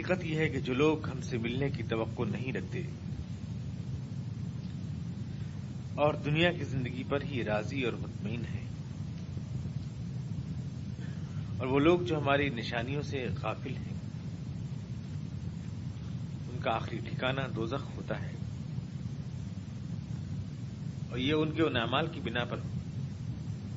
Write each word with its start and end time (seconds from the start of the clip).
حقیقت 0.00 0.24
یہ 0.24 0.36
ہے 0.36 0.48
کہ 0.48 0.60
جو 0.60 0.74
لوگ 0.74 1.08
ہم 1.08 1.20
سے 1.20 1.38
ملنے 1.38 1.70
کی 1.70 1.82
توقع 1.82 2.22
نہیں 2.22 2.52
رکھتے 2.52 2.82
اور 5.94 6.14
دنیا 6.14 6.52
کی 6.52 6.64
زندگی 6.64 7.02
پر 7.08 7.22
ہی 7.22 7.44
راضی 7.44 7.82
اور 7.82 7.92
مطمئن 7.92 8.40
ہیں۔ 8.40 8.64
اور 11.58 11.66
وہ 11.66 11.78
لوگ 11.78 12.00
جو 12.00 12.18
ہماری 12.18 12.48
نشانیوں 12.48 13.02
سے 13.02 13.26
غافل 13.42 13.76
ہیں، 13.76 13.94
ان 16.52 16.58
کا 16.62 16.70
آخری 16.70 16.98
ٹھکانہ 16.98 17.40
دوزخ 17.56 17.96
ہوتا 17.96 18.22
ہے۔ 18.22 18.32
اور 21.10 21.18
یہ 21.18 21.32
ان 21.32 21.50
کے 21.50 21.62
انعمال 21.62 22.06
کی 22.06 22.20
بنا 22.20 22.44
پر 22.44 22.56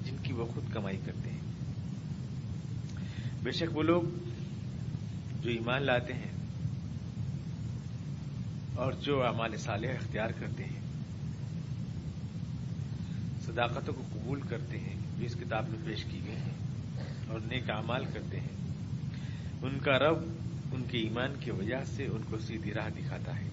جن 0.05 0.15
کی 0.23 0.33
وہ 0.33 0.45
خود 0.45 0.73
کمائی 0.73 0.97
کرتے 1.05 1.29
ہیں۔ 1.29 1.39
بے 3.43 3.51
شک 3.51 3.77
وہ 3.77 3.83
لوگ 3.83 4.03
جو 5.43 5.49
ایمان 5.49 5.83
لاتے 5.83 6.13
ہیں 6.13 6.31
اور 8.75 8.93
جو 8.93 9.25
اعمال 9.25 9.57
صالح 9.57 9.87
اختیار 9.87 10.29
کرتے 10.29 10.63
ہیں۔ 10.63 10.79
صداقتوں 13.45 13.93
کو 13.93 14.03
قبول 14.13 14.41
کرتے 14.41 14.79
ہیں، 14.79 14.95
جو 15.19 15.25
اس 15.25 15.33
کتاب 15.33 15.69
میں 15.69 15.79
پیش 15.85 16.03
کی 16.03 16.19
گئی 16.27 16.35
ہیں، 16.35 16.53
اور 17.27 17.39
نیک 17.39 17.69
اعمال 17.69 18.05
کرتے 18.05 18.39
ہیں۔ 18.39 18.47
ان 19.61 19.79
کا 19.79 19.99
رب 19.99 20.17
ان 20.71 20.83
کے 20.91 20.97
ایمان 20.97 21.33
کی 21.39 21.51
وجہ 21.51 21.83
سے 21.85 22.05
ان 22.05 22.21
کو 22.29 22.37
سیدھی 22.39 22.73
راہ 22.73 22.89
دکھاتا 22.89 23.39
ہے۔ 23.39 23.49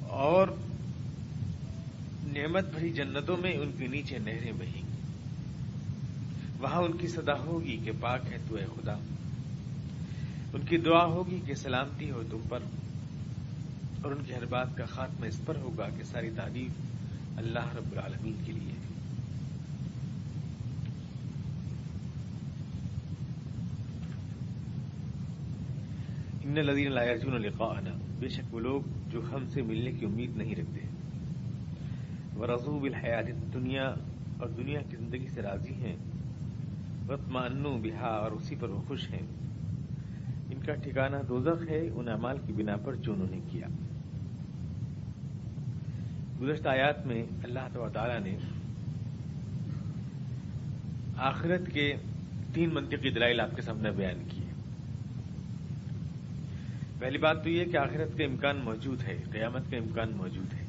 اور 0.00 0.48
نعمت 2.24 2.64
بھری 2.64 2.90
جنتوں 2.90 3.36
میں 3.36 3.52
ان 3.52 3.72
کے 3.78 3.86
نیچے 3.86 4.18
نہریں 4.18 4.52
بہیں۔ 4.52 4.91
وہاں 6.62 6.82
ان 6.82 6.92
کی 6.92 7.06
صدا 7.08 7.38
ہوگی 7.38 7.76
کہ 7.76 7.92
پاک 8.00 8.20
ہے 8.32 8.38
تو 8.48 8.56
اے 8.56 8.64
خدا۔ 8.64 8.92
ان 10.52 10.60
کی 10.60 10.76
دعا 10.76 11.04
ہوگی 11.04 11.40
کہ 11.46 11.54
سلامتی 11.54 12.10
ہو 12.10 12.22
تم 12.30 12.38
پر۔ 12.48 12.58
اور 14.02 14.12
ان 14.12 14.24
کی 14.24 14.34
ہر 14.34 14.46
بات 14.46 14.76
کا 14.76 14.84
خاتمہ 14.84 15.26
اس 15.26 15.40
پر 15.44 15.56
ہوگا 15.56 15.88
کہ 15.88 16.04
ساری 16.04 16.30
تعریف 16.30 16.70
اللہ 17.38 17.76
رب 17.76 17.92
العالمین 17.92 18.32
کے 18.44 18.52
لیے 18.52 18.72
ان 26.44 26.54
لدین 26.66 26.92
لاجون 26.92 27.42
لقاءنا۔ 27.42 27.90
بے 28.18 28.28
شک 28.28 28.54
وہ 28.54 28.60
لوگ 28.60 28.80
جو 29.10 29.20
ہم 29.32 29.48
سے 29.48 29.62
ملنے 29.62 29.90
کی 29.92 30.06
امید 30.06 30.36
نہیں 30.36 30.54
رکھتے۔ 30.54 30.86
وہ 32.34 32.46
رضوب 32.46 32.84
الحیات 32.84 33.54
دنیا 33.54 33.84
اور 34.38 34.48
دنیا 34.48 34.80
کی 34.90 34.96
زندگی 34.96 35.28
سے 35.34 35.42
راضی 35.42 35.74
ہیں۔ 35.74 35.96
انو 37.10 37.78
بہا 37.82 38.06
اور 38.06 38.30
اسی 38.30 38.56
پر 38.60 38.68
وہ 38.68 38.80
خوش 38.88 39.10
ہیں۔ 39.10 39.26
ان 40.50 40.62
کا 40.66 40.74
ٹھکانہ 40.74 41.16
دوزخ 41.28 41.70
ہے، 41.70 41.88
ان 41.94 42.08
اعمال 42.08 42.36
کی 42.46 42.52
بنا 42.52 42.76
پر 42.76 42.94
جو 42.94 43.12
انہوں 43.12 43.26
نے 43.30 43.40
کیا۔ 43.50 43.66
گزشتہ 46.40 46.68
آیات 46.68 47.06
میں 47.06 47.24
اللہ 47.44 47.88
تعالی 47.92 48.30
نے 48.30 48.36
آخرت 51.16 51.72
کے 51.72 51.94
تین 52.54 52.70
منطقی 52.74 53.10
دلائل 53.10 53.40
آپ 53.40 53.56
کے 53.56 53.62
سامنے 53.62 53.90
بیان 53.90 54.22
کیے۔ 54.28 54.52
پہلی 56.98 57.18
بات 57.18 57.44
تو 57.44 57.50
یہ 57.50 57.64
کہ 57.64 57.76
آخرت 57.76 58.18
کا 58.18 58.24
امکان 58.24 58.56
موجود 58.64 59.02
ہے، 59.02 59.16
قیامت 59.32 59.70
کا 59.70 59.76
امکان 59.76 60.10
موجود 60.16 60.54
ہے۔ 60.54 60.66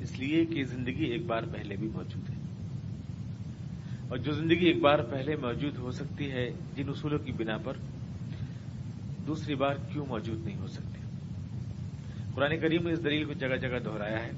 اس 0.00 0.18
لیے 0.18 0.44
کہ 0.44 0.64
زندگی 0.64 1.04
ایک 1.04 1.26
بار 1.26 1.42
پہلے 1.52 1.76
بھی 1.76 1.88
موجود 1.92 2.30
ہے۔ 2.30 2.35
اور 4.08 4.18
جو 4.18 4.32
زندگی 4.32 4.66
ایک 4.66 4.80
بار 4.80 4.98
پہلے 4.98 5.36
موجود 5.36 5.76
ہو 5.76 5.90
سکتی 5.90 6.30
ہے 6.30 6.50
جن 6.76 6.88
اصولوں 6.88 7.18
کی 7.18 7.32
بنا 7.32 7.56
پر، 7.56 7.72
دوسری 9.26 9.54
بار 9.54 9.74
کیوں 9.92 10.06
موجود 10.06 10.46
نہیں 10.46 10.56
ہو 10.56 10.66
سکتی 10.66 10.96
قرآن 12.34 12.60
کریم 12.60 12.86
نے 12.86 12.92
اس 12.92 13.04
دلیل 13.04 13.24
کو 13.24 13.32
جگہ 13.32 13.56
جگہ 13.56 13.78
دہرایا 13.84 14.26
ہے۔ 14.26 14.30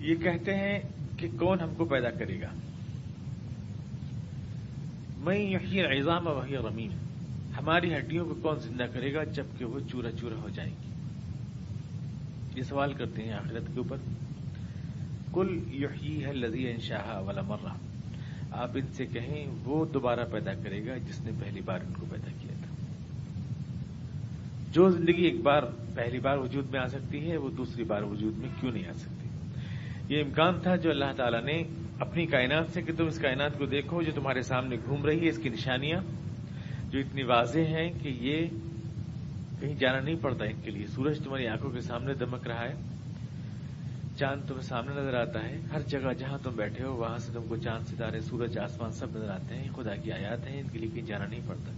یہ 0.00 0.14
کہتے 0.14 0.54
ہیں 0.54 0.78
کہ 1.16 1.28
کون 1.38 1.60
ہم 1.60 1.74
کو 1.74 1.84
پیدا 1.84 2.10
کرے 2.10 2.40
گا؟ 2.40 2.48
میں 5.18 5.38
یقین 5.38 5.84
ایزام 5.84 6.26
وحی 6.26 6.56
رمیم 6.56 6.90
ہماری 7.58 7.94
ہڈیوں 7.94 8.24
کو 8.24 8.34
کون 8.34 8.60
زندہ 8.60 8.84
کرے 8.92 9.14
گا 9.14 9.24
جبکہ 9.24 9.64
وہ 9.64 9.80
چورا 9.92 10.12
چورا 10.12 10.34
ہو 10.42 10.48
جائیں 10.48 10.70
گی؟ 10.70 10.90
یہ 12.56 12.62
سوال 12.62 12.92
کرتے 12.92 13.22
ہیں 13.22 13.32
آخرت 13.32 13.66
کے 13.74 13.78
اوپر۔ 13.78 13.96
کل 15.32 15.60
یحیی 15.72 16.24
ہے 16.24 16.32
لذی 16.32 16.76
شاہ 16.80 17.20
والا 17.20 17.40
مرہ۔ 17.42 17.72
آپ 18.52 18.70
ان 18.74 18.86
سے 18.92 19.06
کہیں 19.06 19.46
وہ 19.64 19.84
دوبارہ 19.84 20.20
پیدا 20.32 20.52
کرے 20.54 20.86
گا 20.86 20.96
جس 20.96 21.20
نے 21.20 21.30
پہلی 21.44 21.60
بار 21.60 21.78
ان 21.80 21.92
کو 22.00 22.06
پیدا 22.10 22.30
کیا 22.42 22.52
تھا۔ 22.52 22.74
جو 24.72 24.90
زندگی 24.90 25.22
ایک 25.22 25.40
بار 25.40 25.62
پہلی 25.94 26.18
بار 26.18 26.38
وجود 26.38 26.70
میں 26.72 26.80
آ 26.80 26.86
سکتی 26.86 27.30
ہے، 27.30 27.36
وہ 27.36 27.50
دوسری 27.50 27.84
بار 27.84 28.02
وجود 28.02 28.38
میں 28.38 28.48
کیوں 28.60 28.72
نہیں 28.72 28.88
آ 28.88 28.92
سکتی؟ 28.92 29.28
یہ 30.14 30.22
امکان 30.22 30.54
تھا 30.62 30.76
جو 30.76 30.90
اللہ 30.90 31.12
تعالیٰ 31.16 31.44
نے 31.44 31.62
اپنی 32.00 32.26
کائنات 32.26 32.70
سے 32.74 32.82
کہ 32.82 32.92
تم 32.96 33.06
اس 33.06 33.18
کائنات 33.18 33.58
کو 33.58 33.66
دیکھو 33.66 34.02
جو 34.02 34.12
تمہارے 34.14 34.42
سامنے 34.42 34.76
گھوم 34.86 35.04
رہی 35.04 35.24
ہے، 35.24 35.28
اس 35.28 35.38
کی 35.38 35.48
نشانیاں 35.48 36.00
جو 36.90 36.98
اتنی 36.98 37.22
واضح 37.22 37.58
ہیں 37.58 37.92
کہ 38.02 38.08
یہ 38.08 38.46
کہیں 39.60 39.74
جانا 39.74 40.00
نہیں 40.00 40.16
پڑتا 40.20 40.44
ان 40.44 40.60
کے 40.64 40.70
لیے۔ 40.70 40.86
سورج 40.86 41.18
تمہاری 41.18 41.46
آنکھوں 41.46 41.70
کے 41.70 41.80
سامنے 41.80 42.14
دمک 42.14 42.46
رہا 42.46 42.64
ہے۔ 42.64 42.74
چاند 44.18 44.48
تمہیں 44.48 44.62
سامنے 44.62 45.00
نظر 45.00 45.14
آتا 45.14 45.42
ہے۔ 45.42 45.60
ہر 45.72 45.80
جگہ 45.80 46.12
جہاں 46.18 46.38
تم 46.42 46.50
بیٹھے 46.56 46.84
ہو، 46.84 46.96
وہاں 46.96 47.18
سے 47.18 47.32
تم 47.32 47.42
کو 47.48 47.56
چاند، 47.56 47.86
ستارے، 47.86 48.20
سورج، 48.20 48.58
آسمان 48.58 48.92
سب 48.92 49.06
نظر 49.16 49.30
آتے 49.30 49.56
ہیں۔ 49.56 49.68
خدا 49.76 49.96
کی 49.96 50.12
آیات 50.12 50.46
ہیں، 50.46 50.60
ان 50.60 50.68
کے 50.72 50.78
لیے 50.78 50.90
کہیں 50.94 51.06
جانا 51.06 51.26
نہیں 51.26 51.40
پڑتا۔ 51.46 51.72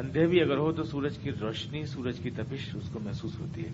اندھے 0.00 0.26
بھی 0.26 0.42
اگر 0.42 0.56
ہو 0.56 0.72
تو 0.72 0.84
سورج 0.84 1.18
کی 1.18 1.30
روشنی، 1.40 1.86
سورج 1.86 2.18
کی 2.18 2.30
تپش 2.30 2.76
اس 2.76 2.88
کو 2.92 2.98
محسوس 3.00 3.40
ہوتی 3.40 3.64
ہے۔ 3.64 3.70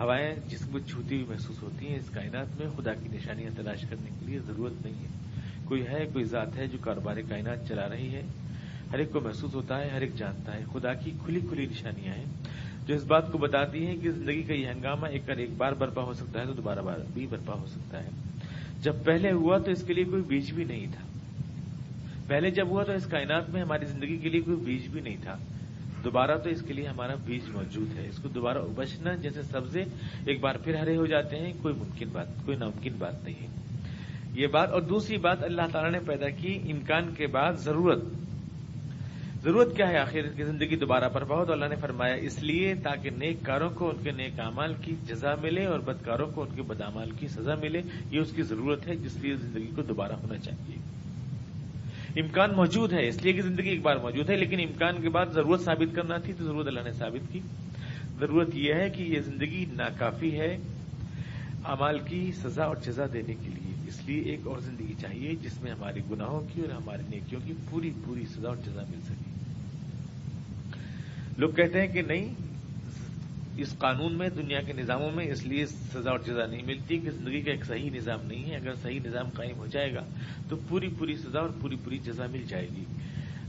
ہوائیں 0.00 0.34
جسم 0.48 0.72
کو 0.72 0.78
چھوتی 0.78 1.14
ہوئی 1.14 1.26
محسوس 1.28 1.62
ہوتی 1.62 1.88
ہیں، 1.88 1.96
اس 1.96 2.10
کائنات 2.10 2.60
میں 2.60 2.66
خدا 2.76 2.94
کی 2.94 3.08
نشانیاں 3.12 3.50
تلاش 3.56 3.80
کرنے 3.90 4.10
کے 4.20 4.26
لیے 4.26 4.38
ضرورت 4.38 4.86
نہیں 4.86 4.94
ہے۔ 4.94 5.40
کوئی 5.64 5.86
ہے، 5.86 6.06
کوئی 6.12 6.24
ذات 6.24 6.56
ہے 6.56 6.66
جو 6.66 6.78
کاروبار 6.80 7.16
کائنات 7.28 7.68
چلا 7.68 7.88
رہی 7.88 8.14
ہے۔ 8.14 8.22
ہر 8.92 8.98
ایک 8.98 9.12
کو 9.12 9.20
محسوس 9.20 9.54
ہوتا 9.54 9.80
ہے، 9.80 9.88
ہر 9.88 10.00
ایک 10.00 10.16
جانتا 10.16 10.54
ہے۔ 10.54 10.64
خدا 10.72 10.94
کی 10.94 11.10
کھلی 11.24 11.40
کھلی 11.40 11.66
نشانیاں 11.66 12.14
ہیں۔ 12.14 12.24
جو 12.88 12.94
اس 12.94 13.04
بات 13.04 13.32
کو 13.32 13.38
بتاتی 13.38 13.86
ہیں 13.86 13.96
کہ 13.96 14.10
زندگی 14.10 14.42
کا 14.42 14.54
یہ 14.54 14.66
ہنگامہ 14.66 15.06
ایک 15.06 15.26
کر 15.26 15.36
ایک 15.36 15.50
بار 15.56 15.72
برپا 15.72 16.02
ہو 16.02 16.12
سکتا 16.12 16.40
ہے 16.40 16.46
تو 16.46 16.52
دوبارہ 16.52 16.78
بار 16.78 16.98
بھی 17.14 17.26
برپا 17.26 17.54
ہو 17.60 17.66
سکتا 17.66 18.04
ہے۔ 18.04 18.08
جب 18.82 18.94
پہلے 19.04 19.32
ہوا 19.32 19.58
تو 19.58 19.70
اس 19.70 19.82
کے 19.82 19.94
لیے 19.94 20.04
کوئی 20.04 20.22
بیج 20.22 20.52
بھی 20.52 20.64
نہیں 20.64 20.86
تھا۔ 20.92 21.06
پہلے 22.28 22.50
جب 22.50 22.68
ہوا 22.68 22.84
تو 22.84 22.92
اس 22.92 23.06
کائنات 23.06 23.50
میں 23.50 23.62
ہماری 23.62 23.84
زندگی 23.84 24.16
کے 24.16 24.28
لیے 24.28 24.40
کوئی 24.40 24.56
بیج 24.56 24.88
بھی 24.88 25.00
نہیں 25.00 25.16
تھا۔ 25.22 25.36
دوبارہ 26.04 26.38
تو 26.38 26.50
اس 26.50 26.62
کے 26.62 26.74
لیے 26.74 26.86
ہمارا 26.86 27.14
بیج 27.26 27.50
موجود 27.50 27.98
ہے۔ 27.98 28.08
اس 28.08 28.16
کو 28.16 28.28
دوبارہ 28.28 28.58
ابچنا 28.58 29.14
جیسے 29.14 29.42
سبزے 29.42 29.80
ایک 30.26 30.40
بار 30.40 30.54
پھر 30.54 30.76
ہرے 30.76 30.96
ہو 30.96 31.06
جاتے 31.06 31.36
ہیں، 31.36 31.52
کوئی 31.62 31.74
ممکن 31.74 32.08
بات، 32.12 32.26
کوئی 32.44 32.56
ناممکن 32.56 32.92
بات 32.98 33.24
نہیں 33.24 33.42
ہے۔ 33.42 33.46
یہ 34.34 34.46
بات 34.46 34.70
اور 34.70 34.80
دوسری 34.80 35.16
بات 35.16 35.44
اللہ 35.44 35.62
تعالیٰ 35.72 35.92
نے 35.92 36.06
پیدا 36.06 36.28
کی، 36.28 36.72
امکان 36.72 37.14
کے 37.14 37.26
بعد 37.26 37.52
ضرورت۔ 37.52 38.27
ضرورت 39.44 39.76
کیا 39.76 39.88
ہے 39.88 39.98
آخر 39.98 40.20
کی 40.36 40.44
زندگی 40.44 40.76
دوبارہ 40.76 41.08
پر؟ 41.08 41.24
بہت 41.24 41.50
اللہ 41.50 41.66
نے 41.66 41.76
فرمایا، 41.76 42.14
اس 42.14 42.42
لیے 42.42 42.74
تاکہ 42.74 43.10
نیک 43.10 43.36
کاروں 43.42 43.70
کو 43.70 43.90
ان 43.90 43.96
کے 44.02 44.10
نیک 44.10 44.40
اعمال 44.40 44.74
کی 44.80 44.94
جزا 45.06 45.34
ملے 45.42 45.64
اور 45.64 45.78
بدکاروں 45.78 46.26
کو 46.26 46.42
ان 46.42 46.48
کے 46.56 46.62
بدامال 46.62 47.10
کی 47.10 47.28
سزا 47.28 47.54
ملے۔ 47.54 47.82
یہ 48.10 48.20
اس 48.20 48.32
کی 48.32 48.42
ضرورت 48.42 48.86
ہے، 48.86 48.96
جس 48.96 49.16
لیے 49.16 49.36
زندگی 49.36 49.70
کو 49.76 49.82
دوبارہ 49.82 50.12
ہونا 50.12 50.38
چاہیے۔ 50.38 50.76
امکان 52.20 52.50
موجود 52.56 52.92
ہے، 52.92 53.08
اس 53.08 53.22
لیے 53.22 53.32
کہ 53.32 53.42
زندگی 53.42 53.68
ایک 53.68 53.82
بار 53.82 53.96
موجود 53.96 54.30
ہے، 54.30 54.36
لیکن 54.36 54.60
امکان 54.60 55.02
کے 55.02 55.08
بعد 55.08 55.26
ضرورت 55.26 55.60
ثابت 55.60 55.94
کرنا 55.94 56.16
تھی 56.16 56.32
تو 56.32 56.44
ضرورت 56.44 56.66
اللہ 56.66 56.80
نے 56.84 56.92
ثابت 56.92 57.32
کی۔ 57.32 57.40
ضرورت 58.20 58.48
یہ 58.54 58.74
ہے 58.74 58.90
کہ 58.90 59.02
یہ 59.02 59.20
زندگی 59.20 59.64
ناکافی 59.72 60.40
ہے 60.40 60.58
امال 61.64 61.98
کی 61.98 62.32
سزا 62.32 62.64
اور 62.64 62.76
جزا 62.76 63.04
دینے 63.12 63.34
کے 63.34 63.48
لیے۔ 63.48 63.74
اس 63.88 64.00
لیے 64.06 64.22
ایک 64.22 64.40
اور 64.44 64.58
زندگی 64.58 64.94
چاہیے، 65.00 65.34
جس 65.42 65.62
میں 65.62 65.72
ہمارے 65.72 66.00
گناہوں 66.10 66.40
کی 66.54 66.60
اور 66.60 66.70
ہماری 66.70 67.02
نیکیوں 67.10 67.40
کی 67.46 67.52
پوری 67.70 67.90
پوری 68.04 68.24
سزا 68.36 68.48
اور 68.48 68.56
جزا 68.56 68.82
مل 68.90 69.00
سکے۔ 69.00 69.27
لوگ 71.38 71.50
کہتے 71.50 71.80
ہیں 71.80 71.88
کہ 71.88 72.02
نہیں، 72.02 72.34
اس 73.56 73.78
قانون 73.78 74.18
میں، 74.18 74.28
دنیا 74.28 74.60
کے 74.60 74.72
نظاموں 74.72 75.10
میں 75.10 75.26
اس 75.26 75.46
لیے 75.46 75.66
سزا 75.66 76.10
اور 76.10 76.18
جزا 76.18 76.46
نہیں 76.46 76.62
ملتی 76.66 76.98
کہ 76.98 77.10
زندگی 77.10 77.40
کا 77.40 77.50
ایک 77.50 77.64
صحیح 77.64 77.90
نظام 77.90 78.26
نہیں 78.26 78.50
ہے۔ 78.50 78.56
اگر 78.56 78.74
صحیح 78.74 79.00
نظام 79.04 79.28
قائم 79.28 79.56
ہو 79.56 79.66
جائے 79.66 79.94
گا 79.94 80.04
تو 80.48 80.56
پوری 80.68 80.88
پوری 80.98 81.16
سزا 81.16 81.40
اور 81.40 81.50
پوری 81.60 81.76
پوری 81.84 81.98
جزا 81.98 82.26
مل 82.26 82.42
جائے 82.48 82.68
گی۔ 82.76 82.84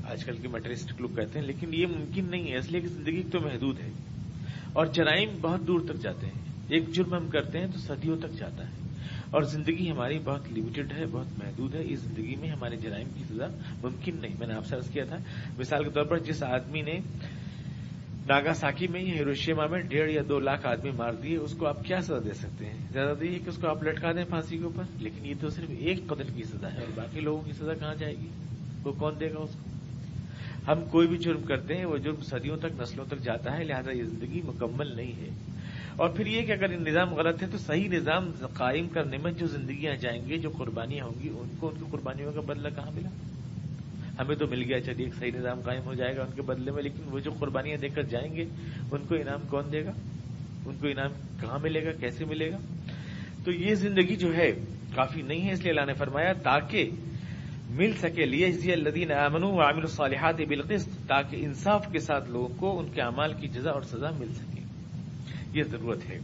آج 0.09 0.25
کل 0.25 0.37
کے 0.37 0.47
میٹرسٹک 0.47 1.01
لوگ 1.01 1.09
کہتے 1.09 1.39
ہیں، 1.39 1.45
لیکن 1.45 1.73
یہ 1.73 1.85
ممکن 1.87 2.25
نہیں 2.31 2.51
ہے، 2.51 2.57
اس 2.57 2.71
لیے 2.71 2.81
کہ 2.81 2.87
زندگی 2.87 3.23
تو 3.31 3.39
محدود 3.39 3.79
ہے۔ 3.79 3.91
اور 4.73 4.85
جرائم 4.85 5.29
بہت 5.41 5.67
دور 5.67 5.79
تک 5.79 6.01
جاتے 6.01 6.25
ہیں۔ 6.25 6.53
ایک 6.67 6.87
جرم 6.87 7.13
ہم 7.13 7.29
کرتے 7.29 7.59
ہیں 7.59 7.67
تو 7.67 7.79
صدیوں 7.79 8.17
تک 8.17 8.39
جاتا 8.39 8.63
ہے۔ 8.63 8.71
اور 9.31 9.41
زندگی 9.41 9.91
ہماری 9.91 10.19
بہت 10.19 10.53
لمیٹڈ 10.57 10.93
ہے، 10.93 11.05
بہت 11.11 11.27
محدود 11.43 11.75
ہے۔ 11.75 11.81
اس 11.85 11.99
زندگی 11.99 12.35
میں 12.35 12.49
ہمارے 12.49 12.75
جرائم 12.75 13.07
کی 13.17 13.23
سزا 13.23 13.45
ممکن 13.83 14.15
نہیں۔ 14.21 14.35
میں 14.39 14.47
نے 14.47 14.53
آپ 14.53 14.65
سے 14.65 14.75
عرض 14.75 14.89
کیا 14.89 15.03
تھا، 15.05 15.17
مثال 15.57 15.83
کے 15.83 15.89
طور 15.89 16.03
پر 16.03 16.17
جس 16.19 16.43
آدمی 16.43 16.81
نے 16.81 16.99
ناگا 18.29 18.53
ساکی 18.53 18.87
میں 18.87 19.01
ہی 19.01 19.11
ہیروشیما 19.11 19.65
میں 19.65 19.79
ڈیڑھ 19.79 20.11
یا 20.11 20.21
دو 20.29 20.39
لاکھ 20.39 20.67
آدمی 20.67 20.91
مار 20.91 21.13
دیے، 21.13 21.37
اس 21.37 21.53
کو 21.53 21.67
آپ 21.67 21.83
کیا 21.83 22.01
سزا 22.01 22.17
دے 22.25 22.33
سکتے 22.33 22.65
ہیں؟ 22.65 22.77
زیادہ 22.91 23.13
دیے 23.21 23.39
کہ 23.39 23.49
اس 23.49 23.57
کو 23.57 23.67
آپ 23.67 23.83
لٹکا 23.83 24.11
دیں 24.11 24.23
پھانسی 24.23 24.57
کے 24.57 24.63
اوپر، 24.63 24.83
لیکن 24.99 25.25
یہ 25.25 25.33
تو 25.41 25.49
صرف 25.49 25.71
ایک 25.79 26.07
قتل 26.07 26.27
کی 26.35 26.43
سزا 26.43 26.73
ہے۔ 26.73 26.77
اور 26.77 26.91
باقی 26.95 27.19
لوگوں 27.19 27.41
کی 27.41 27.51
سزا 27.51 27.73
کہاں 27.73 27.95
جائے 27.95 28.13
گی؟ 28.13 28.27
وہ 28.83 28.91
کون 28.91 29.13
دے 29.19 29.31
گا 29.33 29.39
اس 29.39 29.55
کو؟ 29.55 29.69
ہم 30.71 30.85
کوئی 30.85 31.07
بھی 31.07 31.17
جرم 31.17 31.41
کرتے 31.41 31.75
ہیں، 31.75 31.85
وہ 31.85 31.97
جرم 31.97 32.15
صدیوں 32.21 32.57
تک، 32.57 32.81
نسلوں 32.81 33.05
تک 33.05 33.19
جاتا 33.19 33.57
ہے، 33.57 33.63
لہذا 33.63 33.91
یہ 33.91 34.03
زندگی 34.03 34.41
مکمل 34.45 34.95
نہیں 34.95 35.11
ہے۔ 35.11 35.29
اور 35.95 36.09
پھر 36.09 36.25
یہ 36.25 36.41
کہ 36.41 36.51
اگر 36.51 36.67
نظام 36.67 37.13
غلط 37.13 37.43
ہے، 37.43 37.47
تو 37.47 37.57
صحیح 37.57 37.89
نظام 37.89 38.31
قائم 38.53 38.87
کرنے 38.87 39.17
میں 39.17 39.31
جو 39.31 39.47
زندگیاں 39.47 39.95
جائیں 39.95 40.25
گی، 40.27 40.37
جو 40.37 40.49
قربانیاں 40.49 41.05
ہوں 41.05 41.23
گی، 41.23 41.29
ان 41.29 41.55
کو، 41.59 41.67
ان 41.67 41.75
کی 41.79 41.85
قربانیوں 41.91 42.31
کا 42.31 42.41
بدلہ 42.41 42.69
کہاں 42.75 42.91
ملا؟ 42.91 43.09
ہمیں 44.19 44.35
تو 44.35 44.47
مل 44.47 44.63
گیا 44.63 44.77
اچھا 44.77 44.93
چلیے 44.93 45.05
ایک 45.05 45.15
صحیح 45.15 45.31
نظام 45.35 45.61
قائم 45.61 45.81
ہو 45.85 45.93
جائے 45.93 46.17
گا 46.17 46.21
ان 46.21 46.31
کے 46.35 46.41
بدلے 46.41 46.71
میں، 46.71 46.83
لیکن 46.83 47.03
وہ 47.11 47.19
جو 47.19 47.31
قربانیاں 47.31 47.77
دے 47.77 47.87
کر 47.87 48.03
جائیں 48.03 48.35
گے، 48.35 48.45
ان 48.91 49.05
کو 49.07 49.15
انعام 49.15 49.39
کون 49.47 49.63
دے 49.71 49.85
گا؟ 49.85 49.91
ان 50.65 50.75
کو 50.81 50.87
انعام 50.87 51.11
کہاں 51.41 51.59
ملے 51.59 51.85
گا؟ 51.85 51.91
کیسے 51.91 52.25
ملے 52.25 52.51
گا؟ 52.51 52.57
تو 53.45 53.51
یہ 53.51 53.75
زندگی 53.75 54.15
جو 54.15 54.35
ہے، 54.35 54.51
کافی 54.95 55.21
نہیں 55.21 55.47
ہے 55.47 55.51
اس 55.51 55.61
لیے 55.61 55.71
اللہ 55.71 55.85
نے 55.85 55.93
فرمایا، 55.93 56.33
تاکہ 56.33 56.89
مل 57.69 57.91
سکے 57.93 58.25
لیے 58.25 58.73
الدین 58.73 59.11
امن 59.11 59.43
و 59.43 59.61
عامر 59.61 59.81
الصالحات 59.81 60.35
بالقسط، 60.35 60.89
تاکہ 61.07 61.35
انصاف 61.35 61.87
کے 61.91 61.99
ساتھ 61.99 62.29
لوگوں 62.29 62.55
کو 62.57 62.79
ان 62.79 62.87
کے 62.89 63.01
اعمال 63.01 63.33
کی 63.33 63.47
جزا 63.47 63.71
اور 63.71 63.81
سزا 63.81 64.09
مل 64.19 64.33
سکے۔ 64.33 64.61
یہ 65.59 65.63
ضرورت 65.63 66.09
ہے۔ 66.09 66.19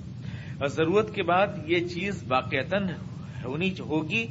اور 0.59 0.67
ضرورت 0.67 1.15
کے 1.15 1.23
بعد 1.23 1.47
یہ 1.65 1.87
چیز 1.87 2.23
واقعتاً 2.27 2.87
ہونی 3.45 3.71
ہوگی۔ 3.79 4.27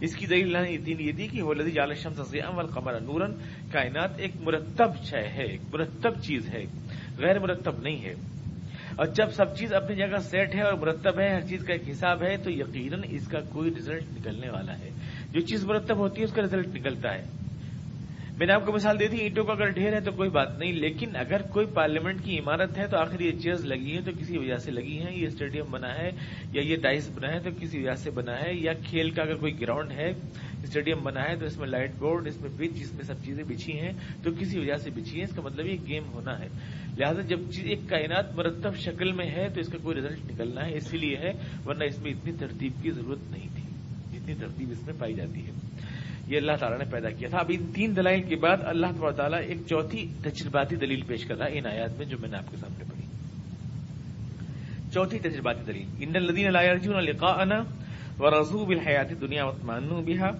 اس 0.00 0.16
کی 0.16 0.26
دلیل 0.26 0.56
اللہ 0.56 0.70
نے 0.70 0.76
دین 0.76 0.96
یہ 1.00 1.12
دی 1.12 1.26
کہ 1.26 1.42
ولدی 1.42 1.70
جال 1.70 1.94
شمس 1.94 2.16
ضیام 2.16 2.58
القمر 2.58 3.00
نورن 3.00 3.32
کائنات 3.72 4.10
ایک 4.18 4.30
مرتب 4.40 5.04
شے 5.04 5.28
ہے، 5.28 5.44
ایک 5.44 5.60
مرتب 5.72 6.20
چیز 6.22 6.54
ہے، 6.54 6.64
غیر 7.18 7.38
مرتب 7.38 7.78
نہیں 7.82 8.04
ہے۔ 8.04 8.14
اور 8.96 9.06
جب 9.06 9.30
سب 9.30 9.56
چیز 9.56 9.72
اپنی 9.72 9.96
جگہ 9.96 10.18
سیٹ 10.18 10.54
ہے 10.54 10.62
اور 10.62 10.72
مرتب 10.72 11.20
ہے، 11.20 11.34
ہر 11.34 11.40
چیز 11.40 11.64
کا 11.64 11.72
ایک 11.72 11.88
حساب 11.90 12.22
ہے، 12.22 12.36
تو 12.36 12.50
یقیناً 12.50 13.00
اس 13.10 13.28
کا 13.28 13.40
کوئی 13.40 13.74
رزلٹ 13.74 14.02
نکلنے 14.12 14.50
والا 14.50 14.78
ہے۔ 14.78 14.90
جو 15.32 15.40
چیز 15.40 15.64
مرتب 15.64 15.96
ہوتی 15.96 16.20
ہے، 16.20 16.24
اس 16.24 16.32
کا 16.32 16.42
رزلٹ 16.42 16.66
نکلتا 16.66 17.14
ہے۔ 17.14 17.37
میں 18.38 18.46
نے 18.46 18.52
آپ 18.52 18.66
کو 18.66 18.72
مثال 18.72 18.98
دے 18.98 19.06
دی 19.08 19.16
اینٹوں 19.16 19.44
کا 19.44 19.52
اگر 19.52 19.70
ڈھیر 19.70 19.92
ہے 19.92 20.00
تو 20.00 20.10
کوئی 20.12 20.30
بات 20.30 20.58
نہیں، 20.58 20.72
لیکن 20.72 21.16
اگر 21.16 21.42
کوئی 21.52 21.66
پارلیمنٹ 21.74 22.22
کی 22.24 22.38
عمارت 22.38 22.76
ہے 22.78 22.86
تو 22.86 22.96
آخر 22.96 23.20
یہ 23.20 23.38
چیئرز 23.38 23.64
لگی 23.64 23.92
ہیں 23.92 24.00
تو 24.00 24.10
کسی 24.18 24.38
وجہ 24.38 24.56
سے 24.56 24.70
لگی 24.70 24.98
ہیں، 24.98 25.12
یہ 25.12 25.26
اسٹیڈیم 25.26 25.70
بنا 25.70 25.94
ہے 25.98 26.10
یا 26.52 26.62
یہ 26.62 26.76
ڈائس 26.76 27.08
بنا 27.14 27.32
ہے 27.32 27.38
تو 27.38 27.50
کسی 27.60 27.78
وجہ 27.78 27.94
سے 27.94 28.10
بنا 28.10 28.38
ہے، 28.40 28.52
یا 28.54 28.72
کھیل 28.84 29.10
کا 29.10 29.22
اگر 29.22 29.36
کوئی 29.36 29.60
گراؤنڈ 29.60 29.90
ہے، 29.90 30.08
اسٹیڈیم 30.62 31.02
بنا 31.02 31.28
ہے 31.28 31.34
تو 31.36 31.46
اس 31.46 31.58
میں 31.58 31.68
لائٹ 31.68 31.94
بورڈ، 31.98 32.26
اس 32.26 32.40
میں 32.40 32.50
پچ 32.58 32.80
اس 32.82 32.94
میں 32.94 33.04
سب 33.04 33.24
چیزیں 33.24 33.44
بچھی 33.44 33.78
ہیں 33.80 33.92
تو 34.22 34.30
کسی 34.40 34.58
وجہ 34.58 34.76
سے 34.76 34.90
بچھی 34.90 35.16
ہیں، 35.16 35.24
اس 35.24 35.34
کا 35.36 35.42
مطلب 35.42 35.66
یہ 35.66 35.76
گیم 35.88 36.04
ہونا 36.12 36.38
ہے۔ 36.38 36.48
لہٰذا 36.98 37.22
جب 37.22 37.40
ایک 37.64 37.88
کائنات 37.88 38.34
مرتب 38.34 38.76
شکل 38.76 39.12
میں 39.12 39.30
ہے 39.30 39.48
تو 39.48 39.60
اس 39.60 39.68
کا 39.68 39.78
کوئی 39.82 39.96
رزلٹ 39.96 40.30
نکلنا 40.32 40.66
ہے، 40.66 40.76
اسی 40.76 40.98
لیے 40.98 41.16
ہے، 41.16 41.32
ورنہ 41.66 41.84
اس 41.84 41.98
میں 41.98 42.12
اتنی 42.12 42.32
ترتیب 42.38 42.82
کی 42.82 42.90
ضرورت 42.90 43.30
نہیں 43.30 43.48
تھی، 43.54 43.64
جتنی 44.12 44.34
ترتیب 44.34 44.70
اس 44.70 44.86
میں 44.86 44.94
پائی 44.98 45.14
جاتی 45.14 45.46
ہے۔ 45.46 45.67
یہ 46.28 46.36
اللہ 46.36 46.52
تعالیٰ 46.60 46.78
نے 46.78 46.84
پیدا 46.90 47.10
کیا 47.10 47.28
تھا۔ 47.28 47.38
اب 47.38 47.46
ان 47.48 47.72
تین 47.74 47.96
دلائل 47.96 48.22
کے 48.22 48.36
بعد 48.36 48.56
اللہ 48.60 49.10
تعالیٰ 49.16 49.40
ایک 49.46 49.58
چوتھی 49.68 50.06
تجرباتی 50.22 50.76
دلیل 50.76 51.00
پیش 51.00 51.24
کر 51.24 51.36
رہا 51.38 51.46
ہے 51.46 51.58
ان 51.58 51.66
آیات 51.66 51.98
میں 51.98 52.06
جو 52.06 52.16
میں 52.20 52.28
نے 52.28 52.36
آپ 52.36 52.50
کے 52.50 52.56
سامنے 52.56 52.84
پڑھی۔ 52.84 53.06
چوتھی 54.92 55.18
تجرباتی 55.18 55.72
دلیل، 55.72 55.86
ان 56.00 56.16
الدین 56.16 56.56
القا 56.96 57.42
انا 57.42 57.62
و 58.18 58.40
رضوب 58.40 58.70
الحیاتی 58.70 59.14
دنیا 59.14 59.44
وطمان 59.44 59.88
بحا 60.06 60.30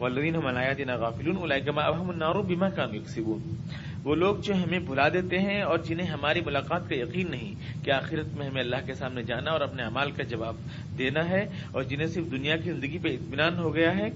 و 0.00 0.04
الدین 0.04 0.34
ملایات 0.44 0.80
غافل 0.98 1.30
الگما 1.42 1.82
اب 1.82 2.00
ہم 2.00 2.10
نارو 2.16 2.42
بیما 2.42 2.68
کا 2.68 2.86
مکسبون 2.86 3.56
وہ 4.04 4.14
لوگ 4.14 4.36
جو 4.36 4.54
ہمیں 4.54 4.78
بھلا 4.78 5.08
دیتے 5.08 5.38
ہیں 5.38 5.62
اور 5.62 5.78
جنہیں 5.78 6.06
ہماری 6.06 6.40
ملاقات 6.46 6.88
کا 6.88 6.94
یقین 6.94 7.30
نہیں 7.30 7.54
کہ 7.84 7.90
آخرت 7.90 8.38
میں 8.38 8.46
ہمیں 8.46 8.62
اللہ 8.62 8.76
کے 8.86 8.94
سامنے 8.94 9.22
جانا 9.22 9.50
اور 9.50 9.60
اپنے 9.60 9.82
امال 9.82 10.10
کا 10.10 10.22
جواب 10.22 10.56
دینا 10.98 11.28
ہے 11.28 11.42
اور 11.72 11.82
جنہیں 11.82 12.06
صرف 12.06 12.30
دنیا 12.30 12.56
کی 12.56 12.72
زندگی 12.72 12.98
پہ 12.98 13.08
اطمینان 13.08 13.58
ہو 13.58 13.74
گیا 13.74 13.96
ہے 13.96 14.08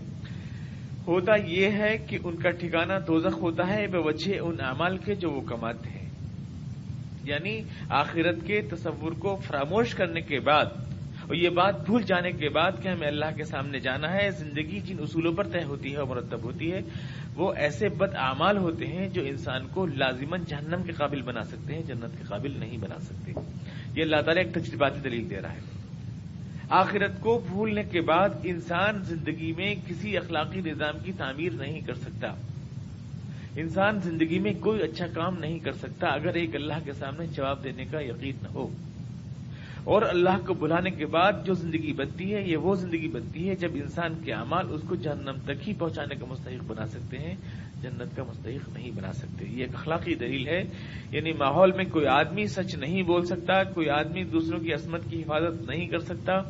ہوتا 1.07 1.33
یہ 1.47 1.67
ہے 1.67 1.99
کہ 1.99 2.19
ان 2.25 2.37
کا 2.37 2.51
ٹھکانہ 2.51 2.93
دوزخ 3.07 3.39
ہوتا 3.39 3.67
ہے، 3.67 3.87
بے 3.87 3.99
وجہ 3.99 4.39
ان 4.41 4.57
اعمال 4.61 4.99
کے 4.99 5.15
جو 5.15 5.31
وہ 5.31 5.41
کماتے 5.41 5.89
ہیں۔ 5.89 6.07
یعنی 7.25 7.63
آخرت 7.89 8.47
کے 8.47 8.61
تصور 8.61 9.13
کو 9.13 9.37
فراموش 9.37 9.95
کرنے 9.95 10.21
کے 10.21 10.41
بعد 10.41 10.65
اور 11.23 11.35
یہ 11.35 11.49
بات 11.49 11.85
بھول 11.85 12.03
جانے 12.03 12.31
کے 12.33 12.49
بعد 12.49 12.73
کہ 12.83 12.89
ہمیں 12.89 13.09
اللہ 13.09 13.37
کے 13.37 13.45
سامنے 13.45 13.79
جانا 13.79 14.15
ہے، 14.15 14.31
زندگی 14.31 14.81
جن 14.81 14.97
اصولوں 15.01 15.33
پر 15.33 15.49
طے 15.49 15.65
ہوتی 15.65 15.93
ہے 15.93 15.97
اور 15.97 16.07
مرتب 16.07 16.43
ہوتی 16.43 16.73
ہے، 16.73 16.81
وہ 17.35 17.53
ایسے 17.57 17.89
بد 17.89 18.15
اعمال 18.15 18.59
ہوتے 18.59 18.87
ہیں 18.87 19.09
جو 19.09 19.23
انسان 19.23 19.67
کو 19.67 19.87
لازمن 19.87 20.45
جہنم 20.45 20.83
کے 20.83 20.93
قابل 20.93 21.23
بنا 21.23 21.45
سکتے 21.45 21.75
ہیں، 21.75 21.83
جنت 21.83 22.19
کے 22.19 22.25
قابل 22.25 22.53
نہیں 22.59 22.79
بنا 22.79 22.99
سکتے۔ 22.99 23.33
یہ 23.97 24.03
اللہ 24.03 24.21
تعالیٰ 24.21 24.45
ایک 24.45 24.55
تجرباتی 24.55 25.01
دلیل 25.01 25.31
دے 25.31 25.37
رہا 25.43 25.53
ہے۔ 25.53 25.86
آخرت 26.69 27.21
کو 27.21 27.43
بھولنے 27.49 27.83
کے 27.85 28.01
بعد 28.01 28.29
انسان 28.43 29.03
زندگی 29.03 29.53
میں 29.53 29.75
کسی 29.87 30.17
اخلاقی 30.17 30.61
نظام 30.61 30.99
کی 31.05 31.13
تعمیر 31.13 31.53
نہیں 31.53 31.81
کر 31.81 31.95
سکتا۔ 31.95 32.35
انسان 33.57 34.01
زندگی 34.01 34.39
میں 34.39 34.53
کوئی 34.61 34.83
اچھا 34.83 35.07
کام 35.07 35.39
نہیں 35.39 35.59
کر 35.59 35.73
سکتا 35.73 36.07
اگر 36.07 36.35
ایک 36.35 36.57
اللہ 36.57 36.75
کے 36.85 36.93
سامنے 36.93 37.27
جواب 37.27 37.65
دینے 37.65 37.85
کا 37.85 38.01
یقین 38.01 38.37
نہ 38.43 38.49
ہو۔ 38.49 38.69
اور 39.87 40.03
اللہ 40.03 40.47
کو 40.47 40.55
بلانے 40.55 40.91
کے 40.91 41.07
بعد 41.07 41.33
جو 41.45 41.55
زندگی 41.55 41.93
بنتی 41.93 42.35
ہے، 42.35 42.43
یہ 42.43 42.57
وہ 42.57 42.75
زندگی 42.75 43.09
بنتی 43.09 43.49
ہے 43.49 43.55
جب 43.55 43.69
انسان 43.75 44.15
کے 44.25 44.33
اعمال 44.33 44.67
اس 44.71 44.81
کو 44.89 44.95
جہنم 44.95 45.35
تک 45.45 45.69
ہی 45.69 45.73
پہنچانے 45.73 46.15
کا 46.15 46.27
مستحق 46.27 46.65
بنا 46.67 46.87
سکتے 46.87 47.19
ہیں، 47.19 47.35
جنت 47.83 48.17
کا 48.17 48.23
مستحق 48.23 48.69
نہیں 48.69 48.91
بنا 48.91 49.13
سکتے۔ 49.13 49.45
یہ 49.51 49.61
ایک 49.61 49.75
اخلاقی 49.75 50.15
دلیل 50.15 50.49
ہے۔ 50.49 50.63
یعنی 51.11 51.33
ماحول 51.33 51.73
میں 51.73 51.85
کوئی 51.85 52.07
آدمی 52.07 52.47
سچ 52.47 52.75
نہیں 52.75 53.03
بول 53.03 53.25
سکتا، 53.25 53.65
کوئی 53.65 53.91
آدمی 53.91 54.25
دوسروں 54.25 54.61
کی 54.61 54.73
عصمت 54.73 55.01
کی 55.11 55.23
حفاظت 55.23 55.71
نہیں 55.71 55.87
کر 55.87 55.99
سکتا، 55.99 56.43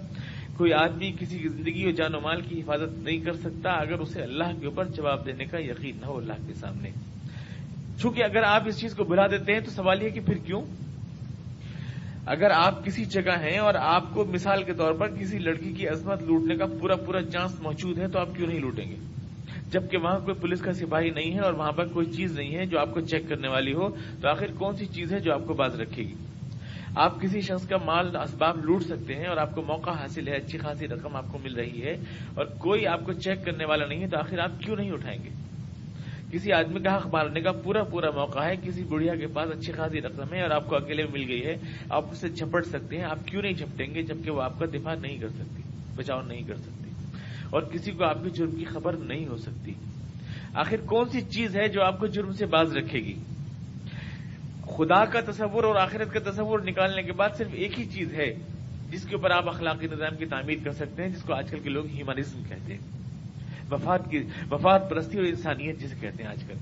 کوئی 0.57 0.73
آدمی 0.73 1.13
کسی 1.21 1.39
کی 1.39 1.49
زندگی 1.49 1.85
اور 1.85 1.93
جان 1.93 2.15
و 2.15 2.21
مال 2.21 2.41
کی 2.41 2.61
حفاظت 2.61 2.99
نہیں 2.99 3.19
کر 3.19 3.33
سکتا 3.33 3.71
اگر 3.71 3.99
اسے 3.99 4.23
اللہ 4.23 4.61
کے 4.61 4.67
اوپر 4.67 4.85
جواب 4.85 5.27
دینے 5.27 5.45
کا 5.45 5.59
یقین 5.59 5.97
نہ 6.01 6.07
ہو 6.07 6.17
اللہ 6.19 6.47
کے 6.47 6.55
سامنے۔ 6.55 6.91
چونکہ 8.01 8.23
اگر 8.23 8.43
آپ 8.43 8.63
اس 8.67 8.81
چیز 8.81 8.95
کو 8.95 9.05
بلا 9.05 9.27
دیتے 9.27 9.53
ہیں 9.53 9.61
تو 9.61 9.71
سوال 9.71 10.03
یہ 10.03 10.09
کہ 10.09 10.21
پھر 10.21 10.35
کیوں؟ 10.35 10.63
اگر 12.27 12.51
آپ 12.51 12.85
کسی 12.85 13.05
جگہ 13.05 13.37
ہیں 13.41 13.59
اور 13.59 13.75
آپ 13.75 14.03
کو 14.15 14.25
مثال 14.25 14.63
کے 14.63 14.73
طور 14.73 14.95
پر 14.95 15.09
کسی 15.09 15.39
لڑکی 15.39 15.73
کی 15.73 15.89
عظمت 15.89 16.23
لوٹنے 16.23 16.57
کا 16.57 16.67
پورا 16.81 16.97
پورا 16.97 17.23
چانس 17.23 17.61
موجود 17.61 17.99
ہے 17.99 18.09
تو 18.09 18.19
آپ 18.19 18.29
کیوں 18.37 18.49
نہیں 18.49 18.61
لوٹیں 18.61 18.91
گے؟ 18.91 18.97
جبکہ 19.71 19.99
وہاں 19.99 20.19
کوئی 20.19 20.41
پولیس 20.41 20.61
کا 20.61 20.73
سپاہی 20.73 21.11
نہیں 21.11 21.35
ہے 21.35 21.41
اور 21.41 21.53
وہاں 21.53 21.73
پر 21.73 21.87
کوئی 21.87 22.07
چیز 22.07 22.39
نہیں 22.39 22.55
ہے 22.55 22.67
جو 22.67 22.79
آپ 22.81 22.95
کو 22.95 23.01
چیک 23.01 23.29
کرنے 23.29 23.49
والی 23.49 23.75
ہو، 23.75 23.89
تو 24.23 24.29
آخر 24.29 24.47
کون 24.59 24.77
سی 24.77 24.87
چیز 24.87 25.13
ہے 25.13 25.21
جو 25.21 25.33
آپ 25.33 25.47
کو 25.47 25.55
باز 25.55 25.81
رکھے 25.81 26.03
گی؟ 26.03 26.15
آپ 26.95 27.21
کسی 27.21 27.41
شخص 27.41 27.69
کا 27.69 27.77
مال 27.85 28.17
اسباب 28.17 28.65
لوٹ 28.65 28.83
سکتے 28.83 29.15
ہیں 29.15 29.27
اور 29.27 29.37
آپ 29.37 29.55
کو 29.55 29.63
موقع 29.63 29.91
حاصل 29.91 30.29
ہے، 30.29 30.33
اچھی 30.33 30.59
خاصی 30.59 30.89
رقم 30.89 31.17
آپ 31.17 31.33
کو 31.33 31.39
مل 31.39 31.55
رہی 31.55 31.83
ہے 31.83 31.97
اور 32.35 32.47
کوئی 32.59 32.87
آپ 32.87 33.07
کو 33.07 33.13
چیک 33.13 33.45
کرنے 33.45 33.65
والا 33.65 33.87
نہیں 33.87 34.03
ہے، 34.03 34.09
تو 34.09 34.19
آخر 34.19 34.39
آپ 34.39 34.61
کیوں 34.61 34.77
نہیں 34.77 34.91
اٹھائیں 34.91 35.19
گے؟ 35.25 35.29
کسی 36.33 36.53
آدمی 36.53 36.81
کا 36.81 36.97
حق 36.97 37.07
مارنے 37.07 37.41
کا 37.41 37.53
پورا 37.53 37.83
پورا 37.85 38.11
موقع 38.11 38.45
ہے، 38.45 38.55
کسی 38.63 38.85
بڑھیا 38.85 39.15
کے 39.15 39.27
پاس 39.27 39.51
اچھی 39.51 39.73
خاصی 39.73 40.01
رقم 40.01 40.33
ہے 40.35 40.43
اور 40.43 40.51
آپ 40.51 40.67
کو 40.67 40.77
اکیلے 40.77 41.05
مل 41.13 41.25
گئی 41.29 41.45
ہے، 41.47 41.57
آپ 41.91 42.11
اسے 42.11 42.29
جھپٹ 42.29 42.67
سکتے 42.67 42.97
ہیں، 42.97 43.05
آپ 43.05 43.27
کیوں 43.27 43.43
نہیں 43.43 43.53
جھپٹیں 43.53 43.95
گے 43.95 44.03
جبکہ 44.03 44.31
وہ 44.31 44.43
آپ 44.43 44.59
کا 44.59 44.67
دفاع 44.67 44.95
نہیں 44.95 45.17
کر 45.19 45.29
سکتی، 45.29 45.63
بچاؤ 45.97 46.23
نہیں 46.23 46.43
کر 46.43 46.57
سکتی، 46.57 46.91
اور 47.51 47.63
کسی 47.63 47.91
کو 47.91 48.05
آپ 48.05 48.25
کے 48.25 48.31
جرم 48.31 48.51
کی 48.51 48.65
خبر 48.65 48.93
نہیں 48.93 49.27
ہو 49.27 49.37
سکتی۔ 49.37 49.73
آخر 50.55 50.77
کون 50.87 51.09
سی 51.09 51.21
چیز 51.21 51.57
ہے 51.57 51.69
جو 51.69 51.83
آپ 51.83 51.99
کو 52.01 52.07
جرم 52.07 52.33
سے 52.33 52.47
باز 52.47 52.77
رکھے 52.77 52.99
گی؟ 52.99 53.15
خدا 54.77 55.05
کا 55.05 55.21
تصور 55.21 55.65
اور 55.65 55.77
آخرت 55.77 56.13
کا 56.13 56.31
تصور 56.31 56.61
نکالنے 56.61 57.03
کے 57.03 57.13
بعد 57.13 57.29
صرف 57.39 57.51
ایک 57.53 57.79
ہی 57.81 57.85
چیز 57.85 58.15
ہے، 58.15 58.35
جس 58.91 59.05
کے 59.05 59.15
اوپر 59.15 59.31
آپ 59.31 59.49
اخلاقی 59.49 59.87
نظام 59.87 60.17
کی 60.17 60.27
تعمیر 60.27 60.59
کر 60.65 60.73
سکتے 60.73 61.03
ہیں، 61.03 61.11
جس 61.11 61.23
کو 61.23 61.35
آج 61.35 61.51
کل 61.51 61.59
کے 61.59 61.71
لوگ 61.71 61.87
ہیومنزم 61.87 62.43
کہتے 62.49 62.73
ہیں۔ 62.73 62.96
وفات 63.71 64.11
کی 64.11 64.19
وفات 64.51 64.91
پرستی 64.91 65.19
اور 65.19 65.27
انسانیت 65.27 65.79
جسے 65.79 65.95
کہتے 66.01 66.23
ہیں 66.23 66.31
آج 66.31 66.45
کل۔ 66.49 66.55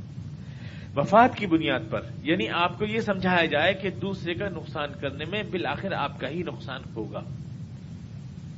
وفات 0.96 1.36
کی 1.36 1.46
بنیاد 1.46 1.80
پر 1.90 2.00
یعنی 2.22 2.48
آپ 2.48 2.78
کو 2.78 2.84
یہ 2.84 3.00
سمجھایا 3.00 3.44
جائے 3.44 3.74
کہ 3.74 3.90
دوسرے 3.90 4.34
کا 4.34 4.48
نقصان 4.48 4.88
کرنے 5.00 5.24
میں 5.24 5.42
بالآخر 5.50 5.92
آپ 5.92 6.20
کا 6.20 6.28
ہی 6.28 6.42
نقصان 6.42 6.80
ہوگا۔ 6.96 7.20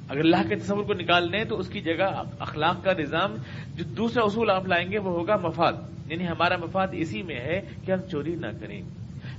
اگر 0.09 0.21
اللہ 0.21 0.49
کے 0.49 0.57
تصور 0.57 0.85
کو 0.85 0.95
نکال 0.95 1.33
دیں 1.33 1.45
تو 1.45 1.59
اس 1.59 1.69
کی 1.69 1.81
جگہ 1.81 2.23
اخلاق 2.39 2.85
کا 2.85 2.93
نظام، 2.99 3.35
جو 3.75 3.85
دوسرا 3.85 4.23
اصول 4.25 4.51
آپ 4.51 4.67
لائیں 4.67 4.93
گے 4.93 4.99
وہ 4.99 5.11
ہوگا 5.11 5.37
مفاد۔ 5.37 5.73
یعنی 6.11 6.29
ہمارا 6.29 6.57
مفاد 6.57 6.89
اسی 6.93 7.23
میں 7.23 7.41
ہے 7.41 7.61
کہ 7.87 7.93
ہم 7.93 8.01
چوری 8.11 8.35
نہ 8.35 8.47
کریں۔ 8.61 8.83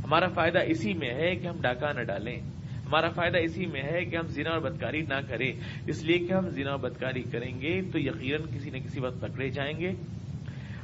ہمارا 0.04 0.28
فائدہ 0.28 0.60
اسی 0.66 0.94
میں 0.94 1.14
ہے 1.14 1.36
کہ 1.36 1.48
ہم 1.48 1.56
ڈاکہ 1.62 1.94
نہ 1.94 2.04
ڈالیں۔ 2.04 2.40
ہمارا 2.88 3.10
فائدہ 3.10 3.38
اسی 3.38 3.65
میں 3.65 3.84
ہے 3.84 4.06
کہ 4.06 4.15
ہم 4.15 4.27
زنا 4.27 4.50
اور 4.50 4.60
بدکاری 4.60 5.01
نہ 5.01 5.20
کریں۔ 5.27 5.53
اس 5.88 6.03
لیے 6.03 6.17
کہ 6.17 6.34
ہم 6.34 6.50
زنا 6.50 6.72
اور 6.72 6.79
بدکاری 6.79 7.22
کریں 7.22 7.62
گے 7.62 7.82
تو 7.91 8.00
یقیناً 8.00 8.41
کسی 8.53 8.70
نہ 8.70 8.77
کسی 8.77 9.00
وقت 9.00 9.22
پکڑے 9.22 9.50
جائیں 9.50 9.79
گے 9.79 9.89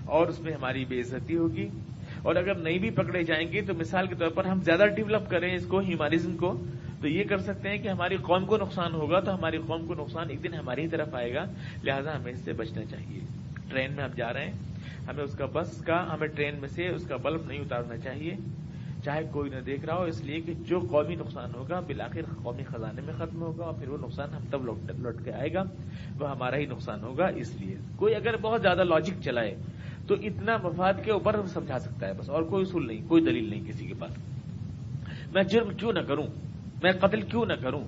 اور 0.05 0.27
اس 0.27 0.39
میں 0.39 0.53
ہماری 0.53 0.85
بے 0.85 0.99
عزتی 0.99 1.35
ہوگی۔ 1.37 1.69
اور 2.21 2.35
اگر 2.35 2.55
نہیں 2.55 2.77
بھی 2.77 2.89
پکڑے 2.89 3.23
جائیں 3.23 3.51
گے 3.51 3.61
تو 3.61 3.73
مثال 3.73 4.07
کے 4.07 4.15
طور 4.15 4.29
پر 4.29 4.45
ہم 4.45 4.59
زیادہ 4.61 4.83
ڈیولپ 4.95 5.29
کریں 5.29 5.55
اس 5.55 5.65
کو، 5.65 5.79
ہیومانزم 5.79 6.37
کو، 6.37 6.65
تو 7.01 7.07
یہ 7.07 7.23
کر 7.23 7.37
سکتے 7.37 7.69
ہیں 7.69 7.77
کہ 7.77 7.87
ہماری 7.87 8.15
قوم 8.17 8.45
کو 8.45 8.57
نقصان 8.57 8.93
ہوگا 8.93 9.19
تو 9.19 9.35
ہماری 9.35 9.57
قوم 9.57 9.87
کو 9.87 9.93
نقصان 9.93 10.29
ایک 10.29 10.43
دن 10.43 10.53
ہماری 10.53 10.87
طرف 10.87 11.15
آئے 11.15 11.33
گا۔ 11.33 11.43
لہذا 11.83 12.17
ہمیں 12.17 12.31
اس 12.31 12.39
سے 12.39 12.53
بچنا 12.53 12.85
چاہیے۔ 12.85 13.19
ٹرین 13.69 13.93
میں 13.93 14.03
ہم 14.03 14.09
جا 14.15 14.33
رہے 14.33 14.45
ہیں۔ 14.45 14.53
ہمیں 15.07 15.23
اس 15.23 15.37
کا 15.37 15.45
بس 15.45 15.81
کا، 15.81 16.13
ہمیں 16.13 16.27
ٹرین 16.27 16.55
میں 16.59 16.69
سے 16.69 16.87
اس 16.87 17.07
کا 17.07 17.15
بلب 17.15 17.45
نہیں 17.45 17.59
اتارنا 17.59 17.97
چاہیے۔ 17.97 18.31
چاہے 19.05 19.21
کوئی 19.31 19.49
نہ 19.49 19.59
دیکھ 19.59 19.85
رہا 19.85 19.95
ہو، 19.95 20.03
اس 20.03 20.23
لیے 20.23 20.41
کہ 20.41 20.53
جو 20.53 20.79
قومی 20.79 21.15
نقصان 21.15 21.49
ہوگا، 21.55 21.79
بالآخر 21.79 22.21
قومی 22.43 22.63
خزانے 22.63 23.01
میں 23.01 23.13
ختم 23.13 23.41
ہوگا 23.41 23.63
اور 23.65 23.73
پھر 23.73 23.89
وہ 23.89 23.97
نقصان 23.97 24.29
ہم 24.33 24.41
تب 24.51 24.65
لوٹ 24.65 25.25
کے 25.25 25.33
آئے 25.33 25.53
گا۔ 25.53 25.63
وہ 26.19 26.29
ہمارا 26.29 26.57
ہی 26.57 26.65
نقصان 26.65 27.03
ہوگا، 27.03 27.25
اس 27.35 27.61
لیے۔ 27.61 27.75
کوئی 27.95 28.15
اگر 28.15 28.37
بہت 28.37 28.61
زیادہ 28.61 28.83
لاجک 28.83 29.21
چلائے، 29.23 29.55
تو 30.07 30.15
اتنا 30.15 30.57
مفاد 30.63 30.93
کے 31.03 31.11
اوپر 31.11 31.45
سمجھا 31.45 31.79
سکتا 31.79 32.07
ہے 32.07 32.13
بس، 32.13 32.29
اور 32.29 32.43
کوئی 32.43 32.65
اصول 32.67 32.87
نہیں، 32.87 33.07
کوئی 33.07 33.23
دلیل 33.23 33.49
نہیں 33.49 33.61
کسی 33.67 33.87
کے 33.87 33.93
پاس۔ 33.99 34.11
میں 35.33 35.43
جرم 35.43 35.69
کیوں 35.73 35.93
نہ 35.93 35.99
کروں؟ 35.99 36.27
میں 36.83 36.91
قتل 36.91 37.21
کیوں 37.21 37.45
نہ 37.45 37.53
کروں؟ 37.53 37.83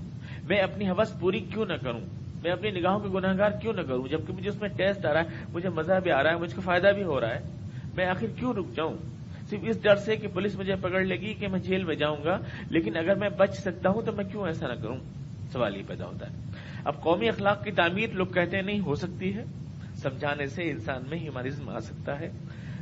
میں 0.50 0.57
اپنی 0.57 0.89
حوث 0.89 1.19
پوری 1.19 1.39
کیوں 1.39 1.65
نہ 1.65 1.74
کروں؟ 1.74 2.00
میں 2.43 2.51
اپنی 2.51 2.72
نگاہوں 2.72 3.00
کے 3.00 3.10
گناہ 3.10 3.38
گار 3.38 3.50
کیوں 3.62 3.74
نہ 3.74 3.81
کروں؟ 3.81 4.07
جبکہ 4.07 4.34
مجھے 4.34 4.50
اس 4.50 4.62
میں 4.62 4.69
ٹیسٹ 4.69 5.05
آ 5.05 5.13
رہا 5.13 5.19
ہے، 5.19 5.25
مجھے 5.53 5.69
مزہ 5.69 5.93
بھی 6.03 6.12
آ 6.12 6.24
رہا 6.24 6.29
ہے، 6.29 6.36
مجھ 6.36 6.55
کو 6.55 6.62
فائدہ 6.62 6.88
بھی 6.88 7.03
ہو 7.03 7.22
رہا 7.22 7.36
ہے۔ 7.36 7.39
میں 7.98 8.05
آخر 8.05 8.27
کیوں 8.36 8.53
رک 8.53 8.65
جاؤں؟ 8.75 9.14
صرف 9.49 9.59
اس 9.63 9.83
ڈر 9.83 9.95
سے 9.95 10.15
کہ 10.15 10.27
پولیس 10.27 10.55
مجھے 10.55 10.75
پکڑ 10.75 11.01
لے 11.01 11.15
گی 11.15 11.33
کہ 11.33 11.47
میں 11.47 11.59
جیل 11.59 11.83
میں 11.83 11.95
جاؤں 11.95 12.17
گا، 12.25 12.37
لیکن 12.69 12.97
اگر 12.97 13.15
میں 13.15 13.29
بچ 13.29 13.53
سکتا 13.53 13.89
ہوں 13.89 14.01
تو 14.01 14.11
میں 14.11 14.25
کیوں 14.25 14.45
ایسا 14.45 14.67
نہ 14.67 14.73
کروں؟ 14.73 14.97
سوال 15.51 15.77
یہ 15.77 15.83
پیدا 15.87 16.05
ہوتا 16.05 16.29
ہے۔ 16.29 16.35
اب 16.85 17.01
قومی 17.01 17.29
اخلاق 17.29 17.63
کی 17.63 17.71
تعمیر 17.71 18.09
لوگ 18.13 18.25
کہتے 18.25 18.57
ہیں 18.57 18.63
نہیں 18.63 18.79
ہو 18.79 18.95
سکتی 18.95 19.35
ہے۔ 19.35 19.43
سمجھانے 19.95 20.45
سے 20.45 20.69
انسان 20.69 21.01
میں 21.09 21.17
ہیومانزم 21.19 21.69
آ 21.69 21.79
سکتا 21.79 22.19
ہے۔ 22.19 22.29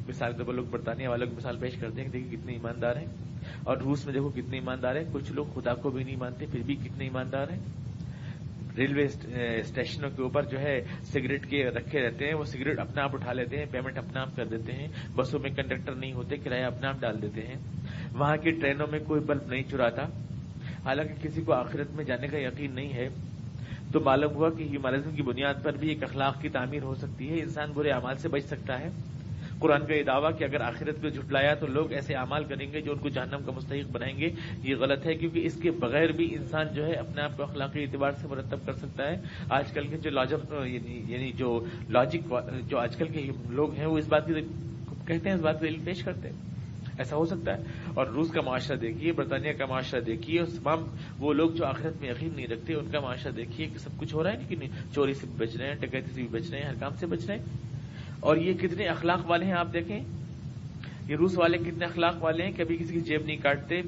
مثال 0.08 0.32
کے 0.32 0.38
طور 0.38 0.46
پر 0.46 0.54
لوگ 0.54 0.66
برطانیہ 0.66 1.08
والوں 1.08 1.28
کی 1.28 1.34
مثال 1.36 1.58
پیش 1.58 1.76
کرتے 1.76 2.02
ہیں 2.02 2.10
کہ 2.10 2.20
دیکھیں 2.20 2.38
کتنے 2.38 2.52
ایماندار 2.52 2.96
ہیں۔ 2.96 3.06
اور 3.64 3.78
روس 3.78 4.06
میں 4.06 4.14
دیکھو 4.14 4.30
کتنے 4.30 4.58
ایماندار 4.58 4.96
ہیں۔ 4.96 5.04
کچھ 5.12 5.32
لوگ 5.32 5.46
خدا 5.54 5.74
کو 5.74 5.90
بھی 5.90 6.04
نہیں 6.04 6.16
مانتے، 6.16 6.46
پھر 6.52 6.60
بھی 6.66 6.76
کتنے 6.76 7.04
ایماندار 7.04 7.48
ہیں۔ 7.52 7.60
ریلوے 8.78 9.04
اسٹیشنوں 9.60 10.10
کے 10.10 10.22
اوپر 10.22 10.44
جو 10.44 10.60
ہے 10.60 10.82
سگریٹ 11.02 11.50
کے 11.50 11.66
رکھے 11.66 12.02
رہتے 12.02 12.26
ہیں، 12.26 12.34
وہ 12.34 12.44
سگریٹ 12.44 12.80
اپنے 12.80 13.02
آپ 13.02 13.14
اٹھا 13.14 13.34
لیتے 13.34 13.58
ہیں، 13.58 13.66
پیمنٹ 13.72 13.98
اپنے 13.98 14.20
آپ 14.20 14.36
کر 14.36 14.46
دیتے 14.46 14.72
ہیں، 14.72 14.88
بسوں 15.16 15.40
میں 15.40 15.50
کنڈکٹر 15.50 15.96
نہیں 15.96 16.14
ہوتے، 16.14 16.38
کرایہ 16.38 16.66
اپنے 16.66 16.88
آپ 16.88 17.00
ڈال 17.00 17.22
دیتے 17.22 17.42
ہیں۔ 17.42 17.56
وہاں 18.14 18.38
کی 18.38 18.52
ٹرینوں 18.52 18.88
میں 18.92 19.00
کوئی 19.00 19.22
بلب 19.22 19.44
نہیں 19.48 19.64
چراتا۔ 19.64 20.04
حالانکہ 20.86 21.28
کسی 21.28 21.42
کو 21.42 21.54
آخرت 21.54 21.92
میں 21.92 22.06
جانے 22.06 22.28
کا 22.28 22.38
یقین 22.38 22.76
نہیں 22.76 22.94
ہے۔ 22.94 23.10
تو 23.94 24.00
معلوم 24.00 24.36
ہوا 24.36 24.50
کہ 24.50 24.64
ہیومانزم 24.64 25.16
کی 25.16 25.22
بنیاد 25.22 25.54
پر 25.64 25.72
بھی 25.72 25.90
ایک 25.90 26.04
اخلاق 26.04 26.42
کی 26.42 26.50
تعمیر 26.50 26.84
ہو 26.84 26.96
سکتی 26.96 27.30
ہے۔ 27.30 27.42
انسان 27.42 27.72
برے 27.72 27.90
اعمال 27.90 28.18
سے 28.18 28.30
بچ 28.30 28.44
سکتا 28.44 28.80
ہے۔ 28.80 28.88
قرآن 29.60 29.86
کا 29.86 29.96
یہ 29.96 30.04
دعویٰ 30.04 30.38
کہ 30.38 30.44
اگر 30.44 30.62
آخرت 30.62 31.02
کو 31.02 31.10
جھٹلایا 31.10 31.54
تو 31.54 31.68
لوگ 31.68 31.92
ایسے 31.92 32.14
اعمال 32.14 32.44
کریں 32.44 32.72
گے 32.74 32.82
جو 32.82 32.92
ان 32.92 32.98
کو 32.98 33.10
جہنم 33.10 33.40
کا 33.46 33.52
مستحق 33.52 33.92
بنائیں 33.92 34.18
گے۔ 34.18 34.30
یہ 34.64 34.76
غلط 34.76 35.06
ہے 35.06 35.14
کیونکہ 35.14 35.46
اس 35.46 35.62
کے 35.62 35.72
بغیر 35.72 36.12
بھی 36.12 36.36
انسان 36.36 36.68
جو 36.74 36.86
ہے 36.86 36.94
اپنے 36.94 37.22
آپ 37.22 37.38
کو 37.38 37.44
اخلاقی 37.44 37.82
اعتبار 37.82 38.12
سے 38.12 38.28
مرتب 38.28 38.66
کر 38.66 38.74
سکتا 38.74 39.12
ہے۔ 39.12 39.16
آج 39.50 39.72
کل 39.72 39.88
کے 39.88 39.98
جو 39.98 40.10
لاجک 40.10 40.54
یعنی-, 40.66 41.10
یعنی, 41.10 41.32
جو 41.32 41.66
لاجک 41.90 42.34
جو 42.70 42.78
آج 42.78 42.96
کل 42.96 43.08
کے 43.08 43.30
لوگ 43.50 43.74
ہیں 43.74 43.86
وہ 43.86 43.98
اس 43.98 44.08
بات 44.08 44.26
کی 44.26 44.34
کہتے 45.08 45.30
ہیں 45.30 45.36
اس 45.36 45.42
بات 45.42 45.60
کو 45.60 45.66
پیش 45.86 46.04
کرتے 46.04 46.30
ہیں۔ 46.30 46.36
ایسا 46.98 47.16
ہو 47.16 47.26
سکتا 47.26 47.58
ہے۔ 47.58 47.64
اور 47.94 48.08
روس 48.08 48.32
کا 48.32 48.42
معاشرہ 48.42 48.76
دیکھیے 48.76 49.12
برطانیہ 49.12 49.52
کا 49.52 49.66
معاشرہ 49.66 50.00
دیکھیے 50.00 50.40
اور 50.40 50.48
تمام 50.48 50.84
وہ 51.20 51.34
لوگ 51.34 51.50
جو 51.50 51.66
آخرت 51.66 52.02
میں 52.02 52.10
یقین 52.10 52.30
نہیں 52.36 52.48
رکھتے 52.48 52.74
ان 52.74 52.92
کا 52.92 53.00
معاشرہ 53.00 53.32
دیکھیے 53.32 53.68
کہ 53.68 53.78
سب 53.78 53.90
کچھ 53.98 54.16
ہو 54.16 54.24
رہا 54.24 54.34
ہے 54.34 54.38
لیکن 54.38 54.68
چوری 54.94 55.14
سے 55.14 55.28
بھی 55.28 55.46
بچ 55.46 55.56
رہے 55.56 55.68
ہیں 55.68 55.76
ٹکیتی 55.76 56.12
سے 56.12 56.22
بھی 56.22 56.28
بچ 56.32 56.50
رہے 56.52 56.60
ہیں 56.60 56.68
ہر 56.68 56.76
کام 56.80 56.96
سے 57.00 57.06
بچ 57.06 57.26
رہے 57.28 57.36
ہیں۔ 57.36 57.44
اور 58.24 58.38
یہ 58.38 58.54
کتنے 58.54 58.86
اخلاق 58.86 59.30
والے 59.30 59.46
ہیں 59.46 59.54
آپ 59.54 59.74
دیکھیں؟ 59.74 60.00
یہ 61.08 61.16
روس 61.16 61.38
والے 61.38 61.58
کتنے 61.58 61.86
اخلاق 61.86 62.24
والے 62.24 62.44
ہیں 62.44 62.52
کبھی 62.58 62.78
کسی 62.78 62.94
کی 62.94 63.02
جیب 63.02 63.26
نہیں 63.26 63.38
کاٹتے، 63.38 63.82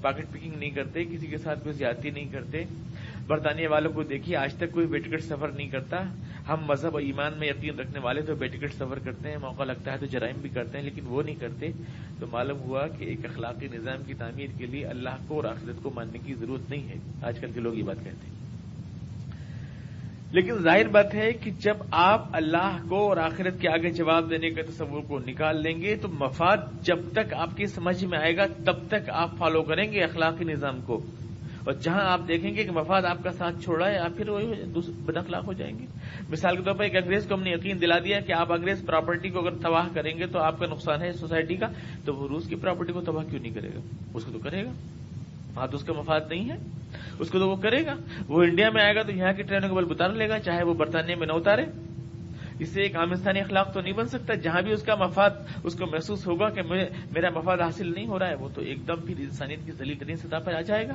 پاکٹ 0.00 0.32
پکنگ 0.32 0.52
نہیں 0.58 0.70
کرتے، 0.70 1.04
کسی 1.04 1.26
کے 1.26 1.38
ساتھ 1.38 1.62
کوئی 1.62 1.74
زیادتی 1.74 2.10
نہیں 2.10 2.32
کرتے۔ 2.32 2.64
برطانیہ 3.26 3.68
والوں 3.68 3.92
کو 3.92 4.02
دیکھیے، 4.02 4.36
آج 4.36 4.54
تک 4.54 4.72
کوئی 4.72 4.86
بے 4.86 4.98
ٹکٹ 4.98 5.22
سفر 5.22 5.48
نہیں 5.48 5.68
کرتا۔ 5.68 6.02
ہم 6.48 6.56
مذہب 6.66 6.90
اور 6.92 7.02
ایمان 7.02 7.32
میں 7.38 7.48
یقین 7.48 7.78
رکھنے 7.78 8.00
والے 8.00 8.22
تو 8.22 8.34
بے 8.34 8.46
ٹکٹ 8.46 8.74
سفر 8.74 8.98
کرتے 8.98 9.30
ہیں، 9.30 9.36
موقع 9.36 9.64
لگتا 9.64 9.92
ہے 9.92 9.98
تو 9.98 10.06
جرائم 10.06 10.36
بھی 10.42 10.48
کرتے 10.48 10.78
ہیں، 10.78 10.84
لیکن 10.84 11.02
وہ 11.04 11.22
نہیں 11.22 11.36
کرتے۔ 11.40 11.66
تو 12.20 12.26
معلوم 12.32 12.60
ہوا 12.60 12.86
کہ 12.86 13.04
ایک 13.04 13.24
اخلاقی 13.24 13.68
نظام 13.72 14.02
کی 14.06 14.14
تعمیر 14.14 14.46
کے 14.58 14.66
لیے 14.66 14.86
اللہ 14.86 15.16
کو 15.28 15.34
اور 15.34 15.44
آخرت 15.44 15.82
کو 15.82 15.90
ماننے 15.94 16.18
کی 16.26 16.34
ضرورت 16.34 16.70
نہیں 16.70 16.88
ہے۔ 16.88 16.94
آج 17.22 17.38
کل 17.40 17.50
کے 17.54 17.60
لوگ 17.60 17.74
یہ 17.74 17.82
بات 17.82 17.96
کہتے 18.04 18.26
ہیں۔ 18.26 18.43
لیکن 20.34 20.54
ظاہر 20.58 20.88
بات 20.88 21.14
ہے 21.14 21.32
کہ 21.32 21.50
جب 21.50 21.76
آپ 21.90 22.24
اللہ 22.32 22.76
کو 22.88 23.08
اور 23.08 23.16
آخرت 23.16 23.60
کے 23.60 23.68
آگے 23.68 23.90
جواب 23.90 24.30
دینے 24.30 24.50
کے 24.50 24.62
تصور 24.62 25.02
کو 25.08 25.18
نکال 25.18 25.62
لیں 25.62 25.82
گے 25.82 25.96
تو 25.96 26.08
مفاد 26.08 26.56
جب 26.82 26.98
تک 27.12 27.34
آپ 27.34 27.56
کی 27.56 27.66
سمجھ 27.66 28.04
میں 28.04 28.18
آئے 28.18 28.36
گا، 28.36 28.46
تب 28.46 28.88
تک 28.88 29.10
آپ 29.10 29.36
فالو 29.38 29.62
کریں 29.62 29.92
گے 29.92 30.00
اخلاقی 30.00 30.44
نظام 30.44 30.80
کو۔ 30.80 31.02
اور 31.64 31.72
جہاں 31.72 32.00
آپ 32.00 32.20
دیکھیں 32.28 32.54
گے 32.54 32.64
کہ 32.64 32.70
مفاد 32.70 33.02
آپ 33.02 33.22
کا 33.22 33.32
ساتھ 33.32 33.62
چھوڑا 33.62 33.90
ہے، 33.90 33.98
آپ 33.98 34.16
پھر 34.16 34.28
وہی 34.28 34.52
بد 35.04 35.16
اخلاق 35.16 35.46
ہو 35.46 35.52
جائیں 35.52 35.78
گے۔ 35.78 35.86
مثال 36.28 36.56
کے 36.56 36.62
طور 36.62 36.74
پر 36.74 36.82
ایک 36.82 36.96
انگریز 36.96 37.26
کو 37.28 37.34
ہم 37.34 37.42
نے 37.42 37.50
یقین 37.50 37.80
دلا 37.80 37.98
دیا 37.98 38.20
کہ 38.20 38.32
آپ 38.32 38.52
انگریز 38.52 38.82
پراپرٹی 38.86 39.28
کو 39.28 39.40
اگر 39.40 39.50
تباہ 39.50 39.88
کریں 39.94 40.18
گے 40.18 40.26
تو 40.26 40.38
آپ 40.38 40.58
کا 40.58 40.66
نقصان 40.66 41.02
ہے 41.02 41.12
سوسائٹی 41.12 41.54
کا، 41.54 41.66
تو 42.04 42.14
وہ 42.14 42.28
روس 42.28 42.48
کی 42.48 42.54
پراپرٹی 42.54 42.92
کو 42.92 43.00
تباہ 43.00 43.24
کیوں 43.30 43.40
نہیں 43.40 43.54
کرے 43.54 43.68
گا؟ 43.68 43.80
اس 44.14 44.24
کو 44.24 44.32
تو 44.32 44.38
کرے 44.38 44.64
گا۔ 44.64 44.70
وہاں 45.56 45.66
تو 45.66 45.76
اس 45.76 45.84
کا 45.84 45.92
مفاد 45.92 46.20
نہیں 46.30 46.50
ہے۔ 46.50 46.56
اس 47.18 47.30
کو 47.30 47.38
تو 47.38 47.48
وہ 47.48 47.56
کرے 47.56 47.86
گا۔ 47.86 47.94
وہ 48.28 48.42
انڈیا 48.42 48.70
میں 48.70 48.82
آئے 48.82 48.94
گا 48.94 49.02
تو 49.02 49.12
یہاں 49.12 49.32
کی 49.32 49.42
ٹرینوں 49.42 49.68
کو 49.68 49.74
بل 49.74 49.84
اتار 49.90 50.10
لے 50.10 50.28
گا، 50.28 50.38
چاہے 50.38 50.62
وہ 50.62 50.74
برطانیہ 50.74 51.14
میں 51.14 51.26
نہ 51.26 51.32
اتارے۔ 51.32 51.64
اس 52.58 52.68
سے 52.68 52.82
ایک 52.82 52.96
عامستانی 52.96 53.40
اخلاق 53.40 53.74
تو 53.74 53.80
نہیں 53.80 53.92
بن 53.92 54.06
سکتا۔ 54.06 54.34
جہاں 54.34 54.62
بھی 54.62 54.72
اس 54.72 54.82
کا 54.82 54.94
مفاد، 54.94 55.30
اس 55.64 55.74
کو 55.74 55.86
محسوس 55.86 56.26
ہوگا 56.26 56.48
کہ 56.50 56.62
میرا 57.12 57.30
مفاد 57.30 57.58
حاصل 57.58 57.92
نہیں 57.94 58.06
ہو 58.06 58.18
رہا 58.18 58.28
ہے، 58.28 58.34
وہ 58.34 58.48
تو 58.54 58.60
ایک 58.60 58.88
دم 58.88 58.96
پھر 58.96 59.14
انسانیت 59.18 59.58
کی 59.66 59.72
ذلیل 59.72 59.98
ترین 59.98 60.16
سطح 60.16 60.36
پر 60.44 60.54
آ 60.54 60.60
جائے 60.60 60.88
گا۔ 60.88 60.94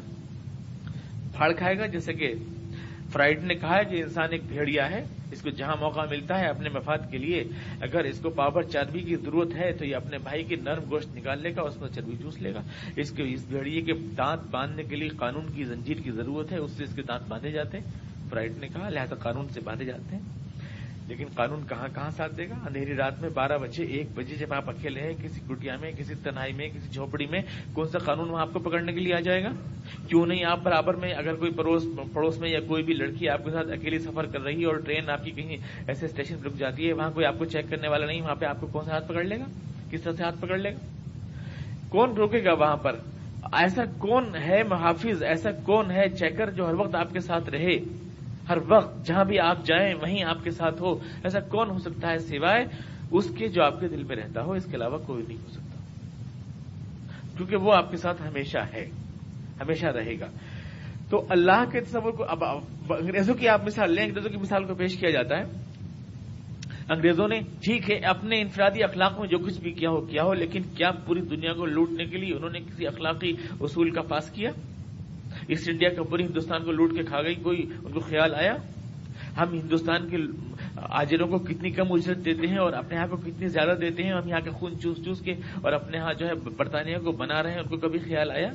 پھاڑ 1.38 1.51
کھائے 1.51 1.80
گا، 1.80 1.86
جیسے 1.86 2.13
کہ 2.13 2.34
فرائڈ 3.12 3.44
نے 3.44 3.54
کہا 3.54 3.78
ہے 3.78 3.96
کہ 3.96 4.04
انسان 4.04 4.28
ایک 4.32 4.42
بھیڑیا 4.48 4.92
ہے، 4.92 5.04
اس 5.32 5.42
کو 5.42 5.50
جہاں 5.50 5.75
موقع 5.80 6.01
ملتا 6.10 6.39
ہے 6.39 6.46
اپنے 6.46 6.70
مفاد 6.70 6.98
کے 7.12 7.18
لیے۔ 7.18 7.44
اگر 7.82 8.04
اس 8.04 8.20
کو 8.20 8.30
پاور 8.30 8.62
چربی 8.62 9.00
کی 9.00 9.16
ضرورت 9.16 9.56
ہے 9.56 9.74
تو 9.74 9.86
یہ 9.86 9.96
اپنے 9.96 10.18
بھائی 10.18 10.44
کے 10.44 10.56
نرم 10.56 10.84
گوشت 10.89 11.16
نکال 11.16 11.42
لے 11.42 11.56
گا 11.56 11.62
اس 11.62 11.82
میں 11.82 11.89
چربی 11.89 12.16
چوس 12.22 12.42
لے 12.42 12.54
گا۔ 12.54 12.62
اس 12.96 13.12
کے، 13.12 13.24
اس 13.24 13.46
بھیڑیے 13.46 13.82
کے 13.82 13.94
دانت 14.18 14.42
باندھنے 14.51 14.84
کے 14.84 14.96
لیے 14.96 15.10
قانون 15.10 15.46
کی 15.56 15.63
زنجیر 15.63 15.98
کی 15.98 16.12
ضرورت 16.12 16.51
ہے، 16.51 16.58
اس 16.58 16.72
سے 16.72 16.84
اس 16.84 16.96
کے 16.96 17.01
دانت 17.01 17.30
باندھے 17.30 17.51
جاتے 17.51 17.80
ہیں۔ 17.80 17.86
فرائڈ 18.30 18.58
نے 18.58 18.68
کہا، 18.68 18.89
لہٰذا 18.89 19.16
قانون 19.16 19.50
سے 19.50 19.60
باندھے 19.60 19.86
جاتے 19.86 20.16
ہیں۔ 20.16 20.49
لیکن 21.10 21.25
قانون 21.36 21.62
کہاں 21.70 21.88
کہاں 21.96 22.10
ساتھ 22.12 22.38
دے 22.38 22.50
گا؟ 22.50 22.56
اندھیری 22.66 22.96
رات 22.96 23.22
میں 23.22 23.30
بارہ 23.30 23.58
بجے، 23.58 23.84
ایک 23.84 24.08
بجے 24.16 24.36
جب 24.36 24.54
آپ 24.54 24.70
اکیلے 24.70 25.01
ہیں، 25.01 25.13
کسی 25.24 25.42
کٹیا 25.48 25.78
میں، 25.82 25.92
کسی 25.98 26.13
تنہائی 26.24 26.54
میں، 26.54 26.68
کسی 26.70 26.89
جھوپڑی 26.92 27.25
میں، 27.25 27.42
کون 27.74 27.88
سا 27.88 28.00
قانون 28.00 28.30
وہاں 28.30 28.42
آپ 28.42 28.54
کو 28.54 28.60
پکڑنے 28.60 28.94
کے 28.94 29.00
لیے 29.00 29.13
آ 29.13 29.20
جائے 29.20 29.44
گا؟ 29.44 29.50
کیوں 30.08 30.25
نہیں 30.25 30.44
آپ 30.46 30.60
برابر 30.63 30.94
میں 30.94 31.13
اگر 31.13 31.36
کوئی 31.36 31.51
پڑوس 31.51 31.86
پڑوس 32.13 32.39
میں 32.39 32.50
یا 32.50 32.60
کوئی 32.68 32.84
بھی 32.84 32.94
لڑکی 32.94 33.30
آپ 33.30 33.46
کے 33.46 33.51
ساتھ 33.51 33.72
اکیلی 33.72 34.00
سفر 34.00 34.25
کر 34.25 34.42
رہی 34.42 34.60
ہے 34.62 34.66
اور 34.66 34.75
ٹرین 34.75 35.10
آپ 35.10 35.24
کی 35.24 35.32
کہیں 35.32 35.58
ایسے 35.88 36.06
اسٹیشن 36.06 36.36
رک 36.46 36.58
جاتی 36.58 36.88
ہے، 36.88 36.94
وہاں 36.94 37.12
کوئی 37.12 37.25
آپ 37.25 37.39
کو 37.39 37.46
چیک 37.46 37.66
کرنے 37.70 37.88
والا 37.88 38.06
نہیں، 38.06 38.22
وہاں 38.22 38.36
پہ 38.36 38.46
آپ 38.46 38.62
کو 38.62 38.68
کون 38.68 38.86
سا 38.86 38.92
ہاتھ 38.92 39.08
پکڑ 39.08 39.24
لے 39.24 39.39
گا؟ 39.39 39.46
کس 39.92 40.01
طرح 40.01 40.13
سے 40.13 40.24
ہاتھ 40.24 40.42
پکڑ 40.42 40.58
لے 40.58 40.72
گا؟ 40.72 40.78
کون 41.89 42.13
روکے 42.13 42.44
گا 42.44 42.54
وہاں 42.54 42.78
پر؟ 42.78 42.96
ایسا 43.51 43.84
کون 43.98 44.36
ہے 44.36 44.63
محافظ، 44.63 45.24
ایسا 45.24 45.51
کون 45.51 45.92
ہے 45.92 46.10
چیکر 46.10 46.50
جو 46.50 46.68
ہر 46.68 46.74
وقت 46.74 46.96
آپ 46.96 47.13
کے 47.13 47.20
ساتھ 47.20 47.50
رہے؟ 47.50 47.78
ہر 48.50 48.58
وقت 48.68 49.06
جہاں 49.06 49.24
بھی 49.24 49.39
آپ 49.39 49.65
جائیں، 49.65 49.94
وہیں 49.94 50.24
آپ 50.24 50.44
کے 50.44 50.51
ساتھ 50.51 50.82
ہو۔ 50.82 50.94
ایسا 50.96 51.39
کون 51.39 51.70
ہو 51.70 51.77
سکتا 51.77 52.12
ہے 52.12 52.18
سوائے 52.18 52.65
اس 53.12 53.32
کے 53.38 53.48
جو 53.48 53.63
آپ 53.63 53.79
کے 53.79 53.88
دل 53.88 54.03
میں 54.03 54.15
رہتا 54.15 54.44
ہو؟ 54.44 54.51
اس 54.51 54.65
کے 54.65 54.77
علاوہ 54.77 54.98
کوئی 54.98 55.24
نہیں 55.27 55.38
ہو 55.38 55.50
سکتا۔ 55.50 55.79
کیونکہ 57.38 57.56
وہ 57.56 57.74
آپ 57.74 57.91
کے 57.91 57.98
ساتھ 57.98 58.22
ہمیشہ 58.22 58.58
ہے، 58.74 58.89
ہمیشہ 59.62 59.86
رہے 59.86 60.20
گا۔ 60.20 60.27
تو 61.10 61.25
اللہ 61.29 61.63
کے 61.72 61.82
تصور 61.82 62.12
کو 62.12 62.24
اب 62.24 62.44
انگریزوں 62.89 63.36
کی 63.36 63.48
آپ 63.48 63.65
مثال 63.65 63.91
لیں، 63.91 64.03
انگریزوں 64.03 64.29
کی 64.29 64.38
مثال 64.38 64.63
کو 64.63 64.74
پیش 64.74 64.98
کیا 64.98 65.10
جاتا 65.10 65.38
ہے۔ 65.38 65.44
انگریزوں 66.89 67.27
نے، 67.27 67.39
ٹھیک 67.63 67.91
ہے، 67.91 67.96
اپنے 67.96 68.41
انفرادی 68.41 68.84
اخلاق 68.84 69.20
میں 69.20 69.27
جو 69.27 69.38
کچھ 69.38 69.60
بھی 69.62 69.72
کیا 69.72 69.89
ہو 69.89 70.01
کیا 70.01 70.24
ہو، 70.24 70.34
لیکن 70.34 70.62
کیا 70.62 70.91
پوری 70.91 71.22
دنیا 71.22 71.53
کو 71.53 71.65
لوٹنے 71.65 72.06
کے 72.06 72.18
لیے 72.18 72.36
انہوں 72.36 72.50
نے 72.50 72.60
کسی 72.60 72.88
اخلاقی 72.88 73.34
اصول 73.62 73.91
کا 73.91 74.01
پاس 74.01 74.32
کیا؟ 74.32 74.50
ایسٹ 75.50 75.70
انڈیا 75.70 75.89
کا 75.89 76.03
پوری 76.03 76.24
ہندوستان 76.24 76.63
کو 76.63 76.72
لوٹ 76.72 76.96
کے 76.96 77.03
کھا 77.03 77.22
گئی 77.22 77.36
کوئی 77.36 77.65
ان 77.86 77.91
کو 77.91 78.00
خیال 78.00 78.36
آیا؟ 78.36 78.56
ہم 79.38 79.53
ہندوستان 79.53 80.10
کے 80.10 80.18
آجروں 80.75 81.27
کو 81.27 81.39
کتنی 81.39 81.72
کم 81.72 81.91
اجرت 81.94 82.25
دیتے 82.25 82.48
ہیں 82.48 82.58
اور 82.58 82.74
اپنے 82.74 82.96
یہاں 82.96 83.08
کو 83.08 83.18
کتنی 83.18 83.48
زیادہ 83.48 83.75
دیتے 83.82 84.03
ہیں؟ 84.03 84.12
ہم 84.12 84.27
یہاں 84.27 84.39
کے 84.41 84.50
خون 84.50 84.79
چوس 84.79 85.06
چوس 85.06 85.20
کے 85.20 85.34
اور 85.62 85.74
اپنے 85.74 85.98
یہاں 85.98 86.13
جو 86.13 86.27
ہے 86.27 86.34
برطانیہ 86.34 86.98
کو 86.98 87.12
بنا 87.12 87.44
رہے 87.44 87.51
ہیں، 87.51 87.60
ان 87.60 87.68
کو 87.68 87.77
کبھی 87.77 88.00
خیال 88.00 88.32
آیا؟ 88.32 88.50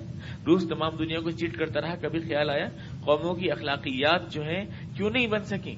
روس 0.47 0.69
تمام 0.69 0.97
دنیا 0.97 1.21
کو 1.21 1.31
چیٹ 1.31 1.57
کرتا 1.57 1.81
رہا، 1.81 1.95
کبھی 2.01 2.21
خیال 2.21 2.51
آیا؟ 2.51 2.69
قوموں 3.01 3.35
کی 3.35 3.51
اخلاقیات 3.51 4.33
جو 4.33 4.43
ہیں 4.43 4.65
کیوں 4.97 5.11
نہیں 5.11 5.27
بن 5.27 5.45
سکیں؟ 5.45 5.75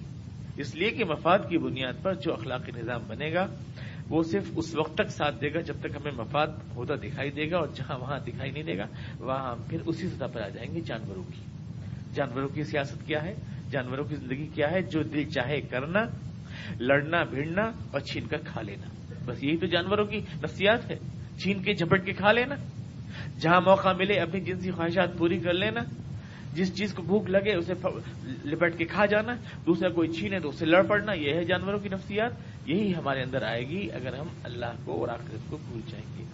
اس 0.56 0.74
لیے 0.74 0.90
کہ 0.90 1.04
مفاد 1.04 1.38
کی 1.48 1.58
بنیاد 1.58 2.02
پر 2.02 2.14
جو 2.14 2.32
اخلاقی 2.32 2.72
نظام 2.76 3.00
بنے 3.06 3.32
گا 3.32 3.46
وہ 4.08 4.22
صرف 4.22 4.44
اس 4.56 4.74
وقت 4.74 4.94
تک 4.94 5.10
ساتھ 5.10 5.40
دے 5.40 5.54
گا 5.54 5.60
جب 5.60 5.74
تک 5.80 5.96
ہمیں 5.96 6.12
مفاد 6.12 6.46
ہوتا 6.76 6.94
دکھائی 6.94 7.30
دے 7.30 7.50
گا 7.50 7.56
اور 7.56 7.66
جہاں 7.74 7.98
وہاں 7.98 8.18
دکھائی 8.18 8.50
نہیں 8.50 8.62
دے 8.62 8.78
گا، 8.78 8.86
وہاں 9.18 9.52
ہم 9.52 9.62
پھر 9.68 9.78
اسی 9.86 10.08
سطح 10.08 10.24
پر 10.32 10.40
آ 10.40 10.48
جائیں 10.48 10.74
گے 10.74 10.80
جانوروں 10.80 11.22
کی۔ 11.22 11.40
جانوروں 12.14 12.48
کی 12.48 12.62
سیاست 12.62 13.06
کیا 13.06 13.22
ہے؟ 13.22 13.34
جانوروں 13.70 14.04
کی 14.04 14.16
زندگی 14.16 14.46
کیا 14.54 14.70
ہے؟ 14.70 14.82
جو 14.82 15.02
دل 15.02 15.28
چاہے 15.28 15.60
کرنا، 15.60 16.00
لڑنا، 16.80 17.24
بھیڑنا 17.24 17.62
اور 17.62 18.00
چھین 18.00 18.26
کر 18.26 18.36
کھا 18.36 18.62
لینا۔ 18.62 19.14
بس 19.26 19.44
یہی 19.44 19.56
تو 19.56 19.66
جانوروں 19.66 20.06
کی 20.06 20.16
نفسیات 20.16 20.90
ہے۔ 20.90 20.96
چھین 21.38 21.62
کے 21.62 21.74
جھپٹ 21.74 22.06
کے 22.06 22.12
کھا 22.12 22.32
لینا۔ 22.32 22.54
جہاں 23.40 23.60
موقع 23.60 23.92
ملے، 23.92 24.14
اپنی 24.14 24.40
جنسی 24.40 24.70
خواہشات 24.70 25.18
پوری 25.18 25.38
کر 25.38 25.52
لینا۔ 25.52 25.80
جس 26.54 26.76
چیز 26.78 26.94
کو 26.94 27.02
بھوک 27.02 27.30
لگے، 27.30 27.54
اسے 27.54 27.72
لپٹ 28.44 28.78
کے 28.78 28.84
کھا 28.84 29.06
جانا۔ 29.06 29.32
دوسرا 29.66 29.88
کوئی 29.88 30.12
چھینے 30.12 30.40
تو 30.40 30.48
اسے 30.48 30.66
لڑ 30.66 30.82
پڑنا۔ 30.82 31.12
یہ 31.12 31.34
ہے 31.34 31.44
جانوروں 31.44 31.78
کی 31.78 31.88
نفسیات۔ 31.88 32.30
یہی 32.66 32.94
ہمارے 32.94 33.22
اندر 33.22 33.42
آئے 33.42 33.68
گی 33.68 33.88
اگر 33.92 34.14
ہم 34.14 34.26
اللہ 34.44 34.72
کو 34.84 35.00
اور 35.00 35.08
آخرت 35.08 35.50
کو 35.50 35.56
بھول 35.68 35.80
جائیں 35.90 36.04
گے۔ 36.18 36.24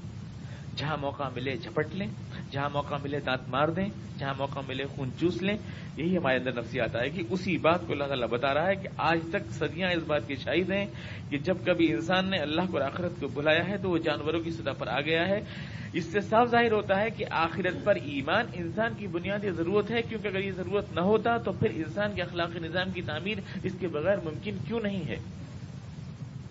جہاں 0.76 0.96
موقع 0.96 1.22
ملے 1.34 1.56
جھپٹ 1.56 1.94
لیں، 1.94 2.06
جہاں 2.50 2.70
موقع 2.72 2.94
ملے 3.02 3.20
دانت 3.20 3.48
مار 3.48 3.68
دیں، 3.68 3.88
جہاں 4.18 4.34
موقع 4.38 4.60
ملے 4.68 4.84
خون 4.84 5.10
چوس 5.20 5.42
لیں، 5.42 5.56
یہی 5.96 6.16
ہمارے 6.16 6.36
اندر 6.36 6.52
نفسیات 6.52 6.96
آئے 6.96 7.12
گی۔ 7.12 7.22
اسی 7.30 7.58
بات 7.58 7.80
کو 7.86 7.92
اللہ 7.92 8.04
تعالیٰ 8.04 8.28
بتا 8.28 8.54
رہا 8.54 8.66
ہے 8.66 8.74
کہ 8.74 8.88
آج 8.96 9.18
تک 9.30 9.50
صدیاں 9.50 9.90
اس 9.90 10.02
بات 10.06 10.28
کے 10.28 10.36
شاہد 10.36 10.70
ہیں 10.70 10.86
کہ 11.30 11.38
جب 11.38 11.56
کبھی 11.64 11.92
انسان 11.92 12.30
نے 12.30 12.38
اللہ 12.38 12.60
کو 12.70 12.82
آخرت 12.82 13.12
کو 13.20 13.28
بلایا 13.28 13.68
ہے 13.68 13.76
تو 13.76 13.90
وہ 13.90 13.98
جانوروں 13.98 14.40
کی 14.40 14.50
سطح 14.50 14.70
پر 14.78 14.86
آ 14.86 15.00
گیا 15.00 15.28
ہے۔ 15.28 15.40
اس 15.92 16.04
سے 16.04 16.20
صاف 16.20 16.50
ظاہر 16.50 16.72
ہوتا 16.72 17.00
ہے 17.00 17.10
کہ 17.10 17.24
آخرت 17.30 17.84
پر 17.84 17.94
ایمان 17.94 18.46
انسان 18.54 18.92
کی 18.98 19.06
بنیادی 19.06 19.50
ضرورت 19.50 19.90
ہے، 19.90 20.02
کیونکہ 20.02 20.28
اگر 20.28 20.40
یہ 20.40 20.52
ضرورت 20.52 20.84
نہ 20.94 21.00
ہوتا 21.00 21.36
تو 21.36 21.52
پھر 21.52 21.68
انسان 21.74 22.12
کے 22.14 22.22
اخلاقی 22.22 22.58
نظام 22.58 22.90
کی 22.90 23.02
تعمیر 23.02 23.38
اس 23.62 23.72
کے 23.80 23.88
بغیر 23.88 24.16
ممکن 24.24 24.56
کیوں 24.68 24.80
نہیں 24.80 25.08
ہے؟ 25.08 25.16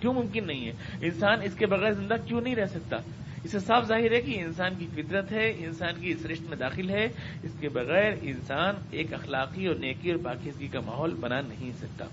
کیوں 0.02 0.14
ممکن 0.14 0.48
نہیں 0.48 0.68
ہے؟ 0.68 0.72
انسان 1.02 1.42
اس 1.44 1.56
کے 1.56 1.66
بغیر 1.66 1.92
زندہ 1.92 2.14
کیوں 2.26 2.42
نہیں 2.42 2.56
رہ 2.56 2.66
سکتا؟ 2.66 2.98
اس 3.44 3.52
سے 3.52 3.60
صاف 3.60 3.88
ظاہر 3.88 4.12
ہے 4.12 4.22
کہ 4.22 4.40
انسان 4.40 4.72
کی 4.78 4.88
فطرت 4.94 5.32
ہے، 5.32 5.50
انسان 5.50 6.02
کی 6.02 6.12
اس 6.12 6.26
رشت 6.26 6.42
میں 6.42 6.58
داخل 6.58 6.90
ہے، 6.90 7.06
اس 7.44 7.52
کے 7.60 7.70
بغیر 7.70 8.12
انسان 8.22 8.76
ایک 8.92 9.14
اخلاقی 9.14 9.68
اور 9.68 9.76
نیکی 9.76 10.12
اور 10.12 10.24
پاکیزگی 10.24 10.68
کا 10.68 10.80
ماحول 10.80 11.14
بنا 11.14 11.42
نہیں 11.42 11.72
سکتا۔ 11.72 12.06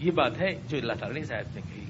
یہ 0.00 0.10
بات 0.10 0.40
ہے 0.40 0.54
جو 0.68 0.78
اللہ 0.78 0.92
تعالیٰ 0.92 1.18
نے 1.18 1.24
شاید 1.24 1.46
میں 1.54 1.62
کہی۔ 1.74 1.84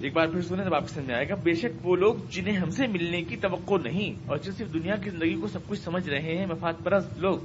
ایک 0.00 0.12
بار 0.14 0.26
پھر 0.26 0.40
سنیں 0.40 0.64
آپ 0.64 0.88
سمجھ 0.88 1.06
میں 1.06 1.14
آئے 1.14 1.28
گا، 1.28 1.34
بے 1.34 1.52
شک 1.52 1.86
وہ 1.86 1.96
لوگ 1.96 2.14
جنہیں 2.30 2.56
ہم 2.56 2.70
سے 2.70 2.86
ملنے 2.86 3.22
کی 3.22 3.36
توقع 3.36 3.74
نہیں 3.84 4.14
اور 4.26 4.36
جو 4.36 4.52
صرف 4.52 4.74
دنیا 4.74 4.96
کی 4.96 5.10
زندگی 5.10 5.34
کو 5.34 5.46
سب 5.46 5.66
کچھ 5.66 5.80
سمجھ 5.80 6.08
رہے 6.08 6.36
ہیں، 6.38 6.46
مفاد 6.46 6.72
پرست 6.84 7.18
لوگ، 7.18 7.38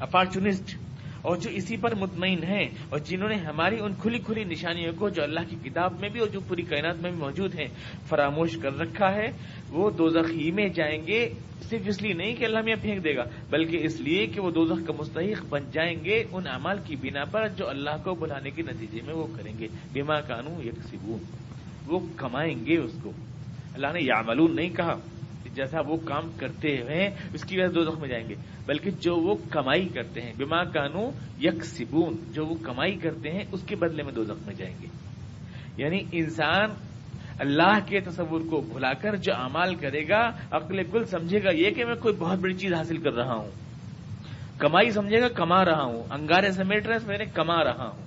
اپارچونسٹ 0.00 0.83
اور 1.24 1.36
جو 1.36 1.50
اسی 1.50 1.76
پر 1.76 1.94
مطمئن 1.94 2.42
ہیں 2.42 2.68
اور 2.88 2.98
جنہوں 2.98 3.28
نے 3.28 3.34
ہماری 3.34 3.76
ان 3.80 3.92
کھلی 4.02 4.18
کھلی 4.18 4.44
نشانیوں 4.44 4.92
کو 4.98 5.08
جو 5.08 5.22
اللہ 5.22 5.40
کی 5.48 5.56
کتاب 5.64 6.00
میں 6.00 6.08
بھی 6.08 6.20
اور 6.20 6.28
جو 6.28 6.40
پوری 6.48 6.62
کائنات 6.62 6.96
میں 7.02 7.10
بھی 7.10 7.20
موجود 7.20 7.54
ہیں، 7.58 7.66
فراموش 8.08 8.56
کر 8.56 8.78
رکھا 8.78 9.14
ہے۔ 9.14 9.26
وہ 9.68 9.90
دو 9.90 10.06
ہی 10.06 10.50
میں 10.50 10.68
جائیں 10.68 11.06
گے۔ 11.06 11.28
صرف 11.62 11.80
اس 11.86 12.02
لیے 12.02 12.12
نہیں 12.12 12.34
کہ 12.34 12.44
اللہ 12.44 12.58
میں 12.64 12.74
پھینک 12.82 13.04
دے 13.04 13.16
گا، 13.16 13.24
بلکہ 13.50 13.78
اس 13.82 14.00
لیے 14.00 14.26
کہ 14.26 14.40
وہ 14.40 14.50
دوزخ 14.50 14.86
کا 14.86 14.92
مستحق 14.98 15.44
بن 15.48 15.62
جائیں 15.72 16.04
گے 16.04 16.24
ان 16.32 16.46
اعمال 16.46 16.78
کی 16.86 16.96
بنا 16.96 17.24
پر 17.24 17.48
جو 17.48 17.68
اللہ 17.68 17.96
کو 18.04 18.14
بلانے 18.14 18.50
کے 18.50 18.62
نتیجے 18.62 19.00
میں 19.06 19.14
وہ 19.14 19.26
کریں 19.36 19.52
گے۔ 19.58 19.68
بیما 19.92 20.20
کانو 20.20 20.62
یک 20.62 20.96
وہ 21.86 21.98
کمائیں 22.16 22.66
گے 22.66 22.76
اس 22.76 22.92
کو۔ 23.02 23.12
اللہ 23.74 23.86
نے 23.92 24.00
یاملون 24.02 24.56
نہیں 24.56 24.70
کہا۔ 24.70 24.96
جیسا 25.54 25.80
وہ 25.80 25.96
کام 25.96 26.30
کرتے 26.38 26.76
ہیں، 26.76 27.10
اس 27.34 27.44
کی 27.44 27.58
وجہ 27.58 27.66
سے 27.66 27.74
دو 27.74 27.82
زخم 27.82 28.00
میں 28.00 28.08
جائیں 28.08 28.28
گے۔ 28.28 28.34
بلکہ 28.66 28.90
جو 28.90 29.16
وہ 29.16 29.34
کمائی 29.50 29.88
کرتے 29.88 30.20
ہیں 30.20 30.32
بیما 30.36 30.64
کانو 30.64 31.10
یک 31.42 31.64
سبون 31.64 32.16
جو 32.30 32.46
وہ 32.46 32.54
کمائی 32.62 32.94
کرتے 32.94 33.30
ہیں، 33.30 33.44
اس 33.52 33.62
کے 33.66 33.76
بدلے 33.76 34.02
میں 34.02 34.12
دو 34.12 34.24
زخم 34.24 34.46
میں 34.46 34.54
جائیں 34.54 34.74
گے۔ 34.82 34.86
یعنی 35.76 35.98
انسان 36.12 36.70
اللہ 37.38 37.78
کے 37.86 38.00
تصور 38.00 38.40
کو 38.50 38.60
بھلا 38.60 38.92
کر 38.92 39.16
جو 39.16 39.32
امال 39.34 39.74
کرے 39.74 40.08
گا، 40.08 40.30
عقل 40.50 40.82
کل 40.82 41.04
سمجھے 41.04 41.44
گا، 41.44 41.50
یہ 41.50 41.70
کہ 41.70 41.84
میں 41.84 41.94
کوئی 41.94 42.14
بہت 42.14 42.38
بڑی 42.38 42.54
چیز 42.54 42.74
حاصل 42.74 42.96
کر 42.96 43.12
رہا 43.12 43.34
ہوں۔ 43.34 43.50
کمائی 44.58 44.90
سمجھے 44.90 45.20
گا، 45.20 45.28
کما 45.28 45.64
رہا 45.64 45.82
ہوں۔ 45.82 46.02
انگارے 46.10 46.52
سمیٹ 46.52 46.86
رہے 46.86 46.96
میں 47.06 47.18
نے 47.18 47.24
کما 47.24 47.64
رہا 47.64 47.88
ہوں۔ 47.88 48.02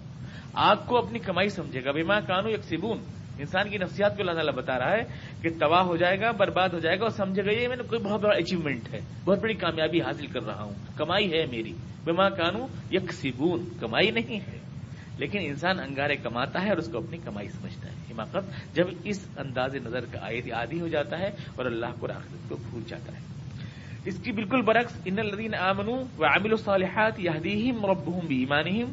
آگ 0.54 0.76
کو 0.86 0.98
اپنی 0.98 1.20
کمائی 1.20 1.50
سمجھے 1.50 1.84
گا۔ 1.86 1.92
بیما 1.92 2.20
کانو 2.20 2.50
یک 2.50 2.64
سبون 2.64 2.98
انسان 3.40 3.70
کی 3.70 3.78
نفسیات 3.78 4.18
کو 4.18 4.22
اللہ 4.22 4.32
تعالیٰ 4.32 4.54
بتا 4.54 4.80
رہا 4.80 4.92
ہے 4.92 5.04
کہ 5.42 5.50
تباہ 5.60 5.82
ہو 5.82 5.98
جائے 5.98 6.20
گا، 6.20 6.32
برباد 6.32 6.70
ہو 6.70 6.80
جائے 6.80 7.00
گا 7.00 7.02
اور 7.02 7.10
سمجھے 7.10 7.46
گا، 7.46 7.52
یہ 7.52 7.68
میں 7.68 7.76
نے 7.76 7.84
کوئی 7.84 8.02
بہت 8.02 8.22
بڑا 8.22 8.36
اچیومنٹ 8.38 8.94
ہے، 8.94 9.00
بہت 9.26 9.40
بڑی 9.40 9.54
کامیابی 9.54 10.02
حاصل 10.02 10.28
کر 10.28 10.44
رہا 10.44 10.64
ہوں۔ 10.64 10.74
کمائی 10.96 11.34
ہے 11.34 11.46
میری۔ 11.46 11.74
بما 12.06 12.30
کانو 12.30 12.68
یک 12.92 13.14
سبون 13.14 13.66
کمائی 13.80 14.12
نہیں 14.12 14.40
ہے۔ 14.40 14.58
لیکن 15.18 15.40
انسان 15.42 15.80
انگارے 15.80 16.16
کماتا 16.16 16.64
ہے 16.64 16.70
اور 16.70 16.78
اس 16.78 16.88
کو 16.88 16.98
اپنی 16.98 17.18
کمائی 17.18 17.50
سمجھتا 17.50 17.90
ہے۔ 17.90 17.94
حماقت 18.12 18.76
جب 18.76 18.86
اس 19.04 19.28
انداز 19.38 19.76
نظر 19.76 20.06
کا 20.12 20.20
عادی 20.52 20.82
ہو 20.82 20.88
جاتا 20.88 21.20
ہے 21.20 21.28
اور 21.28 21.66
اللہ 21.66 21.86
کو 22.00 22.08
آخرت 22.12 22.50
کو 22.50 22.56
بھول 22.70 22.84
جاتا 22.88 23.12
ہے۔ 23.12 23.20
اس 24.06 24.20
کی 24.24 24.32
بالکل 24.32 24.62
برعکس، 24.62 24.94
ان 25.06 25.20
الدین 25.20 25.56
آمن 25.56 25.88
و 25.90 26.02
عامل 26.02 26.52
الصالحات 26.52 27.20
یادیم 27.20 27.76
مربحم 27.82 28.28
ایمانہم۔ 28.30 28.92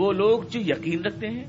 وہ 0.00 0.12
لوگ 0.12 0.42
جو 0.42 0.60
یقین 0.60 1.04
رکھتے 1.04 1.28
ہیں 1.28 1.44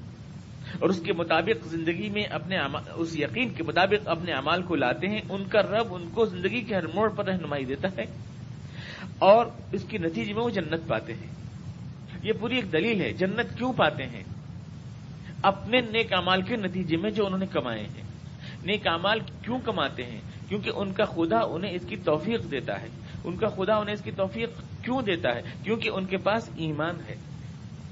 اور 0.80 0.90
اس 0.90 1.02
کے 1.06 1.14
مطابق 1.14 1.68
زندگی 1.68 2.10
میں 2.10 2.24
اپنے 2.24 2.58
اس 2.96 3.20
یقین 3.20 3.50
کے 3.50 3.64
مطابق 3.64 4.08
اپنے 4.08 4.32
امال 4.32 4.62
کو 4.64 4.76
لاتے 4.76 5.08
ہیں، 5.08 5.22
ان 5.30 5.44
کا 5.44 5.62
رب 5.62 5.94
ان 5.94 6.10
کو 6.14 6.26
زندگی 6.26 6.62
کے 6.62 6.76
ہر 6.76 6.88
موڑ 6.88 7.10
پر 7.10 7.26
رہنمائی 7.26 7.66
دیتا 7.66 7.88
ہے 7.98 8.06
اور 9.20 9.46
اس 9.72 9.86
کے 9.88 9.98
نتیجے 9.98 10.34
میں 10.34 10.44
وہ 10.44 10.50
جنت 10.50 10.88
پاتے 10.88 11.14
ہیں۔ 11.14 11.40
یہ 12.24 12.34
پوری 12.40 12.56
ایک 12.56 12.74
دلیل 12.74 13.02
ہے، 13.02 13.14
جنت 13.14 13.58
کیوں 13.58 13.74
پاتے 13.74 14.04
ہیں؟ 14.04 14.24
اپنے 15.44 15.82
نیک 15.82 16.14
امال 16.14 16.42
کے 16.42 16.56
نتیجے 16.56 16.98
میں 16.98 17.12
جو 17.12 17.26
انہوں 17.26 17.40
نے 17.40 17.46
کمائے 17.46 17.84
ہیں۔ 17.84 18.04
نیک 18.66 18.88
امال 18.88 19.20
کیوں 19.20 19.60
کماتے 19.60 20.04
ہیں؟ 20.04 20.22
کیونکہ 20.50 20.72
ان 20.76 20.94
کا 20.94 21.06
خدا 21.06 21.40
انہیں 21.40 21.72
اس 21.72 21.86
کی 21.88 21.96
توفیق 21.96 22.52
دیتا 22.52 22.82
ہے۔ 22.82 22.88
ان 23.24 23.36
کا 23.36 23.48
خدا 23.48 23.76
انہیں 23.76 23.94
اس 23.94 24.02
کی 24.02 24.12
توفیق 24.12 24.50
کیوں 24.84 25.02
دیتا 25.02 25.36
ہے؟ 25.36 25.42
کیونکہ 25.64 25.90
ان 25.90 26.06
کے 26.06 26.18
پاس 26.18 26.50
ایمان 26.56 26.96
ہے۔ 27.10 27.16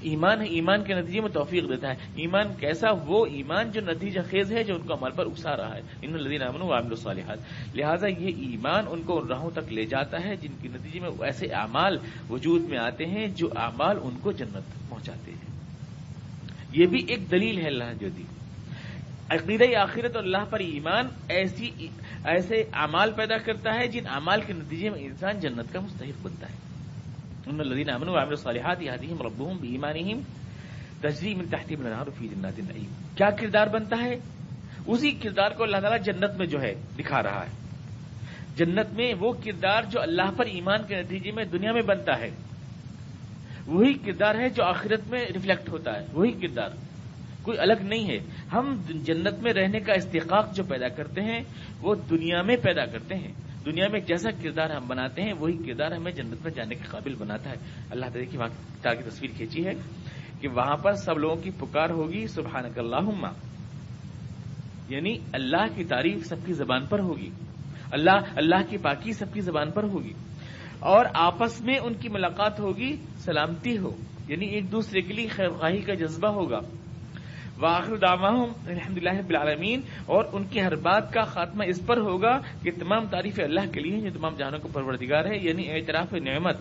ایمان 0.00 0.40
ہے، 0.40 0.46
ایمان 0.46 0.84
کے 0.84 0.94
نتیجے 0.94 1.20
میں 1.20 1.28
توفیق 1.28 1.68
دیتا 1.68 1.88
ہے۔ 1.88 1.94
ایمان 2.16 2.46
کیسا؟ 2.60 2.88
وہ 3.06 3.26
ایمان 3.26 3.70
جو 3.70 3.80
نتیجہ 3.80 4.20
خیز 4.30 4.52
ہے 4.52 4.64
جو 4.64 4.74
ان 4.74 4.80
کو 4.80 4.94
عمل 4.94 5.10
پر 5.10 5.26
اکسا 5.26 5.56
رہا 5.56 5.74
ہے۔ 5.74 5.80
ان 6.02 6.14
الدین 6.14 6.42
امن 6.42 6.62
عامل 6.62 6.90
الصالحات۔ 6.90 7.38
لہٰذا 7.74 8.06
یہ 8.06 8.26
ایمان 8.26 8.84
ان 8.90 9.02
کو 9.02 9.20
ان 9.20 9.26
راہوں 9.26 9.50
تک 9.50 9.72
لے 9.72 9.84
جاتا 9.84 10.24
ہے 10.24 10.36
جن 10.36 10.50
کے 10.62 10.68
نتیجے 10.68 11.00
میں 11.00 11.10
ایسے 11.20 11.46
اعمال 11.46 11.98
وجود 12.30 12.62
میں 12.62 12.78
آتے 12.78 13.06
ہیں 13.06 13.26
جو 13.26 13.48
اعمال 13.56 13.98
ان 14.02 14.16
کو 14.22 14.32
جنت 14.32 14.52
تک 14.52 14.90
پہنچاتے 14.90 15.30
ہیں۔ 15.30 15.60
یہ 16.72 16.86
بھی 16.86 17.04
ایک 17.08 17.30
دلیل 17.30 17.58
ہے 17.58 17.66
اللہ 17.66 17.84
جو 18.00 18.08
دی۔ 18.08 18.22
عقیدہ 19.30 19.76
آخرت 19.76 20.16
اور 20.16 20.24
اللہ 20.24 20.44
پر 20.50 20.60
ایمان 20.60 21.06
ایسی، 21.28 21.70
ایسے 22.24 22.64
اعمال 22.72 23.12
پیدا 23.12 23.38
کرتا 23.38 23.74
ہے 23.74 23.86
جن 23.88 24.06
اعمال 24.06 24.40
کے 24.46 24.52
نتیجے 24.52 24.90
میں 24.90 25.00
انسان 25.00 25.40
جنت 25.40 25.72
کا 25.72 25.80
مستحق 25.80 26.22
بنتا 26.22 26.48
ہے۔ 26.48 26.67
ان 27.48 27.60
الذين 27.60 27.90
امنوا 27.90 28.14
وعملوا 28.14 28.30
الصالحات 28.30 28.82
يهديهم 28.82 29.22
ربهم 29.22 29.56
بايمانهم 29.56 30.22
تجری 31.00 31.34
من 31.34 31.46
تحتهم 31.46 31.86
الانهار 31.86 32.10
في 32.18 32.28
جنات 32.28 32.52
النعيم۔ 32.58 32.92
کیا 33.14 33.30
کردار 33.30 33.66
بنتا 33.66 34.04
ہے؟ 34.04 34.18
اسی 34.86 35.10
کردار 35.10 35.50
کو 35.50 35.62
اللہ 35.62 35.76
تعالیٰ 35.76 36.02
جنت 36.02 36.36
میں 36.36 36.46
جو 36.46 36.62
ہے 36.62 36.74
دکھا 36.98 37.22
رہا 37.22 37.44
ہے۔ 37.46 37.68
جنت 38.56 38.92
میں 38.92 39.14
وہ 39.20 39.32
کردار 39.44 39.82
جو 39.82 40.00
اللہ 40.00 40.30
پر 40.36 40.46
ایمان 40.46 40.78
کے 40.88 40.96
نتیجے 40.96 41.30
میں 41.32 41.44
دنیا 41.44 41.72
میں 41.72 41.82
بنتا 41.82 42.18
ہے۔ 42.18 42.30
وہی 43.66 43.94
کردار 43.94 44.34
ہے 44.34 44.48
جو 44.48 44.64
آخرت 44.64 45.00
میں 45.10 45.26
ریفلیکٹ 45.34 45.68
ہوتا 45.68 46.00
ہے۔ 46.00 46.06
وہی 46.12 46.32
کردار۔ 46.32 46.70
کوئی 47.42 47.58
الگ 47.58 47.82
نہیں 47.82 48.10
ہے۔ 48.10 48.18
ہم 48.52 48.82
جنت 48.88 49.42
میں 49.42 49.52
رہنے 49.52 49.80
کا 49.80 49.92
استحقاق 49.92 50.54
جو 50.54 50.64
پیدا 50.64 50.88
کرتے 50.88 51.20
ہیں، 51.20 51.40
وہ 51.80 51.94
دنیا 52.10 52.42
میں 52.42 52.56
پیدا 52.56 52.86
کرتے 52.86 53.14
ہیں۔ 53.14 53.47
دنیا 53.68 53.88
میں 53.88 54.00
جیسا 54.00 54.30
کردار 54.30 54.70
ہم 54.70 54.88
بناتے 54.88 55.22
ہیں، 55.22 55.32
وہی 55.38 55.56
کردار 55.66 55.90
ہمیں 55.90 56.12
جنت 56.12 56.42
میں 56.42 56.50
جانے 56.50 56.74
کے 56.74 56.84
قابل 56.88 57.14
بناتا 57.14 57.50
ہے۔ 57.50 57.56
اللہ 57.90 58.06
تعالیٰ 58.06 58.30
کی 58.30 58.36
وہاں 58.36 58.48
کی 58.82 59.10
تصویر 59.10 59.30
کھینچی 59.36 59.66
ہے 59.66 59.72
کہ 60.40 60.48
وہاں 60.48 60.76
پر 60.76 60.92
سب 60.92 61.18
لوگوں 61.18 61.36
کی 61.36 61.50
پکار 61.50 61.90
ہوگی 61.90 62.26
سبحان 62.26 62.64
اللہ 62.76 63.26
یعنی 64.88 65.18
اللہ 65.32 65.76
کی 65.76 65.84
تعریف 65.84 66.26
سب 66.26 66.36
کی 66.46 66.52
زبان 66.52 66.86
پر 66.86 66.98
ہوگی۔ 66.98 67.30
اللہ 67.92 68.16
اللہ 68.36 68.70
کی 68.70 68.76
پاکی 68.76 69.12
سب 69.12 69.34
کی 69.34 69.40
زبان 69.40 69.70
پر 69.70 69.82
ہوگی۔ 69.82 70.12
اور 70.78 71.04
آپس 71.14 71.60
میں 71.60 71.78
ان 71.78 71.94
کی 71.94 72.08
ملاقات 72.08 72.60
ہوگی، 72.60 72.96
سلامتی 73.16 73.78
ہو۔ 73.78 73.96
یعنی 74.28 74.46
ایک 74.46 74.72
دوسرے 74.72 75.00
کے 75.00 75.12
لیے 75.12 75.28
خیر 75.28 75.48
خواہی 75.48 75.80
کا 75.80 75.94
جذبہ 75.94 76.28
ہوگا۔ 76.28 76.60
واخر 77.60 77.96
دعواہم 77.96 78.52
الحمد 78.66 78.98
للہ 78.98 79.22
بالعالمین 79.26 79.80
اور 80.06 80.24
ان 80.32 80.44
کی 80.44 80.60
ہر 80.60 80.74
بات 80.74 81.12
کا 81.12 81.20
خاتمہ 81.20 81.64
اس 81.66 81.86
پر 81.86 81.96
ہوگا 81.96 82.38
کہ 82.62 82.70
تمام 82.70 83.06
تعریف 83.06 83.40
اللہ 83.40 83.72
کے 83.72 83.80
لیے 83.80 84.00
جو 84.00 84.10
تمام 84.10 84.34
جہانوں 84.34 84.58
کو 84.58 84.68
پروردگار 84.72 85.24
ہے 85.24 85.36
یعنی 85.36 85.70
اعتراف 85.70 86.12
نعمت۔ 86.12 86.58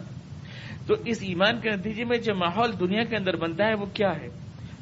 تو 0.88 0.94
اس 1.06 1.18
ایمان 1.22 1.60
کے 1.60 1.70
نتیجے 1.70 2.04
میں 2.04 2.18
جو 2.18 2.36
ماحول 2.36 2.72
دنیا 2.80 3.04
کے 3.04 3.16
اندر 3.16 3.36
بنتا 3.36 3.66
ہے، 3.68 3.74
وہ 3.74 3.86
کیا 3.94 4.12
ہے؟ 4.22 4.28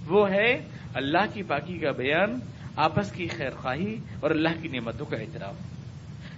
وہ 0.07 0.29
ہے 0.29 0.53
اللہ 0.93 1.33
کی 1.33 1.43
پاکی 1.43 1.77
کا 1.77 1.91
بیان، 1.91 2.39
آپس 2.75 3.11
کی 3.11 3.27
خیر 3.27 3.49
خواہی 3.49 3.95
اور 4.19 4.31
اللہ 4.31 4.61
کی 4.61 4.67
نعمتوں 4.67 5.05
کا 5.05 5.17
اعتراف۔ 5.17 5.55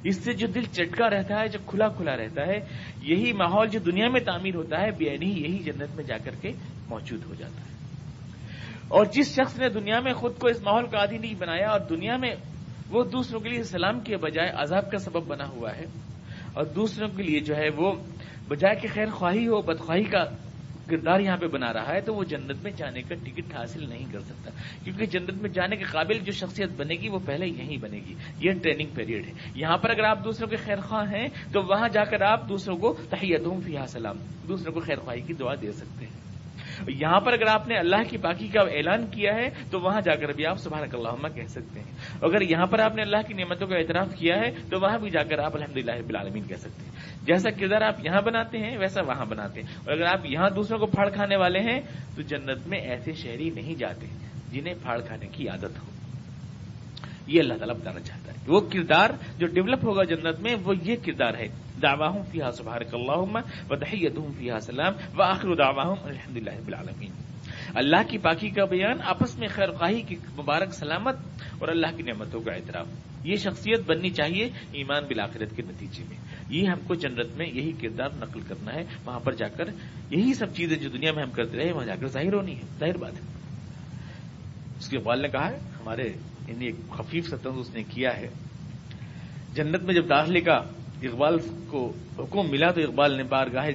اس 0.04 0.24
سے 0.24 0.34
جو 0.34 0.48
دل 0.48 0.63
چٹکا 0.72 1.10
رہتا 1.10 1.40
ہے، 1.40 1.48
جو 1.48 1.60
کھلا 1.66 1.88
کھلا 1.88 2.18
رہتا 2.18 2.48
ہے، 2.48 2.60
یہی 3.02 3.34
ماحول 3.34 3.68
جو 3.68 3.80
دنیا 3.80 4.10
میں 4.10 4.22
تعمیر 4.22 4.56
ہوتا 4.56 4.82
ہے، 4.82 4.92
بے 4.92 5.06
یہی 5.06 5.58
جنت 5.58 5.96
میں 5.96 6.04
جا 6.04 6.18
کر 6.18 6.32
کے 6.42 6.52
موجود 6.90 7.26
ہو 7.30 7.34
جاتا 7.38 7.62
ہے۔ 7.62 7.77
اور 8.88 9.06
جس 9.06 9.34
شخص 9.36 9.60
نے 9.60 9.69
دنیا 9.69 10.00
میں 10.00 10.13
خود 10.13 10.38
کو 10.39 10.47
اس 10.47 10.62
ماحول 10.63 10.88
کا 10.88 10.97
عادی 10.97 11.17
نہیں 11.17 11.36
بنایا 11.38 11.69
اور 11.69 11.80
دنیا 11.80 12.17
میں 12.17 12.36
وہ 12.89 13.04
دوسروں 13.04 13.39
کے 13.39 13.50
لیے 13.50 13.63
سلام 13.63 14.00
کے 14.00 14.17
بجائے 14.17 14.50
عذاب 14.50 14.91
کا 14.91 14.97
سبب 14.97 15.28
بنا 15.28 15.47
ہوا 15.47 15.76
ہے، 15.76 15.86
اور 16.54 16.65
دوسروں 16.65 17.08
کے 17.15 17.23
لیے 17.23 17.39
جو 17.39 17.56
ہے 17.56 17.69
وہ 17.76 17.91
بجائے 18.47 18.76
کہ 18.76 18.88
خیر 18.93 19.10
خواہی 19.10 19.47
ہو، 19.47 19.62
بدخواہی 19.62 20.04
کا 20.04 20.23
کردار 20.89 21.19
یہاں 21.19 21.38
پہ 21.38 21.47
بنا 21.47 21.73
رہا 21.73 21.93
ہے، 21.93 22.02
تو 22.02 22.13
وہ 22.13 22.23
جنت 22.23 22.63
میں 22.63 22.71
جانے 22.71 23.02
کا 23.02 23.15
ٹکٹ 23.15 23.54
حاصل 23.54 23.89
نہیں 23.89 24.06
کر 24.12 24.19
سکتا۔ 24.19 24.52
کیونکہ 24.84 25.06
جنت 25.06 25.41
میں 25.41 25.50
جانے 25.50 25.76
کے 25.76 25.84
قابل 25.84 26.19
جو 26.19 26.32
شخصیت 26.32 26.69
بنے 26.78 26.95
گی، 26.95 27.10
وہ 27.10 27.19
پہلے 27.26 27.47
یہیں 27.47 27.78
بنے 27.78 27.97
گی۔ 27.97 28.13
یہ 28.39 28.52
ٹریننگ 28.52 28.95
پیریڈ 28.95 29.26
ہے۔ 29.26 29.32
یہاں 29.56 29.78
پر 29.78 29.89
اگر 29.89 30.04
آپ 30.04 30.23
دوسروں 30.23 30.47
کے 30.47 30.56
خیر 30.56 30.80
خواہ 30.82 31.12
ہیں، 31.12 31.28
تو 31.54 31.63
وہاں 31.63 31.89
جا 31.89 32.04
کر 32.04 32.21
آپ 32.21 32.50
دوسروں 32.50 32.78
کو 32.78 32.95
تحیت 33.10 33.41
فی 33.65 33.76
سلام، 33.88 34.17
دوسروں 34.47 34.73
کو 34.73 34.80
خیر 34.80 35.00
خواہی 35.00 35.21
کی 35.21 35.34
دعا 35.34 35.56
دے 35.62 35.71
سکتے 35.71 36.06
ہیں۔ 36.06 36.27
یہاں 36.88 37.20
پر 37.20 37.34
اگر 37.34 37.48
آپ 37.48 37.68
نے 37.68 37.76
اللہ 37.78 38.04
کی 38.10 38.18
پاکی 38.18 38.48
کا 38.48 38.62
اعلان 38.62 39.08
کیا 39.12 39.36
ہے، 39.36 39.50
تو 39.72 39.80
وہاں 39.80 40.02
جا 40.02 40.16
کر 40.16 40.32
بھی 40.32 40.46
آپ 40.46 40.58
سبحان 40.58 40.84
اللہ 40.94 41.28
کہہ 41.36 41.48
سکتے 41.48 41.80
ہیں۔ 41.80 41.92
اگر 42.22 42.42
یہاں 42.42 42.66
پر 42.66 42.80
آپ 42.80 42.96
نے 42.96 43.02
اللہ 43.02 43.18
کی 43.28 43.34
نعمتوں 43.34 43.68
کا 43.68 43.76
اعتراف 43.76 44.16
کیا 44.16 44.36
ہے، 44.36 44.52
تو 44.70 44.80
وہاں 44.80 45.00
بھی 45.00 45.10
جا 45.10 45.24
کر 45.24 45.40
آپ 45.40 45.56
الحمد 45.56 45.78
للہ 45.78 45.92
بلالمین 46.08 46.44
کہہ 46.48 46.56
سکتے 46.56 46.86
ہیں۔ 46.86 46.92
جیسا 47.26 47.50
کردار 47.50 47.82
آپ 47.82 48.06
یہاں 48.06 48.22
بناتے 48.22 48.58
ہیں، 48.58 48.78
ویسا 48.78 49.02
وہاں 49.02 49.26
بناتے 49.26 49.62
ہیں۔ 49.62 49.76
اور 49.86 49.94
اگر 49.94 50.06
آپ 50.06 50.26
یہاں 50.26 50.50
دوسروں 50.50 50.80
کو 50.80 50.86
پھاڑ 50.86 51.10
کھانے 51.10 51.36
والے 51.36 51.60
ہیں، 51.60 51.80
تو 52.16 52.22
جنت 52.22 52.68
میں 52.68 52.80
ایسے 52.80 53.13
شہری 53.13 53.50
نہیں 53.50 53.76
جاتے 53.76 54.08
جنہیں 54.52 54.74
پھاڑ 54.82 55.02
کھانے 55.02 55.28
کی 55.28 55.50
عادت 55.50 55.63
ہو۔ 55.63 55.92
یہ 57.28 57.40
اللہ 57.40 57.54
تعالیٰ 57.54 57.76
بتانا 57.76 58.00
چاہتا 58.00 58.32
ہے۔ 58.32 58.38
وہ 58.48 58.60
کردار 58.60 59.10
جو 59.38 59.48
ڈیولپ 59.48 59.84
ہوگا 59.84 60.04
جنت 60.04 60.40
میں، 60.40 60.56
وہ 60.63 60.74
یہ 60.82 60.96
کردار 61.06 61.34
ہے۔ 61.34 61.48
دعواہم 61.82 62.24
فیہا 62.32 62.52
سبحانک 62.52 62.94
اللہم 62.94 63.36
و 63.70 63.76
تحیتہم 63.76 64.32
فیہا 64.38 64.60
سلام 64.60 64.94
و 65.18 65.22
آخر 65.22 65.56
دعواہم 65.56 65.96
الحمدللہ 66.04 66.50
رب 66.50 66.68
العالمین۔ 66.68 67.12
اللہ 67.76 68.10
کی 68.10 68.18
پاکی 68.18 68.50
کا 68.50 68.66
بیان 68.66 68.98
آپس 69.04 69.40
میں 69.40 69.48
خیر 69.48 69.72
خواہی 69.72 70.02
کی 70.02 70.16
مبارک 70.38 70.74
سلامت 70.74 71.16
اور 71.60 71.68
اللہ 71.68 71.98
کی 71.98 72.04
نعمتوں 72.04 72.42
کا 72.42 72.52
اعتراف۔ 72.52 72.88
یہ 73.24 73.36
شخصیت 73.36 73.80
بننی 73.88 74.10
چاہیے 74.10 74.50
ایمان 74.72 75.04
بالآخرت 75.04 75.56
کے 75.56 75.62
نتیجے 75.62 76.04
میں۔ 76.10 76.18
یہ 76.50 76.68
ہم 76.68 76.80
کو 76.88 76.96
جنت 76.96 77.38
میں 77.38 77.48
یہی 77.48 77.72
کردار 77.72 78.10
نقل 78.16 78.40
کرنا 78.42 78.74
ہے۔ 78.74 78.84
وہاں 79.06 79.20
پر 79.20 79.34
جا 79.34 79.48
کر 79.48 79.66
یہی 80.10 80.34
سب 80.34 80.56
چیزیں 80.56 80.78
جو 80.78 80.90
دنیا 80.90 81.12
میں 81.12 81.24
ہم 81.24 81.32
کرتے 81.32 81.58
رہے، 81.58 81.72
وہاں 81.72 81.86
جا 81.86 81.96
کر 81.96 82.08
ظاہر 82.08 82.34
ہونی 82.34 82.56
ہے۔ 82.56 82.62
ظاہر 82.80 82.98
بات 82.98 83.13
ہے۔ 83.13 83.22
اس 84.80 84.90
کے 84.90 84.98
اقبال 84.98 85.22
نے 85.22 85.28
کہا 85.28 85.50
ہے، 85.50 85.56
ہمارے 85.56 86.04
یعنی 86.48 86.66
ایک 86.66 86.76
خفیف 86.92 87.28
ستن 87.28 87.50
اس 87.56 87.74
نے 87.74 87.84
کیا 87.84 88.18
ہے۔ 88.18 88.30
جنت 89.54 89.84
میں 89.84 89.96
جب 89.96 90.10
داخلے 90.10 90.42
کا 90.42 90.62
اقبال 91.01 91.38
کو 91.67 91.93
حکم 92.19 92.51
ملا 92.51 92.71
تو 92.71 92.81
اقبال 92.81 93.17
نے 93.17 93.23
بار 93.23 93.47
گاہ 93.53 93.69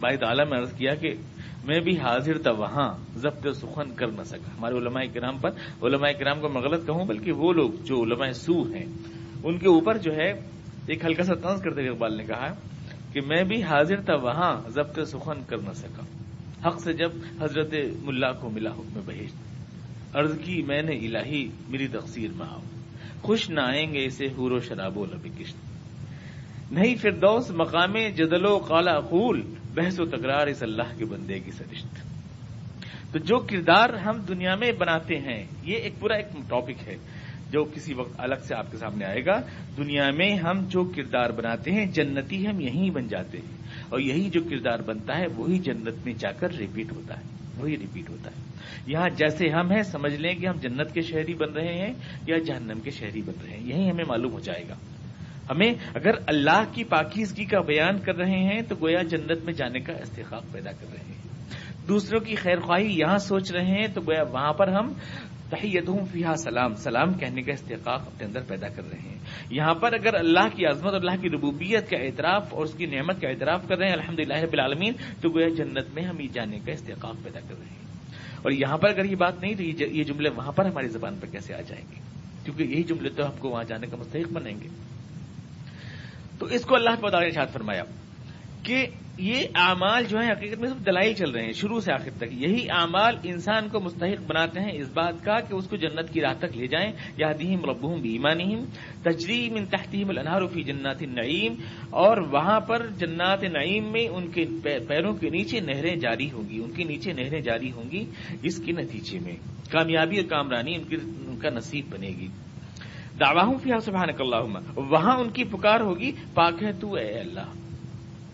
باعد 0.00 0.22
عالم 0.22 0.50
میں 0.50 0.58
عرض 0.58 0.72
کیا 0.72 0.94
کہ 0.94 1.14
میں 1.64 1.80
بھی 1.80 1.98
حاضر 1.98 2.38
تھا 2.38 2.50
وہاں، 2.50 2.94
ضبط 3.16 3.46
سخن 3.56 3.94
کر 3.94 4.06
نہ 4.06 4.22
سکا۔ 4.22 4.50
ہمارے 4.58 4.74
علماء 4.74 5.02
کرام 5.14 5.38
پر، 5.38 5.50
علماء 5.82 6.10
کرام 6.18 6.40
کو 6.40 6.48
میں 6.48 6.62
غلط 6.62 6.86
کہوں، 6.86 7.04
بلکہ 7.04 7.32
وہ 7.32 7.52
لوگ 7.52 7.70
جو 7.84 8.02
علماء 8.02 8.30
سو 8.30 8.62
ہیں، 8.62 8.86
ان 9.44 9.58
کے 9.58 9.68
اوپر 9.68 9.98
جو 9.98 10.12
ہے، 10.14 10.32
ایک 10.86 11.04
ہلکا 11.04 11.22
سا 11.22 11.34
طنز 11.34 11.62
کرتے 11.62 11.80
ہوئے 11.80 11.90
اقبال 11.90 12.16
نے 12.16 12.24
کہا 12.24 12.54
کہ 13.12 13.20
میں 13.20 13.44
بھی 13.44 13.62
حاضر 13.62 14.00
تھا 14.00 14.14
وہاں، 14.14 14.68
ضبط 14.68 14.98
سخن 15.06 15.42
کر 15.46 15.58
نہ 15.58 15.72
سکا۔ 15.72 16.02
حق 16.68 16.80
سے 16.80 16.92
جب 16.92 17.10
حضرت 17.40 17.74
ملا 18.02 18.32
کو 18.32 18.50
ملا 18.50 18.70
حکم 18.70 19.00
بہشت۔ 19.06 19.36
عرض 20.16 20.38
کی، 20.44 20.62
میں 20.62 20.82
نے 20.82 20.92
الہی، 20.92 21.48
میری 21.68 21.88
تقسیر 21.88 22.30
میں 22.36 22.46
آؤ 22.50 22.60
خوش 23.22 23.50
نہ 23.50 23.60
آئیں 23.60 23.94
گے 23.94 24.04
اسے 24.04 24.26
حور 24.26 24.50
و 24.50 24.60
شراب 24.60 24.98
و 24.98 25.04
لبی 25.04 25.30
کشت۔ 25.38 25.71
نہیں 26.72 26.94
پھر 26.94 27.10
دوست 27.10 27.50
مقام 27.50 27.96
جدل 28.16 28.46
و 28.46 28.58
کالا 28.58 28.90
اقول، 28.90 29.54
بحث 29.74 30.00
و 30.00 30.04
تکرار 30.04 30.46
اس 30.46 30.62
اللہ 30.62 30.98
کے 30.98 31.04
بندے 31.04 31.38
کی 31.38 31.50
سرشت۔ 31.50 31.94
تو 33.12 33.18
جو 33.18 33.38
کردار 33.38 33.88
ہم 33.88 34.18
دنیا 34.28 34.54
میں 34.54 34.72
بناتے 34.72 35.18
ہیں، 35.18 35.46
یہ 35.62 35.76
ایک 35.76 35.92
پورا 36.00 36.14
ایک 36.14 36.26
ٹاپک 36.48 36.88
ہے، 36.88 36.96
جو 37.50 37.64
کسی 37.64 37.94
وقت 37.94 38.12
الگ 38.18 38.34
سے 38.42 38.54
آپ 38.54 38.70
کے 38.70 38.76
سامنے 38.76 39.04
آئے 39.04 39.26
گا۔ 39.26 39.40
دنیا 39.76 40.10
میں 40.10 40.36
ہم 40.36 40.64
جو 40.68 40.84
کردار 40.84 41.30
بناتے 41.30 41.70
ہیں، 41.70 41.86
جنتی 41.86 42.46
ہم 42.46 42.60
یہیں 42.60 42.90
بن 42.90 43.08
جاتے 43.08 43.38
ہیں۔ 43.38 43.56
اور 43.88 44.00
یہی 44.00 44.30
جو 44.30 44.42
کردار 44.42 44.78
بنتا 44.78 45.18
ہے، 45.18 45.26
وہی 45.36 45.58
جنت 45.58 46.06
میں 46.06 46.14
جا 46.14 46.32
کر 46.32 46.52
ریپیٹ 46.54 46.92
ہوتا 46.92 47.16
ہے۔ 47.16 47.24
وہی 47.56 47.78
ریپیٹ 47.78 48.10
ہوتا 48.10 48.30
ہے۔ 48.30 48.42
یہاں 48.86 49.08
جیسے 49.08 49.48
ہم 49.48 49.70
ہیں، 49.70 49.82
سمجھ 49.82 50.14
لیں 50.14 50.34
کہ 50.34 50.46
ہم 50.46 50.56
جنت 50.56 50.94
کے 50.94 51.00
شہری 51.00 51.34
بن 51.34 51.52
رہے 51.52 51.74
ہیں 51.74 51.94
یا 52.26 52.38
جہنم 52.38 52.80
کے 52.80 52.90
شہری 52.90 53.22
بن 53.22 53.34
رہے 53.42 53.56
ہیں 53.56 53.66
یہی 53.66 53.90
ہمیں 53.90 54.04
معلوم 54.08 54.32
ہو 54.32 54.40
جائے 54.40 54.64
گا۔ 54.68 54.74
ہمیں 55.52 55.74
اگر 55.94 56.10
اللہ 56.26 56.62
کی 56.72 56.84
پاکیزگی 56.84 57.44
کا 57.44 57.60
بیان 57.60 57.98
کر 57.98 58.14
رہے 58.14 58.38
ہیں 58.38 58.62
تو 58.68 58.74
گویا 58.74 59.02
جنت 59.02 59.44
میں 59.44 59.52
جانے 59.52 59.80
کا 59.80 59.92
استحقاق 59.92 60.52
پیدا 60.52 60.72
کر 60.72 60.86
رہے 60.92 61.04
ہیں۔ 61.08 61.22
دوسروں 61.88 62.20
کی 62.20 62.34
خیر 62.34 62.60
خواہی 62.60 62.98
یہاں 62.98 63.18
سوچ 63.18 63.52
رہے 63.52 63.64
ہیں 63.64 63.86
تو 63.94 64.00
گویا 64.00 64.22
وہاں 64.22 64.52
پر 64.52 64.68
ہم 64.68 64.92
تحیتہم 65.50 66.04
فیہا 66.04 66.34
سلام 66.36 66.74
سلام 66.74 67.12
کہنے 67.12 67.42
کا 67.42 67.52
استحقاق 67.52 68.00
اپنے 68.06 68.26
اندر 68.26 68.40
پیدا 68.48 68.68
کر 68.68 68.82
رہے 68.90 69.08
ہیں۔ 69.08 69.18
یہاں 69.50 69.74
پر 69.74 69.92
اگر 69.92 70.14
اللہ 70.14 70.48
کی 70.56 70.66
عظمت 70.66 70.92
اور 70.92 71.00
اللہ 71.00 71.22
کی 71.22 71.28
ربوبیت 71.28 71.90
کا 71.90 71.96
اعتراف 71.96 72.54
اور 72.54 72.64
اس 72.64 72.74
کی 72.74 72.86
نعمت 72.86 73.20
کا 73.20 73.28
اعتراف 73.28 73.68
کر 73.68 73.78
رہے 73.78 73.86
ہیں 73.86 73.94
الحمد 73.94 74.18
للہ 74.18 74.46
بالعالمین 74.50 74.92
تو 75.20 75.28
گویا 75.28 75.48
جنت 75.48 75.94
میں 75.94 76.02
ہم 76.02 76.20
یہ 76.20 76.28
جانے 76.32 76.58
کا 76.58 76.72
استحقاق 76.72 77.14
پیدا 77.22 77.40
کر 77.40 77.54
رہے 77.58 77.66
ہیں۔ 77.66 77.82
اور 78.42 78.50
یہاں 78.50 78.78
پر 78.78 78.88
اگر 78.88 79.04
یہ 79.04 79.16
بات 79.16 79.42
نہیں، 79.42 79.54
تو 79.54 79.62
یہ 79.84 80.04
جملے 80.04 80.28
وہاں 80.36 80.52
پر 80.52 80.64
ہماری 80.64 80.88
زبان 80.88 81.16
پر 81.20 81.26
کیسے 81.26 81.54
آ 81.54 81.60
جائیں 81.60 81.84
گے؟ 81.90 82.00
کیونکہ 82.44 82.62
یہی 82.62 82.82
جملے 82.82 83.08
تو 83.08 83.26
ہم 83.26 83.36
کو 83.38 83.48
وہاں 83.48 83.64
جانے 83.64 83.86
کا 83.86 83.96
مستحق 83.96 84.32
بنیں 84.32 84.54
گے۔ 84.62 84.68
تو 86.42 86.48
اس 86.48 86.64
کو 86.64 86.74
اللہ 86.74 86.90
نے 86.90 87.26
ارشاد 87.26 87.46
فرمایا 87.52 87.82
کہ 88.62 88.86
یہ 89.18 89.42
اعمال 89.54 90.04
جو 90.04 90.18
ہیں 90.18 90.30
حقیقت 90.30 90.58
میں 90.58 90.68
صرف 90.68 90.86
دلائی 90.86 91.14
چل 91.14 91.30
رہے 91.30 91.42
ہیں، 91.42 91.52
شروع 91.52 91.80
سے 91.80 91.92
آخر 91.92 92.10
تک۔ 92.16 92.24
یہی 92.30 92.70
اعمال 92.70 93.16
انسان 93.22 93.68
کو 93.68 93.80
مستحق 93.80 94.22
بناتے 94.26 94.60
ہیں 94.60 94.72
اس 94.72 94.88
بات 94.94 95.24
کا 95.24 95.40
کہ 95.40 95.54
اس 95.54 95.66
کو 95.66 95.76
جنت 95.76 96.12
کی 96.12 96.20
راہ 96.20 96.34
تک 96.38 96.56
لے 96.56 96.66
جائیں۔ 96.66 96.92
یا 97.16 97.32
دیم 97.38 97.64
ربہم 97.64 98.00
بیمانہم 98.00 98.64
تجریم 99.02 99.54
ان 99.54 99.66
تحتیم 99.66 100.08
الانہار 100.08 100.46
فی 100.46 100.62
جنات 100.62 100.96
النعیم۔ 101.00 101.54
اور 101.90 102.16
وہاں 102.16 102.60
پر 102.60 102.86
جنات 102.86 103.42
نعیم 103.42 103.92
میں 103.92 104.08
ان 104.08 104.30
کے 104.30 104.44
پیروں 104.88 105.14
کے 105.14 105.30
نیچے 105.30 105.60
نہریں 105.60 105.96
جاری 105.96 106.30
ہوں 106.30 106.48
گی۔ 106.48 106.58
ان 106.58 106.70
کے 106.70 106.84
نیچے 106.84 107.12
نہریں 107.12 107.40
جاری 107.40 107.72
ہوں 107.72 107.90
گی۔ 107.90 108.04
اس 108.42 108.60
کے 108.66 108.72
نتیجے 108.72 109.18
میں 109.18 109.36
کامیابی 109.70 110.18
اور 110.18 110.28
کامرانی 110.28 110.74
ان 110.74 111.38
کا 111.42 111.50
نصیب 111.50 111.86
بنے 111.90 112.08
گی۔ 112.08 112.28
دعواہم 113.20 113.58
فی 113.58 113.70
سبحانک 113.82 114.20
اللہم، 114.20 114.58
وہاں 114.76 115.18
ان 115.18 115.30
کی 115.30 115.44
پکار 115.44 115.80
ہوگی، 115.80 116.12
پاک 116.34 116.62
ہے 116.62 116.72
تو 116.72 116.94
اے 116.94 117.18
اللہ۔ 117.18 117.52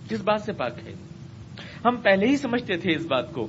کس 0.09 0.21
بات 0.21 0.43
سے 0.43 0.53
پاک 0.53 0.73
ہے؟ 0.87 0.95
ہم 1.85 1.97
پہلے 1.97 2.27
ہی 2.27 2.37
سمجھتے 2.37 2.77
تھے 2.77 2.93
اس 2.93 3.07
بات 3.07 3.33
کو۔ 3.33 3.49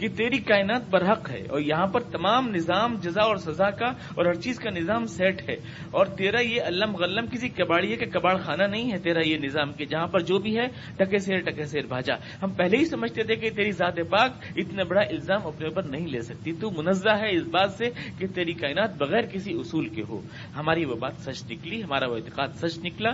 کہ 0.00 0.08
تیری 0.08 0.38
کائنات 0.38 0.88
برحق 0.90 1.30
ہے 1.30 1.42
اور 1.48 1.60
یہاں 1.60 1.86
پر 1.86 2.00
تمام 2.00 2.48
نظام 2.48 2.94
جزا 3.02 3.22
اور 3.22 3.36
سزا 3.36 3.70
کا 3.70 3.86
اور 3.86 4.26
ہر 4.26 4.34
چیز 4.34 4.58
کا 4.58 4.70
نظام 4.70 5.04
سیٹ 5.04 5.48
ہے 5.48 5.54
اور 5.90 6.06
تیرا 6.06 6.40
یہ 6.40 6.62
علم 6.62 6.96
غلم 6.96 7.26
کسی 7.26 7.48
کباڑی 7.48 7.90
ہے 7.90 7.96
کہ 7.96 8.06
کباڑ 8.06 8.36
خانہ 8.36 8.62
نہیں 8.62 8.92
ہے 8.92 8.98
تیرا 8.98 9.20
یہ 9.28 9.36
نظام 9.36 9.72
کہ 9.72 9.84
جہاں 9.84 10.06
پر 10.06 10.20
جو 10.20 10.38
بھی 10.38 10.58
ہے 10.58 10.66
ٹکے 10.96 11.18
سیر 11.18 11.38
ٹکے 11.40 11.64
سیر 11.64 11.86
بھاجا۔ 11.86 12.14
ہم 12.42 12.50
پہلے 12.50 12.76
ہی 12.76 12.84
سمجھتے 12.84 13.22
تھے 13.22 13.36
کہ 13.36 13.50
تیری 13.50 13.72
ذات 13.72 13.96
پاک 14.10 14.32
اتنا 14.56 14.82
بڑا 14.82 15.00
الزام 15.00 15.46
اپنے 15.46 15.66
اوپر 15.66 15.82
نہیں 15.82 16.06
لے 16.06 16.20
سکتی۔ 16.20 16.52
تو 16.52 16.70
منزہ 16.70 17.16
ہے 17.20 17.36
اس 17.36 17.42
بات 17.42 17.70
سے 17.70 17.90
کہ 18.18 18.26
تیری 18.26 18.52
کائنات 18.52 18.96
بغیر 18.96 19.22
کسی 19.22 19.54
اصول 19.54 19.88
کے 19.88 20.02
ہو۔ 20.08 20.20
ہماری 20.56 20.84
وہ 20.84 20.94
بات 20.94 21.12
سچ 21.18 21.50
نکلی، 21.50 21.82
ہمارا 21.82 22.06
وہ 22.10 22.16
اعتقاد 22.16 22.48
سچ 22.48 22.78
نکلا۔ 22.84 23.10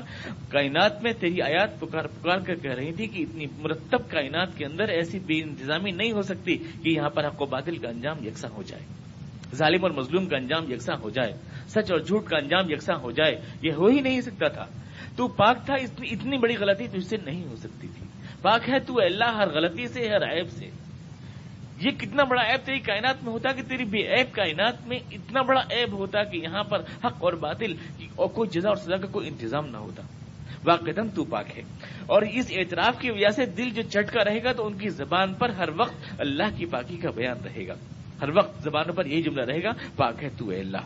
کائنات 0.48 1.02
میں 1.02 1.12
تیری 1.12 1.42
آیات 1.42 1.80
پکار 1.80 2.04
پکار 2.04 2.38
کر 2.38 2.54
کہہ 2.54 2.74
رہی 2.74 2.92
تھی 2.92 3.06
کہ 3.06 3.22
اتنی 3.22 3.46
مرتب 3.58 4.10
کائنات 4.10 4.58
کے 4.58 4.64
اندر 4.64 4.88
ایسی 4.88 5.18
بے 5.18 5.42
انتظامی 5.42 5.90
نہیں 5.90 6.12
ہو 6.12 6.22
سکتی۔ 6.22 6.56
کہ 6.82 6.88
یہاں 6.88 7.10
پر 7.10 7.26
حق 7.26 7.42
و 7.42 7.46
باطل 7.46 7.76
کا 7.76 7.88
انجام 7.88 8.26
یکساں 8.26 8.50
ہو 8.50 8.62
جائے۔ 8.62 8.82
ظالم 9.54 9.82
اور 9.82 9.90
مظلوم 9.90 10.26
کا 10.26 10.36
انجام 10.36 10.72
یکساں 10.72 10.96
ہو 11.02 11.10
جائے۔ 11.10 11.32
سچ 11.68 11.92
اور 11.92 11.98
جھوٹ 11.98 12.24
کا 12.24 12.38
انجام 12.38 12.70
یکساں 12.70 12.96
ہو 12.96 13.10
جائے۔ 13.10 13.40
یہ 13.62 13.72
ہو 13.72 13.86
ہی 13.86 14.00
نہیں 14.00 14.20
سکتا 14.20 14.48
تھا۔ 14.48 14.66
تو 15.16 15.28
پاک 15.28 15.66
تھا 15.66 15.74
اتنی 15.74 16.38
بڑی 16.38 16.56
غلطی 16.56 16.88
تجھ 16.88 17.06
سے 17.06 17.16
نہیں 17.16 17.44
ہو 17.44 17.56
سکتی 17.56 17.88
تھی۔ 17.88 18.06
پاک 18.42 18.68
ہے 18.68 18.78
تو 18.78 19.00
اللہ، 19.00 19.24
ہر 19.24 19.48
غلطی 19.48 19.88
سے، 19.88 20.08
ہر 20.08 20.22
عیب 20.22 20.50
سے۔ 20.50 20.70
یہ 21.80 21.90
کتنا 21.90 22.24
بڑا 22.24 22.42
عیب 22.42 22.66
تیری 22.66 22.78
کائنات 22.78 23.24
میں 23.24 23.32
ہوتا 23.32 23.52
کہ 23.52 23.62
تیری 23.62 23.84
بے 23.84 23.98
عیب 23.98 24.34
کائنات 24.34 24.86
میں 24.86 24.98
اتنا 25.10 25.42
بڑا 25.42 25.60
عیب 25.60 25.92
ہوتا 25.92 26.24
کہ 26.24 26.36
یہاں 26.36 26.62
پر 26.62 26.80
حق 26.80 27.16
اور 27.18 27.32
باطل 27.32 27.74
اور 28.16 28.28
کوئی 28.28 28.50
جزا 28.50 28.68
اور 28.68 28.76
سزا 28.76 28.96
کا 28.96 29.06
کوئی 29.06 29.28
انتظام 29.28 29.66
نہ 29.66 29.76
ہوتا۔ 29.76 30.02
واقع 30.64 30.90
تو 31.14 31.24
پاک 31.24 31.58
ہے۔ 31.58 31.62
اور 32.06 32.22
اس 32.22 32.52
اعتراف 32.56 32.98
کی 32.98 33.10
وجہ 33.10 33.28
سے 33.28 33.46
دل 33.46 33.70
جو 33.70 33.82
چٹکا 33.82 34.24
رہے 34.24 34.44
گا 34.44 34.52
تو 34.52 34.66
ان 34.66 34.78
کی 34.78 34.88
زبان 34.88 35.34
پر 35.34 35.48
ہر 35.48 35.68
وقت 35.78 36.20
اللہ 36.20 36.56
کی 36.56 36.66
پاکی 36.66 36.96
کا 36.96 37.10
بیان 37.10 37.36
رہے 37.44 37.68
گا۔ 37.68 37.74
ہر 38.22 38.28
وقت 38.36 38.62
زبانوں 38.62 38.94
پر 38.94 39.06
یہی 39.06 39.22
جملہ 39.22 39.42
رہے 39.42 39.62
گا، 39.62 39.70
پاک 39.96 40.24
ہے 40.24 40.28
تو 40.28 40.48
اے 40.48 40.60
اللہ۔ 40.60 40.78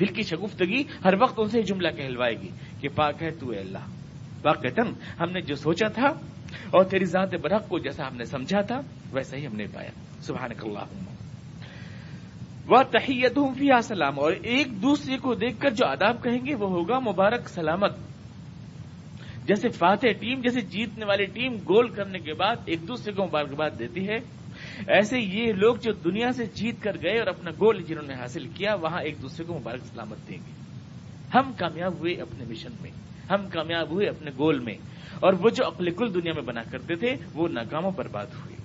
دل 0.00 0.06
کی 0.06 0.22
شگفتگی 0.22 0.84
ہر 1.04 1.14
وقت 1.20 1.34
ان 1.36 1.48
سے 1.48 1.62
جملہ 1.62 1.88
کہلوائے 1.88 2.40
گی 2.40 2.48
کہ 2.80 2.88
پاک 2.94 3.22
ہے 3.22 3.30
تو 3.30 3.50
اے 3.50 3.58
اللہ۔ 3.58 3.78
واقع 4.44 4.80
ہم 5.20 5.30
نے 5.30 5.40
جو 5.40 5.54
سوچا 5.54 5.88
تھا 5.88 6.06
اور 6.70 6.84
تیری 6.84 7.04
ذات 7.04 7.34
برق 7.34 7.68
کو 7.68 7.78
جیسا 7.78 8.08
ہم 8.08 8.16
نے 8.16 8.24
سمجھا 8.24 8.60
تھا، 8.60 8.80
ویسا 9.12 9.36
ہی 9.36 9.46
ہم 9.46 9.56
نے 9.56 9.66
پایا۔ 9.74 9.90
سبحانک 10.20 10.64
اللہ 10.64 10.84
وہ 12.66 12.82
تحیت 12.82 13.38
فی 13.58 13.68
سلام۔ 13.82 14.20
اور 14.20 14.32
ایک 14.32 14.82
دوسرے 14.82 15.18
کو 15.18 15.34
دیکھ 15.34 15.60
کر 15.60 15.70
جو 15.70 15.86
آداب 15.86 16.22
کہیں 16.22 16.46
گے 16.46 16.54
وہ 16.54 16.70
ہوگا 16.70 16.98
مبارک 16.98 17.48
سلامت۔ 17.48 17.92
جیسے 19.46 19.68
فاتح 19.68 20.06
ٹیم، 20.20 20.40
جیسے 20.40 20.60
جیتنے 20.60 21.04
والی 21.04 21.24
ٹیم 21.24 21.52
گول 21.52 21.88
کرنے 21.88 22.18
کے 22.18 22.34
بعد 22.34 22.56
ایک 22.64 22.88
دوسرے 22.88 23.12
کو 23.12 23.24
مبارکباد 23.24 23.70
دیتی 23.78 24.08
ہے۔ 24.08 24.16
ایسے 24.88 25.18
یہ 25.18 25.52
لوگ 25.52 25.76
جو 25.76 25.92
دنیا 25.92 26.32
سے 26.32 26.46
جیت 26.46 26.82
کر 26.82 26.96
گئے 27.02 27.18
اور 27.18 27.26
اپنا 27.26 27.50
گول 27.50 27.82
جنہوں 27.82 28.06
نے 28.06 28.14
حاصل 28.14 28.46
کیا، 28.54 28.74
وہاں 28.74 29.02
ایک 29.02 29.22
دوسرے 29.22 29.44
کو 29.44 29.58
مبارک 29.58 29.80
سلامت 29.80 30.28
دیں 30.28 30.38
گے۔ 30.38 30.52
ہم 31.34 31.52
کامیاب 31.58 31.98
ہوئے 31.98 32.14
اپنے 32.14 32.44
مشن 32.44 32.70
میں، 32.80 32.90
ہم 33.30 33.48
کامیاب 33.48 33.90
ہوئے 33.90 34.08
اپنے 34.08 34.30
گول 34.38 34.58
میں۔ 34.58 34.74
اور 35.20 35.32
وہ 35.32 35.50
جو 35.50 35.66
عقل 35.66 35.90
کل 35.90 36.14
دنیا 36.14 36.32
میں 36.32 36.42
بنا 36.42 36.62
کرتے 36.70 36.94
تھے، 36.94 37.16
وہ 37.34 37.48
ناکاموں 37.48 37.90
پر 37.90 38.08
بات 38.08 38.34
ہوئی۔ 38.34 38.56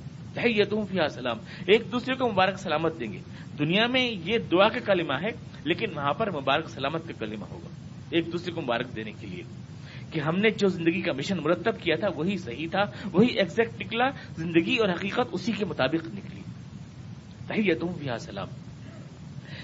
فی 0.86 1.10
سلام۔ 1.10 1.38
ایک 1.68 1.92
دوسرے 1.92 2.16
کو 2.16 2.32
مبارک 2.32 2.60
سلامت 2.60 3.00
دیں 3.00 3.14
گے۔ 3.14 3.20
دنیا 3.60 3.88
میں 3.88 4.12
یہ 4.26 4.38
دعا 4.38 4.70
کا 4.70 4.80
کلمہ 4.80 5.14
ہے، 5.14 5.30
لیکن 5.64 5.86
وہاں 5.96 6.14
پر 6.14 6.32
مبارک 6.32 6.70
سلامت 6.70 7.08
کا 7.08 7.26
کلمہ 7.26 7.46
ہوگا۔ 7.46 7.68
ایک 8.10 8.26
دوسرے 8.34 8.54
کو 8.54 8.62
مبارک 8.62 8.96
دینے 8.96 9.12
کے 9.20 9.28
لیے۔ 9.28 9.44
کہ 10.12 10.20
ہم 10.20 10.38
نے 10.38 10.50
جو 10.50 10.68
زندگی 10.68 11.02
کا 11.02 11.14
مشن 11.14 11.38
مرتب 11.38 11.80
کیا 11.80 11.96
تھا 11.96 12.08
وہی 12.16 12.38
صحیح 12.38 12.68
تھا، 12.72 12.84
وہی 13.12 13.28
ایگزیکٹ 13.28 13.82
نکلا، 13.82 14.10
زندگی 14.38 14.78
اور 14.78 14.90
حقیقت 14.90 15.28
اسی 15.32 15.52
کے 15.52 15.66
مطابق 15.66 16.08
نکلی۔ 16.08 16.42
تحیت 17.48 17.84
ہوں 17.84 17.94
بھی 18.00 18.08
سلام۔ 18.20 18.48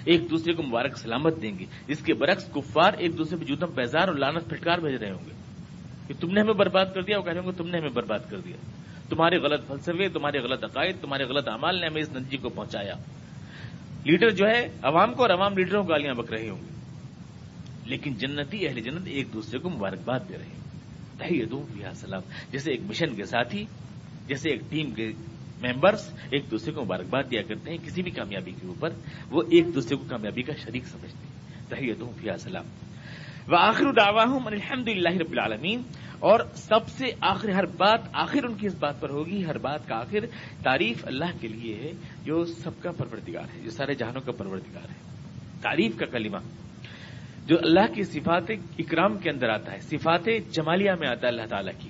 ایک 0.05 0.29
دوسرے 0.29 0.53
کو 0.53 0.63
مبارک 0.63 0.97
سلامت 0.97 1.41
دیں 1.41 1.59
گے، 1.59 1.65
جس 1.87 1.99
کے 1.99 2.13
برعکس 2.13 2.45
کفار 2.45 2.91
ایک 2.97 3.17
دوسرے 3.17 3.37
پہ 3.37 3.45
جوتم 3.45 3.71
پیزار 3.71 4.07
اور 4.07 4.15
لانت 4.15 4.49
پھٹکار 4.49 4.77
بھیج 4.77 4.95
رہے 4.95 5.11
ہوں 5.11 5.25
گے۔ 5.25 5.31
کہ 6.07 6.13
تم 6.19 6.31
نے 6.31 6.41
ہمیں 6.41 6.53
برباد 6.53 6.85
کر 6.93 7.01
دیا، 7.01 7.17
وہ 7.17 7.23
کہہ 7.23 7.31
رہے 7.31 7.39
ہوں 7.39 7.47
گے 7.47 7.57
تم 7.57 7.69
نے 7.69 7.77
ہمیں 7.77 7.89
برباد 7.89 8.19
کر 8.29 8.39
دیا۔ 8.39 8.55
تمہارے 9.09 9.37
غلط 9.37 9.67
فلسفے، 9.67 10.09
تمہارے 10.09 10.39
غلط 10.39 10.63
عقائد، 10.63 10.95
تمہارے 11.01 11.23
غلط 11.23 11.47
اعمال 11.47 11.79
نے 11.79 11.87
ہمیں 11.87 12.01
اس 12.01 12.11
ننجی 12.11 12.37
کو 12.37 12.49
پہنچایا۔ 12.49 12.93
لیڈر 14.05 14.29
جو 14.29 14.45
ہے، 14.47 14.69
عوام 14.81 15.13
کو 15.13 15.21
اور 15.21 15.29
عوام 15.29 15.57
لیڈروں 15.57 15.83
کو 15.83 15.89
گالیاں 15.89 16.13
بک 16.13 16.33
رہے 16.33 16.49
ہوں 16.49 16.61
گے 16.61 16.74
لیکن 17.85 18.13
جنتی 18.13 18.67
اہل 18.67 18.79
جنت 18.79 19.07
ایک 19.07 19.33
دوسرے 19.33 19.59
کو 19.59 19.69
مبارکباد 19.69 20.19
دے 20.29 20.37
رہے 20.37 20.45
ہیں۔ 20.45 20.65
تحیہ 21.17 21.93
سلام۔ 21.95 22.21
جیسے 22.51 22.71
ایک 22.71 22.81
مشن 22.81 23.15
کے 23.15 23.23
ساتھی، 23.23 23.65
جیسے 24.27 24.49
ایک 24.49 24.61
ٹیم 24.69 24.91
کے 24.91 25.11
ممبرس 25.63 26.13
ایک 26.31 26.51
دوسرے 26.51 26.73
کو 26.73 26.85
مبارکباد 26.85 27.23
دیا 27.31 27.41
کرتے 27.41 27.71
ہیں 27.71 27.77
کسی 27.77 28.01
بھی 28.01 28.11
کامیابی 28.11 28.51
کے 28.51 28.67
اوپر، 28.67 28.89
وہ 29.31 29.41
ایک 29.51 29.75
دوسرے 29.75 29.95
کو 29.95 30.03
کامیابی 30.09 30.41
کا 30.41 30.53
شریک 30.53 30.85
سمجھتے 30.85 31.27
ہیں۔ 31.27 31.65
تحیہ 31.69 32.37
سلام۔ 32.37 32.65
وہ 33.47 33.57
آخر 33.59 33.85
دعوا 33.91 34.37
الحمد 34.45 34.87
للہ 34.87 35.09
رب 35.09 35.31
العالمین۔ 35.31 35.81
اور 36.19 36.39
سب 36.53 36.87
سے 36.87 37.05
آخر، 37.21 37.49
ہر 37.49 37.65
بات 37.65 37.99
آخر 38.13 38.43
ان 38.43 38.53
کی 38.53 38.67
اس 38.67 38.75
بات 38.79 39.01
پر 39.01 39.09
ہوگی۔ 39.09 39.45
ہر 39.45 39.57
بات 39.57 39.87
کا 39.87 39.95
آخر 39.95 40.19
تعریف 40.63 41.05
اللہ 41.05 41.37
کے 41.41 41.47
لیے 41.47 41.75
ہے، 41.75 41.91
جو 42.23 42.45
سب 42.45 42.71
کا 42.81 42.91
پروردگار 42.91 43.55
ہے، 43.55 43.61
جو 43.63 43.69
سارے 43.69 43.93
جہانوں 43.93 44.21
کا 44.21 44.31
پروردگار 44.31 44.89
ہے۔ 44.89 45.11
تعریف 45.61 45.97
کا 45.97 46.05
کلمہ۔ 46.05 46.37
جو 47.45 47.57
اللہ 47.63 47.93
کی 47.93 48.03
صفات 48.03 48.51
اکرام 48.79 49.17
کے 49.17 49.29
اندر 49.29 49.49
آتا 49.49 49.71
ہے، 49.71 49.79
صفات 49.79 50.29
جمالیہ 50.51 50.91
میں 50.99 51.07
آتا 51.07 51.27
ہے 51.27 51.31
اللہ 51.33 51.45
تعالیٰ 51.49 51.73
کی۔ 51.79 51.89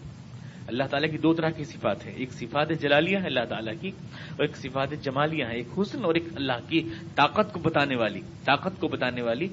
اللہ 0.67 0.83
تعالیٰ 0.83 1.11
کی 1.11 1.17
دو 1.17 1.33
طرح 1.33 1.49
کی 1.49 1.63
صفات 1.63 2.05
ہیں، 2.05 2.13
ایک 2.13 2.31
صفات 2.31 2.69
جلالیہ 2.81 3.17
ہے 3.17 3.25
اللہ 3.25 3.45
تعالیٰ 3.49 3.73
کی، 3.81 3.91
اور 4.31 4.41
ایک 4.41 4.57
صفات 4.57 4.89
جمالیہ 5.01 5.45
ہے، 5.45 5.55
ایک 5.55 5.67
حسن 5.81 6.05
اور 6.05 6.13
ایک 6.15 6.23
اللہ 6.35 6.69
کی 6.69 6.89
طاقت 7.15 7.53
کو 7.53 7.59
بتانے 7.59 7.95
والی، 7.95 8.21
طاقت 8.45 8.79
کو 8.79 8.87
بتانے 8.87 9.21
والی 9.21 9.47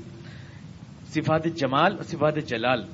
صفات 1.07 1.45
جمال 1.45 1.97
اور 1.97 2.03
صفات 2.03 2.37
جلال۔ 2.47 2.85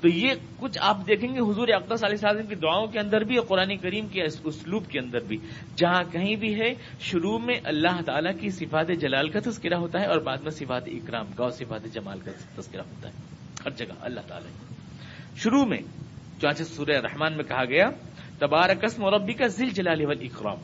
تو 0.00 0.08
یہ 0.08 0.30
کچھ 0.58 0.78
آپ 0.80 0.96
دیکھیں 1.06 1.34
گے 1.34 1.40
حضور 1.40 1.68
اقدس 1.68 2.04
علیہ 2.04 2.14
وسلم 2.14 2.46
کی 2.46 2.54
دعاؤں 2.54 2.86
کے 2.86 2.98
اندر 2.98 3.20
بھی 3.20 3.36
اور 3.36 3.46
قرآن 3.46 3.76
کریم 3.76 4.08
کے 4.08 4.22
اسلوب 4.22 4.86
کے 4.86 4.98
اندر 4.98 5.18
بھی۔ 5.18 5.36
جہاں 5.76 6.02
کہیں 6.12 6.36
بھی 6.36 6.60
ہے، 6.60 6.74
شروع 7.00 7.38
میں 7.38 7.54
اللہ 7.64 8.02
تعالیٰ 8.06 8.32
کی 8.40 8.50
صفات 8.50 8.88
جلال 9.00 9.28
کا 9.28 9.40
تذکرہ 9.44 9.74
ہوتا 9.74 10.00
ہے 10.00 10.06
اور 10.06 10.18
بعد 10.18 10.36
میں 10.36 10.50
صفات 10.50 10.82
اکرام 10.86 11.26
کا 11.36 11.42
اور 11.42 11.50
صفات 11.50 11.84
جمال 11.94 12.18
کا 12.20 12.60
تذکرہ 12.60 12.80
ہوتا 12.80 13.08
ہے۔ 13.08 13.14
ہر 13.64 13.70
جگہ 13.70 13.94
اللہ 14.00 14.20
تعالیٰ۔ 14.20 14.50
شروع 15.36 15.64
میں 15.64 15.78
چانچہ 16.40 16.62
سورہ 16.62 16.90
رحمان 16.90 17.36
میں 17.36 17.44
کہا 17.44 17.64
گیا 17.64 17.90
تبارکسم 18.38 19.04
ربی 19.06 19.32
کا 19.32 19.46
ذل 19.46 19.68
جلال 19.68 20.00
اکرام 20.00 20.56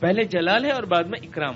پہلے 0.00 0.24
جلال 0.24 0.64
ہے 0.64 0.70
اور 0.70 0.82
بعد 0.82 1.04
میں 1.04 1.18
اکرام۔ 1.22 1.54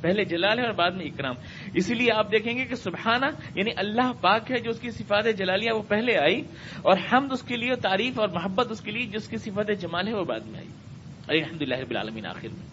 پہلے 0.00 0.24
جلال 0.24 0.58
ہے 0.58 0.64
اور 0.64 0.74
بعد 0.74 0.90
میں 0.90 1.06
اکرام۔ 1.06 1.34
اسی 1.74 1.94
لیے 1.94 2.12
آپ 2.12 2.30
دیکھیں 2.32 2.56
گے 2.58 2.64
کہ 2.64 2.74
سبحانہ 2.74 3.26
یعنی 3.54 3.70
اللہ 3.76 4.12
پاک 4.20 4.50
ہے 4.50 4.58
جو 4.58 4.70
اس 4.70 4.80
کی 4.80 4.90
صفات 4.90 5.26
جلالیہ 5.38 5.72
وہ 5.72 5.82
پہلے 5.88 6.16
آئی، 6.18 6.40
اور 6.82 6.96
حمد 7.12 7.32
اس 7.32 7.42
کے 7.42 7.56
لیے 7.56 7.74
تعریف 7.82 8.20
اور 8.20 8.28
محبت 8.28 8.70
اس 8.70 8.80
کے 8.80 8.90
لیے 8.90 9.06
جس 9.06 9.28
کی 9.28 9.36
صفات 9.36 9.70
جمال 9.80 10.08
ہے 10.08 10.14
وہ 10.14 10.24
بعد 10.24 10.46
میں 10.46 10.60
آئی۔ 10.60 10.68
الحمد 11.28 11.62
للہ 11.62 11.78
رب 11.78 11.90
العالمین، 11.90 12.26
آخر 12.26 12.48
میں۔ 12.48 12.66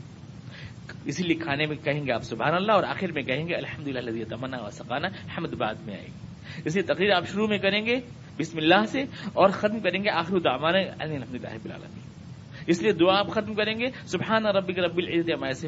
اسی 1.05 1.23
لیے 1.23 1.35
کھانے 1.35 1.65
میں 1.65 1.75
کہیں 1.75 2.05
گے 2.05 2.11
آپ 2.11 2.23
سبحان 2.23 2.53
اللہ، 2.53 2.71
اور 2.71 2.83
آخر 2.83 3.11
میں 3.11 3.23
کہیں 3.23 3.47
گے 3.47 3.55
الحمد 3.55 3.87
للہ 3.87 4.23
تمنا 4.29 4.57
و 4.63 4.69
سکانا 4.69 5.07
حمد 5.37 5.53
بعد 5.53 5.85
میں 5.85 5.95
آئے 5.95 6.05
گی 6.05 6.61
اسی 6.65 6.81
تقریر 6.81 7.11
آپ 7.11 7.27
شروع 7.27 7.47
میں 7.47 7.57
کریں 7.57 7.85
گے، 7.85 7.99
بسم 8.39 8.57
اللہ 8.57 8.85
سے، 8.85 9.01
اور 9.33 9.49
ختم 9.49 9.79
کریں 9.79 10.03
گے 10.03 10.09
آخر 10.09 10.39
دعوانا 10.39 10.79
یعنی 10.79 11.15
الحمد 11.15 11.35
للہ 11.35 11.53
رب 11.53 11.65
العالمین۔ 11.65 12.14
اس 12.67 12.81
لیے 12.81 12.91
دعا 12.91 13.19
آپ 13.19 13.27
ختم 13.27 13.53
کریں 13.53 13.79
گے. 13.79 13.89
سبحان 14.05 14.45
رب 14.45 14.69
رب 14.69 14.97
العزت 14.97 15.65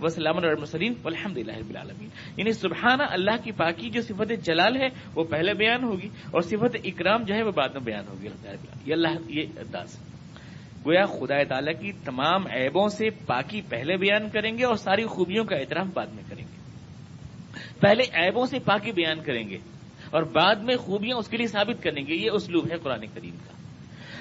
و 0.00 0.08
سلام 0.08 0.36
المسلیم 0.36 0.92
الحمد 1.04 1.38
للہ 1.38 1.52
رب 1.52 1.70
العالمین. 1.70 2.08
یعنی 2.36 2.52
سبحان 2.52 3.00
اللہ 3.00 3.44
کی 3.44 3.52
پاکی 3.52 3.90
جو 3.90 4.02
صفت 4.02 4.32
جلال 4.44 4.76
ہے 4.76 4.88
وہ 5.14 5.24
پہلے 5.24 5.54
بیان 5.54 5.84
ہوگی 5.84 6.08
اور 6.30 6.42
صفت 6.42 6.76
اکرام 6.84 7.22
جو 7.22 7.34
ہے 7.34 7.42
وہ 7.42 7.50
بعد 7.50 7.68
میں 7.68 7.80
بیان 7.80 8.04
ہوگی. 8.08 8.28
یہ 8.86 8.92
اللہ 8.92 9.08
یہ 9.28 9.42
انداز 9.56 9.98
گویا 10.86 11.04
خدا 11.06 11.42
تعالیٰ 11.42 11.80
کی 11.80 11.92
تمام 12.04 12.46
عیبوں 12.46 12.88
سے 12.88 13.10
پاکی 13.26 13.60
پہلے 13.68 13.96
بیان 13.96 14.28
کریں 14.28 14.58
گے 14.58 14.64
اور 14.64 14.76
ساری 14.76 15.06
خوبیوں 15.06 15.44
کا 15.44 15.56
اعتراف 15.56 15.86
بعد 15.94 16.06
میں 16.06 16.22
کریں 16.28 16.44
گے. 16.44 16.56
پہلے 17.80 18.02
عیبوں 18.14 18.46
سے 18.46 18.58
پاکی 18.58 18.92
بیان 18.92 19.20
کریں 19.20 19.48
گے 19.48 19.58
اور 20.10 20.22
بعد 20.22 20.56
میں 20.56 20.76
خوبیاں 20.76 21.16
اس 21.16 21.28
کے 21.28 21.36
لیے 21.36 21.46
ثابت 21.46 21.82
کریں 21.82 22.06
گے. 22.06 22.14
یہ 22.14 22.30
اسلوب 22.30 22.70
ہے 22.70 22.76
قرآن 22.78 23.06
کریم 23.14 23.36
کا. 23.46 23.55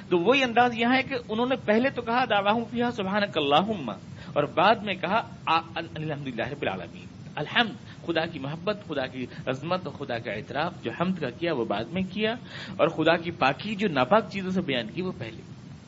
تو 0.10 0.18
وہی 0.18 0.44
انداز 0.44 0.78
یہاں 0.78 0.96
ہے 0.96 1.04
کہ 1.04 1.16
انہوں 1.30 1.46
نے 1.46 1.56
پہلے 1.56 1.90
تو 1.90 2.02
کہا 2.02 2.26
داواہ 2.26 2.64
فیحا 2.72 2.92
سبحان 2.92 3.22
اللہ 3.36 3.92
اور 4.34 4.44
بعد 4.44 4.76
میں 4.76 4.94
کہا 4.94 5.36
الحمد 5.76 6.28
للہ 6.28 6.48
رب 6.48 6.62
العالمین۔ 6.62 7.06
الحمد، 7.36 8.06
خدا 8.06 8.26
کی 8.26 8.40
محبت، 8.40 8.78
خدا 8.88 9.08
کی 9.08 9.26
عظمت 9.48 9.88
اور 9.88 9.94
خدا 9.94 10.18
کا 10.18 10.32
اعتراف، 10.32 10.84
جو 10.84 10.92
حمد 11.02 11.20
کا 11.20 11.30
کیا 11.30 11.54
وہ 11.54 11.66
بعد 11.66 11.84
میں 11.84 12.02
کیا، 12.12 12.32
اور 12.78 12.88
خدا 12.88 13.18
کی 13.18 13.32
پاکی، 13.32 13.76
جو 13.76 13.88
ناپاک 13.88 14.30
چیزوں 14.30 14.52
سے 14.52 14.62
بیان 14.62 14.88
کی 14.88 15.02
وہ 15.02 15.12
پہلے۔ 15.18 15.42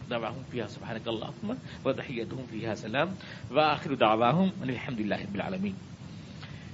دعوا 0.10 0.30
فیحا 0.50 0.68
سبحان 0.68 0.98
اللہ 1.06 1.52
و 1.86 1.94
تحیت 1.94 2.34
فیحا 2.50 2.76
سلام۔ 2.76 3.08
و 3.52 3.60
آخر 3.60 3.96
دعوا 3.96 4.30
الحمد 4.62 5.00
للہ 5.00 5.16
رب 5.16 5.34
العالمین۔ 5.34 5.74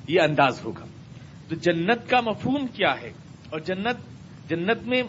یہ 0.07 0.21
انداز 0.21 0.65
ہوگا۔ 0.65 0.85
تو 1.49 1.55
جنت 1.55 2.09
کا 2.09 2.21
مفہوم 2.21 2.67
کیا 2.67 3.01
ہے؟ 3.01 3.11
اور 3.49 3.59
جنت 3.59 3.95
جنت 4.49 4.87
میں 4.87 5.03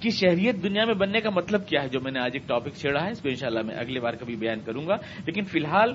کی 0.00 0.10
شہریت 0.10 0.62
دنیا 0.62 0.84
میں 0.84 0.94
بننے 0.94 1.20
کا 1.20 1.30
مطلب 1.30 1.68
کیا 1.68 1.82
ہے؟ 1.82 1.88
جو 1.88 2.00
میں 2.00 2.12
نے 2.12 2.20
آج 2.20 2.30
ایک 2.32 2.48
ٹاپک 2.48 2.74
چھیڑا 2.76 3.04
ہے، 3.04 3.10
اس 3.10 3.20
کو 3.20 3.28
انشاءاللہ 3.28 3.62
میں 3.62 3.76
اگلی 3.76 4.00
بار 4.00 4.14
کبھی 4.14 4.36
بیان 4.36 4.60
کروں 4.64 4.86
گا۔ 4.86 4.94
لیکن 5.26 5.44
فی 5.44 5.58
الحال، 5.58 5.94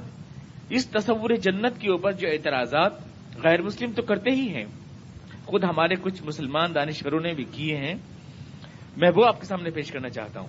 اس 0.70 0.88
تصور 0.88 1.30
جنت 1.30 1.80
کے 1.80 1.92
اوپر 1.92 2.12
جو 2.12 2.28
اعتراضات 2.28 2.92
غیر 3.44 3.62
مسلم 3.62 3.92
تو 3.92 4.02
کرتے 4.02 4.32
ہی 4.32 4.50
ہیں، 4.56 4.66
خود 5.46 5.64
ہمارے 5.64 5.96
کچھ 6.02 6.24
مسلمان 6.24 6.76
دانشوروں 6.76 7.20
نے 7.20 7.34
بھی 7.34 7.46
کیے 7.52 7.78
ہیں۔ 7.78 7.94
میں 8.98 9.12
وہ 9.16 9.26
آپ 9.26 9.40
کے 9.40 9.46
سامنے 9.46 9.70
پیش 9.70 9.92
کرنا 9.92 10.10
چاہتا 10.10 10.40
ہوں 10.40 10.48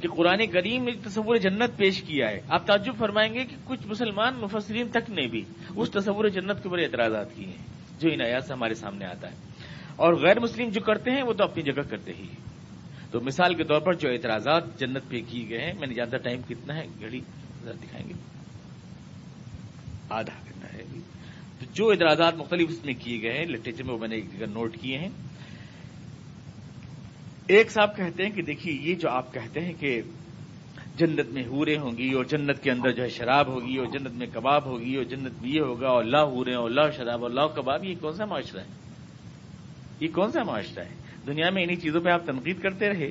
کہ 0.00 0.08
قرآن 0.08 0.46
کریم 0.46 0.84
نے 0.84 0.92
تصور 1.04 1.36
جنت 1.36 1.76
پیش 1.76 2.02
کیا 2.02 2.30
ہے۔ 2.30 2.40
آپ 2.48 2.66
تعجب 2.66 2.92
فرمائیں 2.98 3.34
گے 3.34 3.44
کہ 3.44 3.56
کچھ 3.64 3.86
مسلمان 3.86 4.34
مفسرین 4.34 4.88
تک 4.88 5.10
نے 5.10 5.26
بھی 5.26 5.44
اس 5.76 5.90
تصور 5.90 6.28
جنت 6.28 6.62
کے 6.62 6.68
اوپر 6.68 6.78
اعتراضات 6.78 7.36
کیے 7.36 7.46
ہیں، 7.46 8.00
جو 8.00 8.08
ان 8.12 8.20
آیات 8.20 8.44
سے 8.44 8.52
ہمارے 8.52 8.74
سامنے 8.74 9.04
آتا 9.04 9.30
ہے۔ 9.30 9.49
اور 10.00 10.14
غیر 10.14 10.40
مسلم 10.40 10.68
جو 10.68 10.80
کرتے 10.80 11.10
ہیں 11.10 11.22
وہ 11.22 11.32
تو 11.32 11.44
اپنی 11.44 11.62
جگہ 11.62 11.82
کرتے 11.90 12.12
ہی 12.12 12.26
تو 13.10 13.20
مثال 13.20 13.54
کے 13.54 13.64
طور 13.64 13.80
پر 13.80 13.92
جو 13.92 14.08
اعتراضات 14.08 14.80
جنت 14.80 15.02
پہ 15.08 15.20
کیے 15.28 15.48
گئے 15.48 15.58
ہیں، 15.58 15.72
میں 15.78 15.86
نے 15.86 15.94
جانتا 15.94 16.16
ٹائم 16.16 16.40
کتنا 16.48 16.76
ہے، 16.76 16.86
گھڑی 17.00 17.20
دکھائیں 17.64 18.08
گے۔ 18.08 18.14
آدھا 20.10 20.32
کرنا 20.44 20.72
ہے۔ 20.72 20.84
تو 21.60 21.66
جو 21.74 21.90
اعتراضات 21.90 22.36
مختلف 22.36 22.68
اس 22.70 22.84
میں 22.84 22.94
کیے 22.98 23.22
گئے 23.22 23.38
ہیں 23.38 23.44
لٹریچر 23.44 23.82
میں 23.82 23.94
وہ 23.94 23.98
میں 23.98 24.08
نے 24.08 24.14
ایک 24.14 24.38
جگہ 24.38 24.46
نوٹ 24.46 24.76
کیے 24.80 24.98
ہیں۔ 24.98 25.08
ایک 27.46 27.70
صاحب 27.70 27.96
کہتے 27.96 28.22
ہیں 28.22 28.30
کہ 28.30 28.42
دیکھیے، 28.42 28.74
یہ 28.74 28.94
جو 28.94 29.08
آپ 29.08 29.34
کہتے 29.34 29.60
ہیں 29.60 29.72
کہ 29.72 30.02
جنت 30.96 31.26
میں 31.26 31.44
ہورے 31.44 31.76
ہوں 31.76 31.98
گی 31.98 32.12
اور 32.12 32.24
جنت 32.24 32.62
کے 32.62 32.70
اندر 32.70 32.90
جو 32.90 33.02
ہے 33.02 33.08
شراب 33.08 33.46
ہوگی 33.48 33.76
اور 33.76 33.86
جنت 33.86 34.10
میں 34.10 34.26
کباب 34.34 34.64
ہوگی 34.64 34.96
اور 34.96 35.04
جنت 35.04 35.42
میں 35.42 35.50
یہ 35.50 35.60
ہوگا 35.60 35.88
اور 35.88 36.04
اللہ 36.04 36.16
ہورے 36.16 36.54
اور 36.54 36.70
اللہ 36.70 36.90
شراب 36.96 37.22
اور 37.22 37.30
اللہ 37.30 37.46
کباب، 37.56 37.84
یہ 37.84 37.94
کون 38.00 38.12
سا 38.12 38.24
معاشرہ 38.24 38.60
ہے؟ 38.60 38.89
یہ 40.00 40.08
کون 40.14 40.32
سا 40.32 40.42
معاشرہ 40.42 40.84
ہے؟ 40.84 40.94
دنیا 41.26 41.50
میں 41.50 41.62
انہی 41.62 41.76
چیزوں 41.76 42.00
پہ 42.00 42.10
آپ 42.10 42.26
تنقید 42.26 42.60
کرتے 42.60 42.88
رہے 42.88 43.10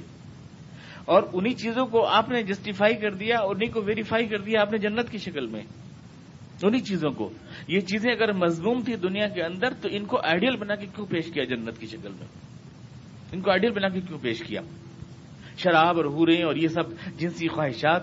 اور 1.06 1.23
انہی 1.34 1.54
چیزوں 1.54 1.86
کو 1.86 2.06
آپ 2.06 2.30
نے 2.30 2.43
جسٹیفائی 2.43 2.95
کر 2.95 3.12
دیا 3.12 3.39
انہی 3.39 3.67
کو 3.67 3.82
ویریفائی 3.82 4.25
کر 4.25 4.38
دیا 4.38 4.62
آپ 4.62 4.71
نے 4.71 4.78
جنت 4.78 5.10
کی 5.10 5.17
شکل 5.17 5.47
میں۔ 5.47 5.62
انہی 6.63 6.80
چیزوں 6.80 7.12
کو۔ 7.12 7.32
یہ 7.67 7.80
چیزیں 7.80 8.12
اگر 8.12 8.32
مضموم 8.32 8.82
تھی 8.82 8.95
دنیا 8.95 9.28
کے 9.28 9.43
اندر 9.43 9.73
تو 9.82 9.89
ان 9.91 10.06
کو 10.06 10.17
آئیڈیل 10.17 10.56
بنا 10.58 10.75
کے 10.75 10.86
کیوں 10.95 11.06
پیش 11.06 11.32
کیا 11.32 11.43
جنت 11.43 11.78
کی 11.80 11.88
شکل 11.88 12.10
میں؟ 12.10 12.28
ان 13.32 13.41
کو 13.41 13.52
آئیڈیل 13.52 13.71
بنا 13.71 13.89
کے 13.89 14.02
کیوں 14.02 14.19
پیش 14.19 14.39
کیا؟ 14.39 14.62
شراب 15.58 15.97
اور 15.97 16.06
ہورے 16.06 16.43
اور 16.43 16.56
یہ 16.56 16.67
سب 16.67 16.84
جنسی 17.17 17.47
خواہشات۔ 17.47 18.02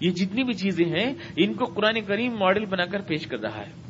یہ 0.00 0.10
جتنی 0.10 0.44
بھی 0.44 0.54
چیزیں 0.54 0.84
ہیں، 0.84 1.14
ان 1.36 1.54
کو 1.54 1.64
قرآن 1.64 2.00
کریم 2.00 2.32
ماڈل 2.38 2.64
بنا 2.64 2.84
کر 2.84 3.00
پیش 3.00 3.26
کر 3.26 3.38
رہا 3.38 3.58
ہے۔ 3.58 3.87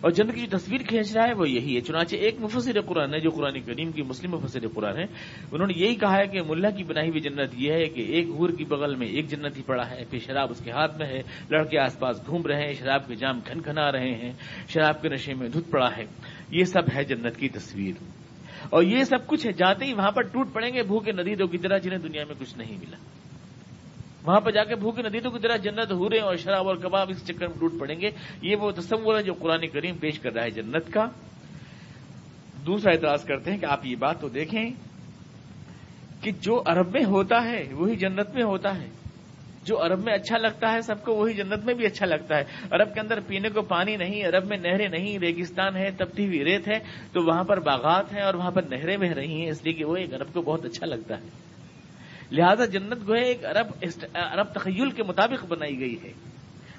اور 0.00 0.10
جنت 0.10 0.34
کی 0.34 0.46
جو 0.46 0.58
تصویر 0.58 0.80
کھینچ 0.88 1.16
رہا 1.16 1.26
ہے 1.26 1.32
وہ 1.32 1.50
یہی 1.50 1.76
ہے۔ 1.76 1.80
چنانچہ 1.80 2.16
ایک 2.16 2.34
مفسر 2.40 2.80
قرآن 2.80 3.14
ہے 3.14 3.20
جو 3.20 3.30
قرآن 3.30 3.60
کریم 3.60 3.92
کی 3.92 4.02
مسلم 4.02 4.30
مفسر 4.30 4.68
قرآن 4.74 4.96
ہے۔ 4.96 5.04
انہوں 5.52 5.66
نے 5.66 5.72
یہی 5.76 5.94
کہا 5.94 6.16
ہے 6.16 6.26
کہ 6.26 6.42
ملا 6.42 6.70
کی 6.70 6.84
بنائی 6.84 7.08
ہوئی 7.08 7.20
جنت 7.20 7.54
یہ 7.54 7.72
ہے 7.72 7.84
کہ 7.84 8.00
ایک 8.00 8.28
ہور 8.28 8.50
کی 8.50 8.64
بغل 8.64 8.94
میں 8.94 9.06
ایک 9.06 9.28
جنت 9.28 9.56
ہی 9.56 9.62
پڑا 9.62 9.90
ہے، 9.90 10.04
پھر 10.10 10.18
شراب 10.18 10.50
اس 10.50 10.60
کے 10.64 10.70
ہاتھ 10.70 10.98
میں 10.98 11.06
ہے۔ 11.06 11.22
لڑکے 11.50 11.78
آس 11.78 11.98
پاس 11.98 12.26
گھوم 12.26 12.42
رہے 12.46 12.66
ہیں، 12.66 12.72
شراب 12.72 13.06
کے 13.06 13.14
جام 13.14 13.40
کھن 13.40 13.60
کھنا 13.60 13.92
رہے 13.92 14.14
ہیں، 14.14 14.32
شراب 14.68 15.02
کے 15.02 15.08
نشے 15.08 15.34
میں 15.34 15.48
دھت 15.48 15.70
پڑا 15.70 15.96
ہے۔ 15.96 16.04
یہ 16.50 16.64
سب 16.64 16.82
ہے 16.94 17.04
جنت 17.04 17.36
کی 17.36 17.48
تصویر۔ 17.48 17.94
اور 18.70 18.82
یہ 18.82 19.04
سب 19.04 19.26
کچھ 19.26 19.46
ہے، 19.46 19.52
جاتے 19.52 19.84
ہی 19.84 19.92
وہاں 19.92 20.10
پر 20.10 20.22
ٹوٹ 20.22 20.52
پڑیں 20.52 20.74
گے، 20.74 20.82
بھوکے 20.82 21.12
ندی 21.12 21.34
دو 21.34 21.46
کی 21.46 21.58
طرح 21.58 21.78
جنہیں 21.78 21.98
دنیا 21.98 22.24
میں 22.24 22.34
کچھ 22.38 22.58
نہیں 22.58 22.76
ملا۔ 22.76 22.96
وہاں 24.28 24.40
پہ 24.40 24.50
جا 24.50 24.64
کے 24.64 24.74
بھوکے 24.74 25.02
ندی 25.02 25.20
تو 25.20 25.30
کی 25.30 25.38
طرح 25.38 25.56
جنت 25.56 25.92
ہو 25.92 26.10
رہے 26.10 26.18
اور 26.18 26.36
شراب 26.36 26.68
اور 26.68 26.76
کباب، 26.76 27.06
اس 27.10 27.24
چکر 27.26 27.46
میں 27.46 27.58
ٹوٹ 27.58 27.72
پڑیں 27.80 28.00
گے۔ 28.00 28.10
یہ 28.42 28.56
وہ 28.56 28.70
تصور 28.70 29.18
ہے 29.18 29.22
جو 29.22 29.32
قرآن 29.32 29.68
کریم 29.68 29.96
پیش 29.96 30.18
کر 30.18 30.32
رہا 30.32 30.42
ہے 30.42 30.50
جنت 30.50 30.92
کا۔ 30.92 31.04
دوسرا 32.66 32.92
اعتراض 32.92 33.24
کرتے 33.24 33.50
ہیں 33.50 33.58
کہ 33.58 33.64
آپ 33.64 33.86
یہ 33.86 33.96
بات 33.96 34.20
تو 34.20 34.28
دیکھیں 34.28 34.70
کہ 36.20 36.30
جو 36.30 36.62
عرب 36.66 36.90
میں 36.90 37.04
ہوتا 37.04 37.44
ہے، 37.44 37.68
وہی 37.72 37.96
جنت 37.96 38.34
میں 38.34 38.42
ہوتا 38.42 38.80
ہے۔ 38.82 38.88
جو 39.64 39.86
عرب 39.86 39.98
میں 40.04 40.14
اچھا 40.14 40.38
لگتا 40.38 40.72
ہے، 40.72 40.80
سب 40.80 41.04
کو 41.04 41.12
وہی 41.12 41.34
جنت 41.34 41.64
میں 41.64 41.74
بھی 41.74 41.86
اچھا 41.86 42.06
لگتا 42.06 42.36
ہے۔ 42.36 42.44
عرب 42.70 42.94
کے 42.94 43.00
اندر 43.00 43.20
پینے 43.26 43.48
کو 43.48 43.62
پانی 43.62 43.96
نہیں، 43.96 44.24
عرب 44.24 44.44
میں 44.46 44.56
نہریں 44.56 44.88
نہیں، 44.88 45.18
ریگستان 45.18 45.76
ہے 45.76 45.90
تبتی 45.90 46.26
ہوئی 46.26 46.44
ریت 46.44 46.68
ہے۔ 46.68 46.78
تو 47.12 47.22
وہاں 47.22 47.44
پر 47.44 47.60
باغات 47.60 48.12
ہیں 48.12 48.22
اور 48.22 48.34
وہاں 48.34 48.50
پر 48.50 48.62
نہریں 48.62 48.96
بہ 48.96 49.12
رہی 49.12 49.40
ہیں، 49.40 49.48
اس 49.48 49.64
لیے 49.64 49.72
کہ 49.72 49.84
وہ 49.84 49.96
ایک 49.96 50.14
عرب 50.14 50.32
کو 50.32 50.42
بہت 50.42 50.64
اچھا 50.64 50.86
لگتا 50.86 51.16
ہے۔ 51.16 51.57
لہذا 52.32 52.64
جنت 52.64 53.08
گوئے 53.08 53.22
ایک 53.22 53.44
عرب 53.44 53.66
عرب 54.14 54.46
تخیل 54.52 54.90
کے 54.90 55.02
مطابق 55.02 55.44
بنائی 55.44 55.80
گئی 55.80 55.96
ہے۔ 56.02 56.12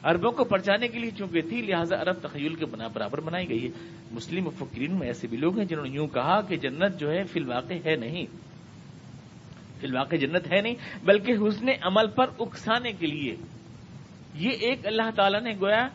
عربوں 0.03 0.31
کو 0.31 0.43
پرچانے 0.43 0.87
کے 0.87 0.99
لیے 0.99 1.11
چونکہ 1.11 1.41
تھی، 1.41 1.61
لہٰذا 1.61 2.01
عرب 2.01 2.15
تخیل 2.21 2.55
کے 2.55 2.65
بنا 2.65 2.87
برابر 2.87 3.21
بنائی 3.21 3.49
گئی 3.49 3.63
ہے۔ 3.63 3.69
مسلم 4.11 4.43
مفکرین 4.43 4.99
میں 4.99 5.07
ایسے 5.07 5.27
بھی 5.27 5.37
لوگ 5.37 5.57
ہیں 5.57 5.65
جنہوں 5.65 5.85
نے 5.85 5.89
یوں 5.89 6.07
کہا 6.07 6.41
کہ 6.41 6.55
جنت 6.55 6.99
جو 6.99 7.11
ہے 7.11 7.23
فی 7.23 7.39
الواقع 7.39 7.73
ہے 7.85 7.95
نہیں۔ 7.95 8.25
فی 9.79 9.87
الواقع 9.87 10.15
جنت 10.15 10.53
ہے 10.53 10.61
نہیں، 10.61 10.75
بلکہ 11.03 11.31
حسن 11.31 11.69
عمل 11.81 12.07
پر 12.07 12.25
اکسانے 12.39 12.91
کے 12.91 13.07
لیے۔ 13.07 13.35
یہ 14.35 14.49
ایک 14.49 14.87
اللہ 14.87 15.09
تعالیٰ 15.15 15.41
نے 15.41 15.53
گویا 15.61 15.87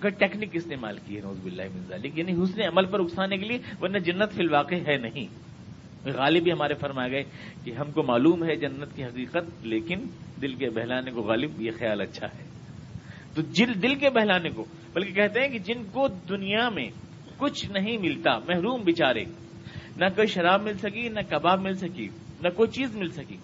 کا 0.00 0.08
ٹیکنیک 0.08 0.50
استعمال 0.52 0.98
کی 1.06 1.16
ہے 1.16 1.20
نوز 1.20 1.38
بلّہ 1.42 1.62
یعنی 2.14 2.42
حسن 2.42 2.62
عمل 2.62 2.84
پر 2.84 3.00
اکسانے 3.00 3.36
کے 3.36 3.44
لیے، 3.46 3.58
ورنہ 3.80 3.98
جنت 3.98 4.32
فی 4.32 4.42
الواقع 4.42 4.74
ہے 4.74 4.96
نہیں۔ 4.96 5.47
غالب 6.10 6.42
بھی 6.42 6.52
ہمارے 6.52 6.74
فرمائے 6.74 7.10
گئے 7.10 7.22
کہ 7.64 7.70
ہم 7.70 7.90
کو 7.90 8.02
معلوم 8.02 8.44
ہے 8.44 8.56
جنت 8.56 8.96
کی 8.96 9.04
حقیقت، 9.04 9.66
لیکن 9.66 10.00
دل 10.42 10.54
کے 10.54 10.70
بہلانے 10.70 11.10
کو 11.10 11.22
غالب، 11.22 11.62
یہ 11.62 11.70
خیال 11.78 12.00
اچھا 12.00 12.26
ہے۔ 12.26 12.48
تو 13.34 13.42
جل 13.42 13.82
دل 13.82 13.94
کے 13.94 14.10
بہلانے 14.10 14.50
کو، 14.50 14.64
بلکہ 14.94 15.12
کہتے 15.12 15.40
ہیں 15.40 15.48
کہ 15.48 15.58
جن 15.58 15.82
کو 15.92 16.08
دنیا 16.08 16.68
میں 16.68 16.88
کچھ 17.36 17.70
نہیں 17.70 17.98
ملتا، 17.98 18.38
محروم 18.38 18.80
بےچارے 18.80 19.24
نہ 19.96 20.04
کوئی 20.14 20.26
شراب 20.26 20.62
مل 20.62 20.78
سکی، 20.78 21.08
نہ 21.08 21.20
کباب 21.30 21.60
مل 21.60 21.74
سکی، 21.74 22.08
نہ 22.42 22.48
کوئی 22.48 22.70
چیز 22.70 22.96
مل 22.96 23.08
سکی، 23.08 23.36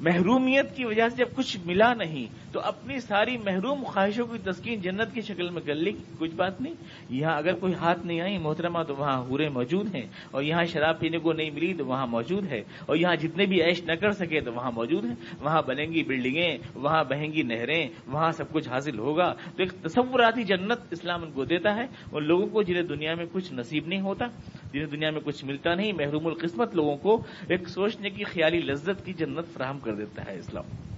محرومیت 0.00 0.76
کی 0.76 0.84
وجہ 0.84 1.08
سے 1.08 1.16
جب 1.16 1.36
کچھ 1.36 1.56
ملا 1.64 1.94
نہیں 1.94 2.26
تو 2.54 2.60
اپنی 2.60 3.00
ساری 3.00 3.36
محروم 3.38 3.82
خواہشوں 3.82 4.26
کی 4.26 4.38
تسکین 4.38 4.80
جنت 4.80 5.14
کی 5.14 5.20
شکل 5.20 5.50
میں 5.50 5.62
کر 5.62 5.74
لی 5.74 5.92
کچھ 6.18 6.34
بات 6.34 6.60
نہیں۔ 6.60 6.74
یہاں 7.10 7.36
اگر 7.36 7.52
کوئی 7.54 7.74
ہاتھ 7.74 8.06
نہیں 8.06 8.20
آئی 8.20 8.38
محترمہ، 8.38 8.82
تو 8.82 8.96
وہاں 8.96 9.18
ہورے 9.18 9.48
موجود 9.48 9.94
ہیں۔ 9.94 10.06
اور 10.30 10.42
یہاں 10.42 10.64
شراب 10.64 11.00
پینے 11.00 11.18
کو 11.18 11.32
نہیں 11.32 11.50
ملی، 11.50 11.74
تو 11.74 11.86
وہاں 11.86 12.06
موجود 12.06 12.52
ہے۔ 12.52 12.60
اور 12.86 12.96
یہاں 12.96 13.16
جتنے 13.16 13.46
بھی 13.46 13.62
عیش 13.62 13.84
نہ 13.84 13.92
کر 13.92 14.10
سکے، 14.10 14.40
تو 14.40 14.52
وہاں 14.52 14.70
موجود 14.70 15.04
ہیں۔ 15.04 15.14
وہاں 15.40 15.62
بنیں 15.66 15.86
گی 15.86 16.02
بلڈنگیں، 16.02 16.58
وہاں 16.74 17.04
بہیں 17.04 17.32
گی 17.32 17.42
نہریں، 17.42 17.88
وہاں 18.06 18.30
سب 18.30 18.52
کچھ 18.52 18.68
حاصل 18.68 18.98
ہوگا۔ 18.98 19.32
تو 19.32 19.62
ایک 19.62 19.72
تصوراتی 19.72 20.42
جنت 20.42 20.78
اسلام 20.90 21.22
ان 21.22 21.32
کو 21.32 21.44
دیتا 21.44 21.76
ہے۔ 21.76 21.84
ان 22.12 22.24
لوگوں 22.24 22.46
کو 22.46 22.62
جنہیں 22.62 22.82
دنیا 22.82 23.14
میں 23.14 23.26
کچھ 23.32 23.52
نصیب 23.52 23.86
نہیں 23.86 24.00
ہوتا، 24.00 24.24
جنہیں 24.72 24.86
دنیا 24.86 25.10
میں 25.10 25.20
کچھ 25.20 25.44
ملتا 25.44 25.74
نہیں، 25.74 25.92
محروم 25.92 26.26
القسمت 26.26 26.74
لوگوں 26.74 26.96
کو 26.96 27.22
ایک 27.48 27.68
سوچنے 27.68 28.10
کی 28.10 28.24
خیالی 28.24 28.58
لذت 28.58 29.06
کی 29.06 29.12
جنت 29.12 29.46
فراہم 29.54 29.78
کر 29.78 29.94
دیتا 29.94 30.22
ہے 30.26 30.38
اسلام۔ 30.38 30.93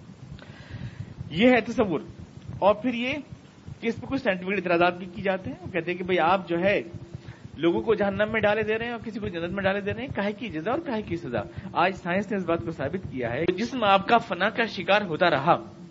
یہ 1.31 1.49
ہے 1.49 1.61
تصور۔ 1.61 2.01
اور 2.59 2.75
پھر 2.75 2.95
یہ 2.95 3.13
کہ 3.81 3.87
اس 3.89 3.97
پہ 3.97 4.07
کچھ 4.07 4.23
سائنٹیفک 4.23 4.53
اعتراضات 4.53 4.99
بھی 4.99 5.07
کی 5.15 5.23
جاتے 5.23 5.51
ہیں۔ 5.51 5.73
کہتے 5.73 5.91
ہیں 5.91 5.99
کہ 5.99 6.05
بھئی 6.05 6.19
آپ 6.21 6.49
جو 6.49 6.59
ہے 6.59 6.83
لوگوں 7.57 7.81
کو 7.81 7.95
جہنم 7.95 8.33
میں 8.33 8.41
ڈالے 8.41 8.63
دے 8.63 8.79
رہے 8.79 8.85
ہیں 8.85 8.93
اور 8.93 9.01
کسی 9.01 9.21
کو 9.21 9.29
جنت 9.29 9.53
میں 9.53 9.63
ڈالے 9.63 9.81
دے 9.81 9.93
رہے 9.93 10.01
ہیں۔ 10.01 10.09
کاہے 10.09 10.33
کی 10.33 10.49
جزا 10.49 10.71
اور 10.71 10.79
کاہے 10.79 11.03
کی 11.03 11.17
سزا۔ 11.17 11.41
آج 11.73 11.95
سائنس 11.95 12.31
نے 12.31 12.37
اس 12.37 12.45
بات 12.45 12.61
کو 12.65 12.71
ثابت 12.71 13.13
کیا 13.13 13.33
ہے 13.33 13.45
جسم 13.57 13.85
آپ 13.85 14.09
کا 14.09 14.19
فنا 14.19 14.51
کا 14.51 14.65
شکار 14.67 15.03
ہوتا 15.03 15.31
رہا۔ 15.31 15.86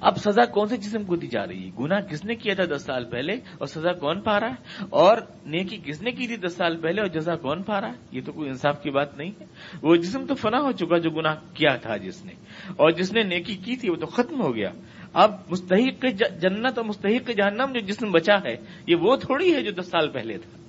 اب 0.00 0.16
سزا 0.16 0.44
کون 0.44 0.68
سے 0.68 0.76
جسم 0.76 1.04
کو 1.04 1.16
دی 1.16 1.26
جا 1.26 1.46
رہی 1.46 1.64
ہے؟ 1.64 1.70
گنا 1.78 2.00
کس 2.00 2.24
نے 2.24 2.34
کیا 2.34 2.54
تھا 2.54 2.64
دس 2.76 2.82
سال 2.82 3.04
پہلے 3.04 3.32
اور 3.32 3.66
سزا 3.66 3.92
کون 3.92 4.20
پا 4.20 4.40
رہا 4.40 4.48
ہے؟ 4.48 4.84
اور 4.90 5.16
نیکی 5.46 5.76
کس 5.84 6.02
نے 6.02 6.10
کی 6.10 6.26
تھی 6.26 6.36
دس 6.36 6.52
سال 6.52 6.76
پہلے 6.76 7.00
اور 7.00 7.08
جزا 7.08 7.36
کون 7.36 7.62
پا 7.62 7.80
رہا 7.80 7.88
ہے؟ 7.88 7.92
یہ 8.12 8.20
تو 8.26 8.32
کوئی 8.32 8.48
انصاف 8.48 8.82
کی 8.82 8.90
بات 8.90 9.18
نہیں 9.18 9.30
ہے۔ 9.40 9.44
وہ 9.82 9.96
جسم 9.96 10.26
تو 10.26 10.34
فنا 10.34 10.58
ہو 10.60 10.72
چکا 10.72 10.98
جو 10.98 11.10
گنا 11.10 11.34
کیا 11.54 11.76
تھا 11.76 11.96
جس 11.96 12.24
نے۔ 12.24 12.32
اور 12.68 12.90
جس 12.90 13.12
نے 13.12 13.22
نیکی 13.22 13.54
کی 13.54 13.76
تھی 13.76 13.90
وہ 13.90 13.96
تو 13.96 14.06
ختم 14.06 14.42
ہو 14.42 14.54
گیا۔ 14.54 14.70
اب 15.12 15.32
مستحق 15.50 16.06
جنت 16.40 16.78
اور 16.78 16.84
مستحق 16.84 17.30
جہنم 17.30 17.72
جو 17.74 17.80
جسم 17.80 18.10
بچا 18.10 18.34
ہے، 18.34 18.56
یہ 18.86 18.96
وہ 18.96 19.16
تھوڑی 19.16 19.54
ہے 19.54 19.62
جو 19.62 19.70
دس 19.70 19.86
سال 19.86 20.08
پہلے 20.08 20.38
تھا۔ 20.38 20.60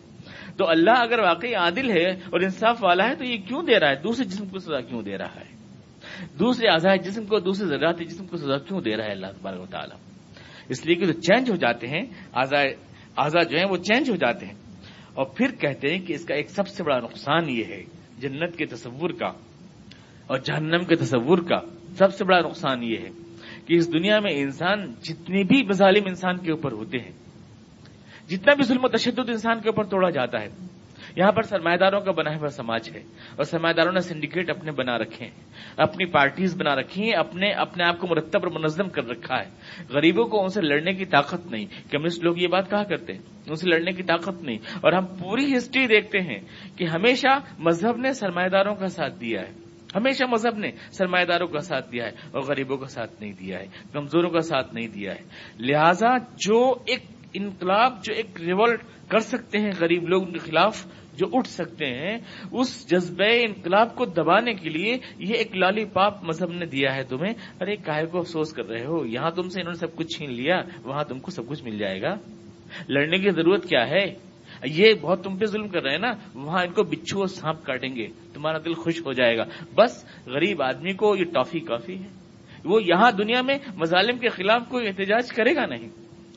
تو 0.58 0.69
اللہ 0.69 0.91
اگر 0.91 1.19
واقعی 1.19 1.54
عادل 1.54 1.91
ہے 1.91 2.10
اور 2.10 2.39
انصاف 2.41 2.84
والا 2.84 3.10
ہے 3.10 3.15
تو 3.15 3.24
یہ 3.24 3.38
کیوں 3.38 3.63
دے 3.63 3.80
رہا 3.80 3.89
ہے؟ 3.89 3.95
دوسرے 3.95 4.26
جسم 4.26 4.45
کو 4.45 4.60
سزا 4.60 4.82
کیوں 4.82 5.02
دے 5.02 5.17
رہا 5.17 5.36
ہے؟ 5.36 5.61
دوسرے 6.41 6.67
آزاد 6.67 6.97
جسم 7.04 7.25
کو، 7.25 7.39
دوسرے 7.39 7.67
ذرات 7.67 7.99
جسم 7.99 8.27
کو 8.27 8.38
سزا 8.38 8.58
کیوں 8.58 8.82
دے 8.82 8.97
رہا 8.97 9.06
ہے 9.06 9.12
اللہ 9.12 9.27
تبارک 9.27 9.62
و 9.62 9.65
تعالیٰ؟ 9.65 9.97
اس 10.69 10.86
لیے 10.86 10.95
کہ 10.95 11.06
جو 11.06 11.13
چینج 11.13 11.51
ہو 11.51 11.56
جاتے 11.56 11.88
ہیں 11.88 12.01
آزاد 13.15 13.45
جو 13.49 13.58
ہیں 13.58 13.65
وہ 13.65 13.77
چینج 13.77 14.10
ہو 14.10 14.15
جاتے 14.15 14.45
ہیں۔ 14.45 14.54
اور 15.13 15.25
پھر 15.25 15.51
کہتے 15.60 15.88
ہیں 15.89 15.99
کہ 15.99 16.13
اس 16.13 16.25
کا 16.25 16.36
ایک 16.36 16.49
سب 16.49 16.67
سے 16.67 16.84
بڑا 16.84 16.99
نقصان 16.99 17.49
یہ 17.49 17.63
ہے، 17.63 17.84
جنت 18.17 18.58
کے 18.58 18.65
تصور 18.65 19.10
کا 19.10 19.27
اور 20.27 20.38
جہنم 20.38 20.84
کے 20.84 20.95
تصور 20.95 21.38
کا 21.38 21.60
سب 21.97 22.13
سے 22.13 22.25
بڑا 22.25 22.39
نقصان 22.39 22.84
یہ 22.84 22.97
ہے 22.97 23.10
کہ 23.65 23.73
اس 23.73 23.93
دنیا 23.93 24.19
میں 24.19 24.34
انسان 24.34 24.93
جتنے 25.04 25.43
بھی 25.43 25.63
مظالم 25.63 26.04
انسان 26.08 26.38
کے 26.38 26.51
اوپر 26.51 26.71
ہوتے 26.71 26.97
ہیں، 26.97 27.12
جتنا 28.30 28.54
بھی 28.54 28.63
ظلم 28.63 28.84
و 28.84 28.88
تشدد 28.88 29.30
انسان 29.30 29.62
کے 29.62 29.69
اوپر 29.69 29.84
توڑا 29.84 30.10
جاتا 30.10 30.41
ہے 30.41 30.47
یہاں 31.15 31.32
پر 31.32 31.41
سرمایہ 31.41 31.78
داروں 31.78 32.02
کا 32.02 32.12
بنا 32.12 32.36
ہوا 32.36 32.47
سماج 32.47 32.89
ہے 32.95 33.00
اور 33.36 33.43
سرمایہ 33.43 33.74
داروں 33.74 33.91
نے 33.91 34.00
سنڈیکیٹ 34.00 34.50
اپنے 34.50 34.71
بنا 34.71 34.97
رکھے 34.97 35.26
ہیں، 35.26 35.32
اپنی 35.78 36.06
پارٹیز 36.06 36.62
بنا 36.62 36.76
رکھی 36.76 37.04
ہیں، 37.04 37.12
اپنے 37.12 37.52
اپنے 37.52 37.84
آپ 37.84 38.00
کو 38.00 38.08
مرتب 38.08 38.39
اور 38.43 38.60
منظم 38.60 38.89
کر 38.89 39.10
رکھا 39.10 39.38
ہے۔ 39.38 39.50
غریبوں 39.89 40.26
کو 40.26 40.41
ان 40.41 40.47
سے 40.47 40.62
لڑنے 40.62 40.93
کی 40.93 41.06
طاقت 41.06 41.52
نہیں۔ 41.52 41.65
کمیونسٹ 41.91 42.24
لوگ 42.24 42.38
یہ 42.38 42.47
بات 42.47 42.69
کہا 42.69 42.84
کرتے 42.84 43.13
ہیں؟ 43.13 43.19
ان 43.47 43.56
سے 43.56 43.69
لڑنے 43.69 43.91
کی 43.91 44.04
طاقت 44.04 44.43
نہیں۔ 44.43 44.58
اور 44.58 44.93
ہم 44.93 45.06
پوری 45.06 45.58
ہسٹری 45.58 45.88
دیکھتے 45.88 46.19
ہیں 46.19 46.39
کہ 46.78 46.84
ہمیشہ 46.84 47.39
مذہب 47.60 47.97
نے 47.97 48.13
سرمایہ 48.13 48.47
داروں 48.47 48.76
کا 48.76 48.88
ساتھ 48.88 49.19
دیا 49.21 49.41
ہے۔ 49.41 49.52
ہمیشہ 49.95 50.24
مذہب 50.24 50.58
نے 50.58 50.71
سرمایہ 50.91 51.26
داروں 51.26 51.47
کا 51.47 51.60
ساتھ 51.60 51.91
دیا 51.91 52.06
ہے 52.06 52.12
اور 52.32 52.41
غریبوں 52.41 52.78
کا 52.78 52.88
ساتھ 52.88 53.12
نہیں 53.21 53.32
دیا 53.32 53.60
ہے۔ 53.60 53.65
کمزوروں 53.93 54.30
کا 54.30 54.39
ساتھ 54.39 54.74
نہیں 54.74 54.88
دیا 54.88 55.12
ہے۔ 55.12 55.21
لہذا 55.60 56.17
جو 56.17 56.76
ایک 56.88 57.04
انقلاب، 57.34 58.04
جو 58.04 58.13
ایک 58.13 58.41
ریولٹ 58.41 58.84
کر 59.10 59.19
سکتے 59.19 59.60
ہیں 59.60 59.71
غریب 59.80 60.10
لوگوں 60.10 60.26
کے 60.26 60.39
خلاف 60.39 60.88
جو 61.17 61.28
اٹھ 61.34 61.47
سکتے 61.47 61.86
ہیں، 61.86 62.17
اس 62.52 62.91
جذبہ 62.91 63.24
انقلاب 63.24 63.95
کو 63.95 64.06
دبانے 64.06 64.54
کے 64.54 64.69
لیے 64.69 64.97
یہ 65.19 65.34
ایک 65.34 65.56
لالی 65.56 65.86
پاپ 65.86 66.24
مذہب 66.24 66.52
نے 66.52 66.65
دیا 66.65 66.95
ہے 66.95 67.04
تمہیں۔ 67.04 67.34
ارے، 67.62 67.76
کاہے 67.76 68.06
کو 68.06 68.19
افسوس 68.19 68.54
کر 68.54 68.65
رہے 68.65 68.86
ہو؟ 68.86 69.06
یہاں 69.06 69.32
تم 69.32 69.50
سے 69.50 69.62
انہوں 69.62 69.74
نے 69.74 69.80
سب 69.80 69.95
کچھ 69.95 70.17
چھین 70.17 70.34
لیا، 70.34 70.62
وہاں 70.84 71.04
تم 71.04 71.19
کو 71.19 71.32
سب 71.32 71.47
کچھ 71.47 71.63
مل 71.63 71.78
جائے 71.78 72.02
گا۔ 72.02 72.15
لڑنے 72.89 73.17
کی 73.17 73.30
ضرورت 73.30 73.63
کیا 73.63 73.89
ہے؟ 73.89 74.13
یہ 74.65 74.93
بہت 75.02 75.24
تم 75.24 75.38
پہ 75.38 75.45
ظلم 75.45 75.67
کر 75.67 75.84
رہے 75.84 75.91
ہیں 75.91 76.00
نا، 76.00 76.12
وہاں 76.36 76.63
ان 76.63 76.71
کو 76.71 76.84
بچھو 76.84 77.19
اور 77.19 77.28
سانپ 77.28 77.65
کاٹیں 77.65 77.95
گے، 77.95 78.08
تمہارا 78.34 78.58
دل 78.58 78.74
خوش 78.74 79.02
ہو 79.06 79.13
جائے 79.13 79.38
گا۔ 79.38 79.43
بس، 79.76 80.06
غریب 80.26 80.63
آدمی 80.63 80.93
کو 80.93 81.15
یہ 81.15 81.24
ٹافی 81.24 81.60
کافی 81.60 81.95
ہے۔ 81.95 82.08
وہ 82.65 82.84
یہاں 82.84 83.12
دنیا 83.12 83.41
میں 83.41 83.58
مظالم 83.76 84.17
کے 84.17 84.30
خلاف 84.30 84.62
کوئی 84.69 84.88
احتجاج 84.88 85.28
کرے 85.30 85.56
گا 85.56 85.65
نہیں۔ 85.65 85.89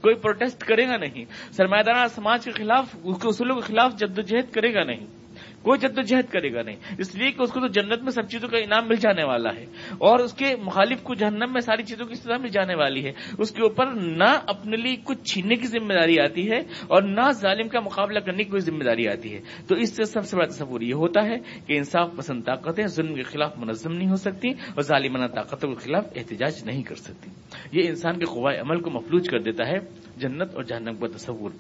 کوئی 0.05 0.15
پروٹیسٹ 0.15 0.65
کرے 0.65 0.89
گا 0.89 0.97
نہیں۔ 0.97 1.25
سرمایہ 1.53 1.83
دارہ 1.83 2.09
سماج 2.09 2.45
کے 2.45 2.51
خلاف، 2.51 2.97
اس 3.05 3.23
کے 3.23 3.29
اصولوں 3.29 3.57
کے 3.57 3.63
خلاف 3.63 3.95
جدوجہد 3.97 4.53
کرے 4.53 4.75
گا 4.75 4.85
نہیں۔ 4.85 5.24
کوئی 5.65 5.79
جدوجہد 5.79 6.33
کرے 6.33 6.55
گا 6.55 6.63
نہیں۔ 6.63 6.77
اس 6.99 7.15
لیے 7.15 7.31
کہ 7.31 7.43
اس 7.43 7.53
کو 7.53 7.61
تو 7.61 7.67
جنت 7.67 8.03
میں 8.03 8.11
سب 8.11 8.29
چیزوں 8.29 8.49
کا 8.49 8.59
انعام 8.59 8.89
مل 8.89 8.97
جانے 8.97 9.25
والا 9.25 9.51
ہے۔ 9.57 9.67
اور 9.99 10.19
اس 10.19 10.33
کے 10.33 10.57
مخالف 10.63 11.03
کو 11.03 11.15
جہنم 11.15 11.53
میں 11.53 11.61
ساری 11.61 11.83
چیزوں 11.83 12.07
کی 12.07 12.15
سزا 12.15 12.37
مل 12.37 12.49
جانے 12.49 12.75
والی 12.75 13.05
ہے۔ 13.05 13.13
اس 13.39 13.51
کے 13.51 13.63
اوپر 13.63 13.87
نہ 13.95 14.39
اپنے 14.47 14.77
لیے 14.77 14.97
کچھ 15.05 15.25
چھیننے 15.25 15.55
کی 15.57 15.67
ذمہ 15.67 15.93
داری 15.93 16.21
آتی 16.21 16.51
ہے 16.51 16.59
اور 16.87 17.03
نہ 17.03 17.31
ظالم 17.31 17.69
کا 17.69 17.81
مقابلہ 17.81 18.19
کرنے 18.19 18.45
کی 18.45 18.51
کوئی 18.51 18.61
ذمہ 18.61 18.85
داری 18.85 19.09
آتی 19.09 19.35
ہے۔ 19.35 19.41
تو 19.69 19.75
اس 19.75 19.97
سے 19.97 20.05
سب 20.05 20.25
سے 20.25 20.37
بڑا 20.37 20.47
تصور 20.47 20.81
یہ 20.81 20.95
ہوتا 20.95 21.25
ہے 21.25 21.37
کہ 21.67 21.77
انصاف 21.77 22.11
پسند 22.17 22.45
طاقتیں 22.45 22.87
ظلم 22.87 23.15
کے 23.15 23.23
خلاف 23.23 23.59
منظم 23.59 23.93
نہیں 23.93 24.11
ہو 24.11 24.17
سکتی 24.17 24.49
اور 24.51 24.83
ظالمانہ 24.83 25.27
طاقتوں 25.27 25.75
کے 25.75 25.85
خلاف 25.85 26.05
احتجاج 26.17 26.65
نہیں 26.65 26.83
کر 26.83 26.95
سکتی۔ 26.95 27.31
یہ 27.73 27.89
انسان 27.89 28.19
کے 28.19 28.25
قوائے 28.25 28.59
عمل 28.59 28.81
کو 28.81 28.91
مفلوج 28.91 29.29
کر 29.29 29.39
دیتا 29.39 29.67
ہے۔ 29.67 29.79
جنت 30.17 30.55
اور 30.55 30.63
جہنم 30.63 30.97
کا 30.97 31.07
تصور۔ 31.07 31.51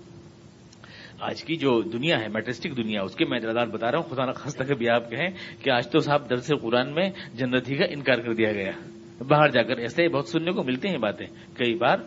آج 1.24 1.44
کی 1.44 1.56
جو 1.56 1.82
دنیا 1.82 2.20
ہے، 2.20 2.28
میٹرسٹک 2.28 2.76
دنیا، 2.76 3.02
اس 3.02 3.14
کے 3.14 3.24
میں 3.24 3.38
اعتراضات 3.38 3.68
بتا 3.68 3.90
رہا 3.90 3.98
ہوں۔ 3.98 4.14
خدا 4.14 4.24
نخواستہ 4.24 4.62
تک 4.62 4.72
بھی 4.72 4.88
آپ 4.88 5.10
کہیں 5.10 5.28
کہ 5.62 5.70
آج 5.70 5.88
تو 5.90 5.98
صاحب 5.98 6.30
درس 6.30 6.52
قرآن 6.62 6.94
میں 6.94 7.10
جنتی 7.34 7.76
کا 7.76 7.84
انکار 7.84 8.18
کر 8.18 8.34
دیا 8.34 8.52
گیا۔ 8.52 8.70
باہر 9.28 9.48
جا 9.48 9.62
کر 9.62 9.76
ایسے 9.76 10.08
بہت 10.08 10.28
سننے 10.28 10.52
کو 10.52 10.62
ملتے 10.62 10.88
ہیں 10.88 10.98
باتیں۔ 10.98 11.26
کئی 11.54 11.74
بار، 11.74 11.98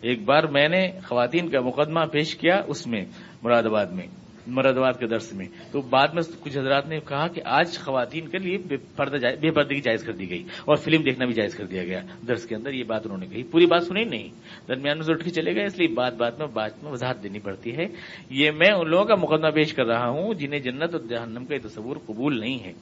ایک 0.00 0.24
بار 0.24 0.42
میں 0.42 0.68
نے 0.68 0.90
خواتین 1.08 1.48
کا 1.48 1.60
مقدمہ 1.60 2.00
پیش 2.12 2.36
کیا 2.36 2.62
اس 2.66 2.86
میں، 2.86 3.04
مراد 3.42 3.62
آباد 3.62 3.86
میں۔ 3.86 4.06
مرادباد 4.48 4.92
کے 4.92 5.06
درس 5.06 5.32
میں۔ 5.32 5.46
تو 5.72 5.80
بعد 5.80 6.08
میں 6.14 6.22
کچھ 6.40 6.58
حضرات 6.58 6.88
نے 6.88 7.00
کہا 7.00 7.28
کہ 7.28 7.42
آج 7.44 7.78
خواتین 7.78 8.28
کے 8.28 8.38
لیے 8.38 8.58
بے 8.58 9.50
پردگی 9.50 9.80
جائز 9.80 10.04
کر 10.04 10.12
دی 10.12 10.30
گئی 10.30 10.42
اور 10.64 10.76
فلم 10.76 11.02
دیکھنا 11.02 11.24
بھی 11.24 11.34
جائز 11.34 11.54
کر 11.54 11.64
دیا 11.64 11.84
گیا۔ 11.84 12.00
درس 12.28 12.44
کے 12.44 12.54
اندر 12.54 12.72
یہ 12.72 12.84
بات 12.84 13.00
انہوں 13.04 13.18
نے 13.18 13.26
کہی۔ 13.26 13.42
پوری 13.42 13.66
بات 13.66 13.82
سنی 13.82 14.04
نہیں۔ 14.04 14.28
درمیان 14.68 14.98
میں 14.98 15.06
سے 15.06 15.12
اٹھ 15.12 15.24
کے 15.24 15.30
چلے 15.30 15.54
گئے، 15.54 15.64
اس 15.64 15.78
لیے 15.78 15.88
بات 15.88 16.14
بات 16.14 16.38
میں 16.38 16.46
بات 16.46 16.84
میں 16.84 16.92
وضاحت 16.92 17.22
دینی 17.22 17.38
پڑتی 17.38 17.76
ہے۔ 17.76 17.84
یہ 18.30 18.50
میں 18.50 18.70
ان 18.70 18.90
لوگوں 18.90 19.04
کا 19.04 19.14
مقدمہ 19.14 19.50
پیش 19.50 19.74
کر 19.74 19.84
رہا 19.84 20.08
ہوں 20.08 20.34
جنہیں 20.34 20.60
جنت 20.60 20.94
اور 20.94 21.00
جہنم 21.00 21.44
کا 21.44 21.68
تصور 21.68 21.96
قبول 22.06 22.40
نہیں 22.40 22.64
ہے۔ 22.64 22.72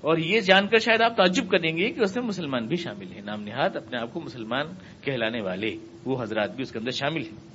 اور 0.00 0.18
یہ 0.18 0.40
جان 0.40 0.68
کر 0.68 0.78
شاید 0.78 1.00
آپ 1.00 1.16
تعجب 1.16 1.48
کریں 1.50 1.76
گے 1.76 1.88
کہ 1.88 2.00
اس 2.00 2.16
میں 2.16 2.24
مسلمان 2.24 2.66
بھی 2.66 2.76
شامل 2.76 3.12
ہیں۔ 3.12 3.22
نام 3.24 3.42
نہاد 3.42 3.76
اپنے 3.76 3.98
آپ 3.98 4.12
کو 4.12 4.20
مسلمان 4.20 4.66
کہلانے 5.00 5.40
والے 5.40 5.76
وہ 6.04 6.22
حضرات 6.22 6.54
بھی 6.54 6.62
اس 6.62 6.72
کے 6.72 6.78
اندر 6.78 6.90
شامل 6.90 7.22
ہیں۔ 7.22 7.53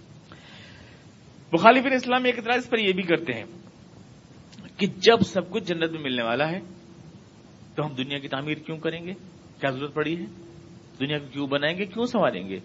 مخالفین 1.53 1.93
اسلام 1.93 2.23
ایک 2.23 2.39
اعتراض 2.39 2.69
پر 2.69 2.77
یہ 2.77 2.93
بھی 2.93 3.03
کرتے 3.03 3.33
ہیں 3.33 3.43
کہ 4.77 4.87
جب 4.87 5.21
سب 5.21 5.51
کچھ 5.51 5.63
جنت 5.63 5.91
میں 5.91 6.01
ملنے 6.01 6.23
والا 6.23 6.51
ہے، 6.51 6.59
تو 7.75 7.85
ہم 7.85 7.93
دنیا 7.93 8.19
کی 8.19 8.27
تعمیر 8.27 8.57
کیوں 8.57 8.77
کریں 8.77 9.05
گے؟ 9.05 9.13
کیا 9.59 9.69
ضرورت 9.69 9.93
پڑی 9.93 10.17
ہے؟ 10.17 10.25
دنیا 10.99 11.17
کو 11.17 11.25
کیوں 11.33 11.47
بنائیں 11.47 11.77
گے؟ 11.77 11.85
کیوں 11.85 12.05
سنواریں 12.05 12.49
گے؟ 12.49 12.59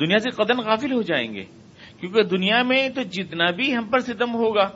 دنیا 0.00 0.18
سے 0.18 0.30
قدم 0.30 0.60
غافل 0.60 0.92
ہو 0.92 1.02
جائیں 1.02 1.34
گے، 1.34 1.44
کیونکہ 2.00 2.22
دنیا 2.22 2.62
میں 2.62 2.88
تو 2.88 3.02
جتنا 3.02 3.50
بھی 3.50 3.76
ہم 3.76 3.84
پر 3.84 4.00
ستم 4.00 4.34
ہوگا، 4.34 4.70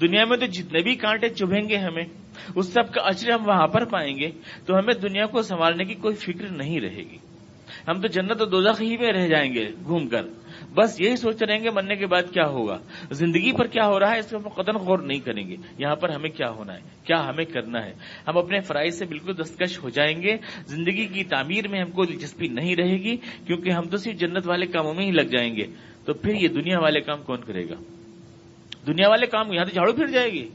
دنیا 0.00 0.24
میں 0.24 0.36
تو 0.36 0.46
جتنے 0.46 0.82
بھی 0.82 0.94
کانٹے 0.94 1.28
چبھیں 1.28 1.68
گے 1.68 1.76
ہمیں، 1.76 2.04
اس 2.54 2.66
سب 2.66 2.92
کا 2.92 3.02
اچر 3.02 3.32
ہم 3.32 3.48
وہاں 3.48 3.66
پر 3.66 3.84
پائیں 3.84 4.16
گے، 4.16 4.30
تو 4.66 4.78
ہمیں 4.78 4.94
دنیا 4.94 5.26
کو 5.26 5.42
سنبھالنے 5.42 5.84
کی 5.84 5.94
کوئی 5.94 6.14
فکر 6.14 6.48
نہیں 6.48 6.80
رہے 6.80 7.02
گی۔ 7.10 7.18
ہم 7.88 8.00
تو 8.00 8.08
جنت 8.08 8.42
و 8.42 8.44
دوزخ 8.44 8.82
ہی 8.82 8.96
میں 8.96 9.12
رہ 9.12 9.28
جائیں 9.28 9.54
گے، 9.54 9.68
گھوم 9.84 10.08
کر۔ 10.08 10.26
بس 10.74 11.00
یہی 11.00 11.16
سوچ 11.16 11.42
رہیں 11.42 11.64
گے 11.64 11.70
مرنے 11.70 11.96
کے 11.96 12.06
بعد 12.06 12.22
کیا 12.32 12.46
ہوگا؟ 12.46 12.78
زندگی 13.10 13.52
پر 13.52 13.66
کیا 13.66 13.86
ہو 13.86 14.00
رہا 14.00 14.10
ہے؟ 14.10 14.18
اس 14.18 14.30
پر 14.30 14.62
قدم 14.62 14.76
غور 14.76 14.98
نہیں 14.98 15.18
کریں 15.18 15.48
گے۔ 15.48 15.56
یہاں 15.78 15.96
پر 15.96 16.08
ہمیں 16.08 16.30
کیا 16.30 16.50
ہونا 16.50 16.74
ہے؟ 16.74 16.80
کیا 17.04 17.28
ہمیں 17.28 17.44
کرنا 17.44 17.84
ہے؟ 17.84 17.92
ہم 18.28 18.38
اپنے 18.38 18.60
فرائض 18.60 18.98
سے 18.98 19.04
بالکل 19.04 19.32
دستکش 19.42 19.82
ہو 19.82 19.88
جائیں 19.88 20.22
گے۔ 20.22 20.36
زندگی 20.66 21.06
کی 21.06 21.24
تعمیر 21.24 21.68
میں 21.68 21.80
ہم 21.80 21.90
کو 21.90 22.04
دلچسپی 22.04 22.48
نہیں 22.48 22.76
رہے 22.76 22.96
گی، 22.96 23.16
کیونکہ 23.16 23.70
ہم 23.70 23.82
تو 23.82 23.96
صرف 23.96 24.14
جنت 24.14 24.48
والے 24.48 24.66
کاموں 24.66 24.94
میں 24.94 25.04
ہی 25.04 25.10
لگ 25.10 25.22
جائیں 25.22 25.56
گے۔ 25.56 25.66
تو 26.04 26.14
پھر 26.14 26.34
یہ 26.34 26.48
دنیا 26.48 26.78
والے 26.78 27.00
کام 27.00 27.22
کون 27.22 27.40
کرے 27.40 27.64
گا؟ 27.64 27.74
دنیا 28.86 29.08
والے 29.08 29.26
کام 29.26 29.52
یہاں 29.52 29.64
تو 29.64 29.70
جھاڑو 29.70 29.92
پھر 29.92 30.06
جائے 30.06 30.32
گی۔ 30.32 30.48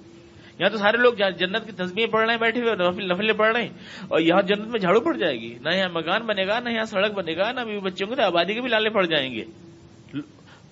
یہاں 0.59 0.69
تو 0.69 0.77
سارے 0.77 0.97
لوگ 0.97 1.13
جنت 1.13 1.65
کی 1.65 1.71
تصویریں 1.71 2.11
پڑھ 2.11 2.25
رہے 2.25 2.33
ہیں، 2.33 2.39
بیٹھے 2.39 2.61
ہوئے 2.61 3.05
نفلے 3.05 3.33
پڑھ 3.33 3.57
رہے 3.57 3.61
ہیں۔ 3.61 3.69
اور 4.07 4.19
یہاں 4.19 4.41
جنت 4.41 4.67
میں 4.67 4.79
جھاڑو 4.79 4.99
پڑ 4.99 5.17
جائے 5.17 5.41
گی۔ 5.41 5.57
نہ 5.61 5.75
یہاں 5.75 5.89
مکان 5.89 6.21
بنے 6.25 6.47
گا، 6.47 6.59
نہ 6.59 6.69
یہاں 6.69 6.83
سڑک 6.83 7.11
بنے 7.11 7.33
گا، 7.37 7.51
نہ 7.51 7.79
بچوں 7.79 8.07
کو 8.07 8.21
آبادی 8.21 8.53
کے 8.53 8.61
بھی 8.61 8.69
لالے 8.69 8.89
پڑ 8.89 9.05
جائیں 9.05 9.33
گے۔ 9.33 9.43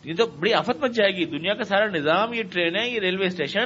یہ 0.04 0.14
تو 0.14 0.26
بڑی 0.26 0.54
آفت 0.54 0.84
مچ 0.84 0.92
جائے 0.96 1.12
گی۔ 1.12 1.26
دنیا 1.26 1.54
کا 1.54 1.64
سارا 1.64 1.86
نظام، 1.86 2.34
یہ 2.34 2.44
ٹرینیں، 2.52 2.88
یہ 2.88 3.00
ریلوے 3.00 3.26
اسٹیشن، 3.26 3.66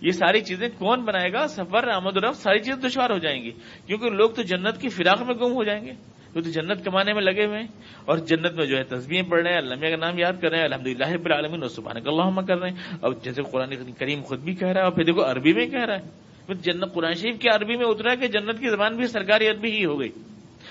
یہ 0.00 0.10
ساری 0.10 0.40
چیزیں 0.40 0.68
کون 0.78 1.00
بنائے 1.00 1.32
گا؟ 1.32 1.46
سفر، 1.46 1.88
آمد 1.88 2.16
و 2.16 2.30
رفت، 2.30 2.42
ساری 2.42 2.58
چیزیں 2.58 2.88
دشوار 2.88 3.10
ہو 3.10 3.18
جائیں 3.18 3.42
گی۔ 3.42 3.50
کیونکہ 3.86 4.10
لوگ 4.10 4.30
تو 4.30 4.42
جنت 4.42 4.80
کی 4.80 4.88
فراق 4.88 5.22
میں 5.22 5.34
گم 5.34 5.52
ہو 5.52 5.64
جائیں 5.64 5.84
گے۔ 5.84 5.92
وہ 6.34 6.40
تو 6.40 6.50
جنت 6.50 6.84
کمانے 6.84 7.12
میں 7.12 7.22
لگے 7.22 7.44
ہوئے 7.44 7.58
ہیں۔ 7.58 7.66
اور 8.04 8.18
جنت 8.18 8.52
میں 8.52 8.66
جو 8.66 8.78
ہے 8.78 8.84
تصویریں 8.84 9.30
پڑھ 9.30 9.42
رہے 9.42 9.50
ہیں، 9.50 9.58
اللہ 9.58 9.74
کا 9.74 9.96
نام 9.96 10.18
یاد 10.18 10.32
کر 10.42 10.48
رہے 10.48 10.58
ہیں 10.58 10.64
الحمد 10.64 10.86
للہ 10.86 11.04
العالمین، 11.04 11.60
اور 11.60 11.68
سبحان 11.68 11.96
اللہ 11.96 12.40
کر 12.40 12.58
رہے 12.58 12.70
ہیں۔ 12.70 12.76
اور 13.00 13.12
جیسے 13.24 13.42
قرآن 13.42 13.92
کریم 13.98 14.22
خود 14.22 14.40
بھی 14.40 14.54
کہہ 14.54 14.68
رہا 14.68 14.80
ہے، 14.80 14.84
اور 14.84 14.92
پھر 14.92 15.04
دیکھو 15.04 15.24
عربی 15.24 15.52
میں 15.52 15.66
کہہ 15.66 15.84
رہا 15.84 15.94
ہے۔ 15.94 16.28
جنت، 16.54 16.94
قرآن 16.94 17.12
شریف 17.12 17.38
کی 17.38 17.48
عربی 17.48 17.76
میں 17.76 17.86
اترا 17.86 18.14
کہ 18.14 18.26
جنت 18.26 18.60
کی 18.60 18.68
زبان 18.70 18.96
بھی 18.96 19.06
سرکاری 19.06 19.48
عربی 19.48 19.70
ہی 19.70 19.84
ہو 19.84 20.00
گئی۔ 20.00 20.08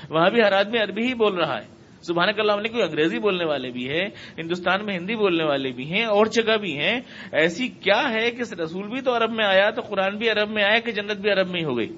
وہاں 0.10 0.30
بھی 0.30 0.42
ہر 0.42 0.52
آدمی 0.52 0.78
عربی 0.78 1.08
ہی 1.08 1.14
بول 1.14 1.36
رہا 1.36 1.62
ہے۔ 1.62 1.77
سبحان 2.08 2.30
اللہ 2.38 2.52
علیہ 2.52 2.72
کوئی 2.72 2.84
انگریزی 2.84 3.20
بولنے 3.20 3.46
والے 3.46 3.70
بھی 3.70 3.90
ہیں، 3.90 4.10
ہندوستان 4.38 4.86
میں 4.86 4.96
ہندی 4.96 5.16
بولنے 5.16 5.44
والے 5.44 5.72
بھی 5.72 5.92
ہیں، 5.92 6.04
اور 6.04 6.26
جگہ 6.26 6.58
بھی 6.58 6.78
ہیں۔ 6.78 7.02
ایسی 7.32 7.68
کیا 7.68 8.10
ہے 8.14 8.32
کہ 8.32 8.62
رسول 8.62 8.88
بھی 8.88 9.02
تو 9.02 9.18
عرب 9.18 9.32
میں 9.32 9.46
آیا، 9.46 9.70
تو 9.70 9.82
قرآن 9.82 10.18
بھی 10.18 10.30
عرب 10.30 10.50
میں 10.50 10.64
آیا 10.64 10.80
کہ 10.80 10.92
جنت 10.92 11.18
بھی 11.18 11.32
عرب 11.32 11.50
میں 11.50 11.60
ہی 11.60 11.66
ہو 11.66 11.78
گئی۔ 11.78 11.90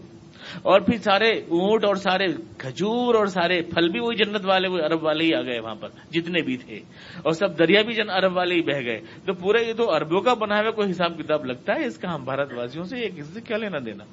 اور 0.62 0.80
پھر 0.80 0.98
سارے 0.98 1.30
اونٹ 1.30 1.86
اور 1.86 1.96
سارے 1.96 2.26
کھجور 2.58 3.16
اور 3.16 3.26
سارے 3.26 3.62
پھل 3.62 3.90
بھی 3.90 4.00
وہی 4.00 4.16
جنت 4.16 4.46
والے 4.46 4.68
وہ 4.68 4.78
عرب 4.78 5.04
والے 5.04 5.24
ہی 5.24 5.34
آ 5.34 5.42
گئے 5.42 5.60
وہاں 5.60 5.76
پر، 5.76 5.90
جتنے 6.12 6.42
بھی 6.42 6.58
تھے۔ 6.58 6.76
اور 7.18 7.32
سب 7.32 7.60
دریا 7.60 7.82
بھی 7.82 7.94
جن 7.94 8.10
عرب 8.10 8.38
والے 8.38 8.56
ہی 8.56 8.62
بہ 8.62 8.80
گئے۔ 8.86 9.02
تو 9.26 9.34
پورے 9.34 9.64
یہ 9.64 9.74
تو 9.74 9.96
عربوں 9.96 10.22
کا 10.22 10.34
بنا 10.34 10.56
ہوا 10.56 10.72
کوئی 10.72 10.92
حساب 10.92 11.18
کتاب 11.18 11.46
لگتا 11.46 11.74
ہے؟ 11.76 11.86
اس 11.86 11.98
کا 11.98 12.16
ہم 12.16 12.24
بھارت 12.24 12.54
واسیوں 12.54 12.84
سے 12.84 12.98
یہ 13.00 13.10
کسی 13.10 13.34
سے 13.34 13.42
کیا 13.42 13.58
لینا 13.58 13.78
دینا؟ 13.86 14.04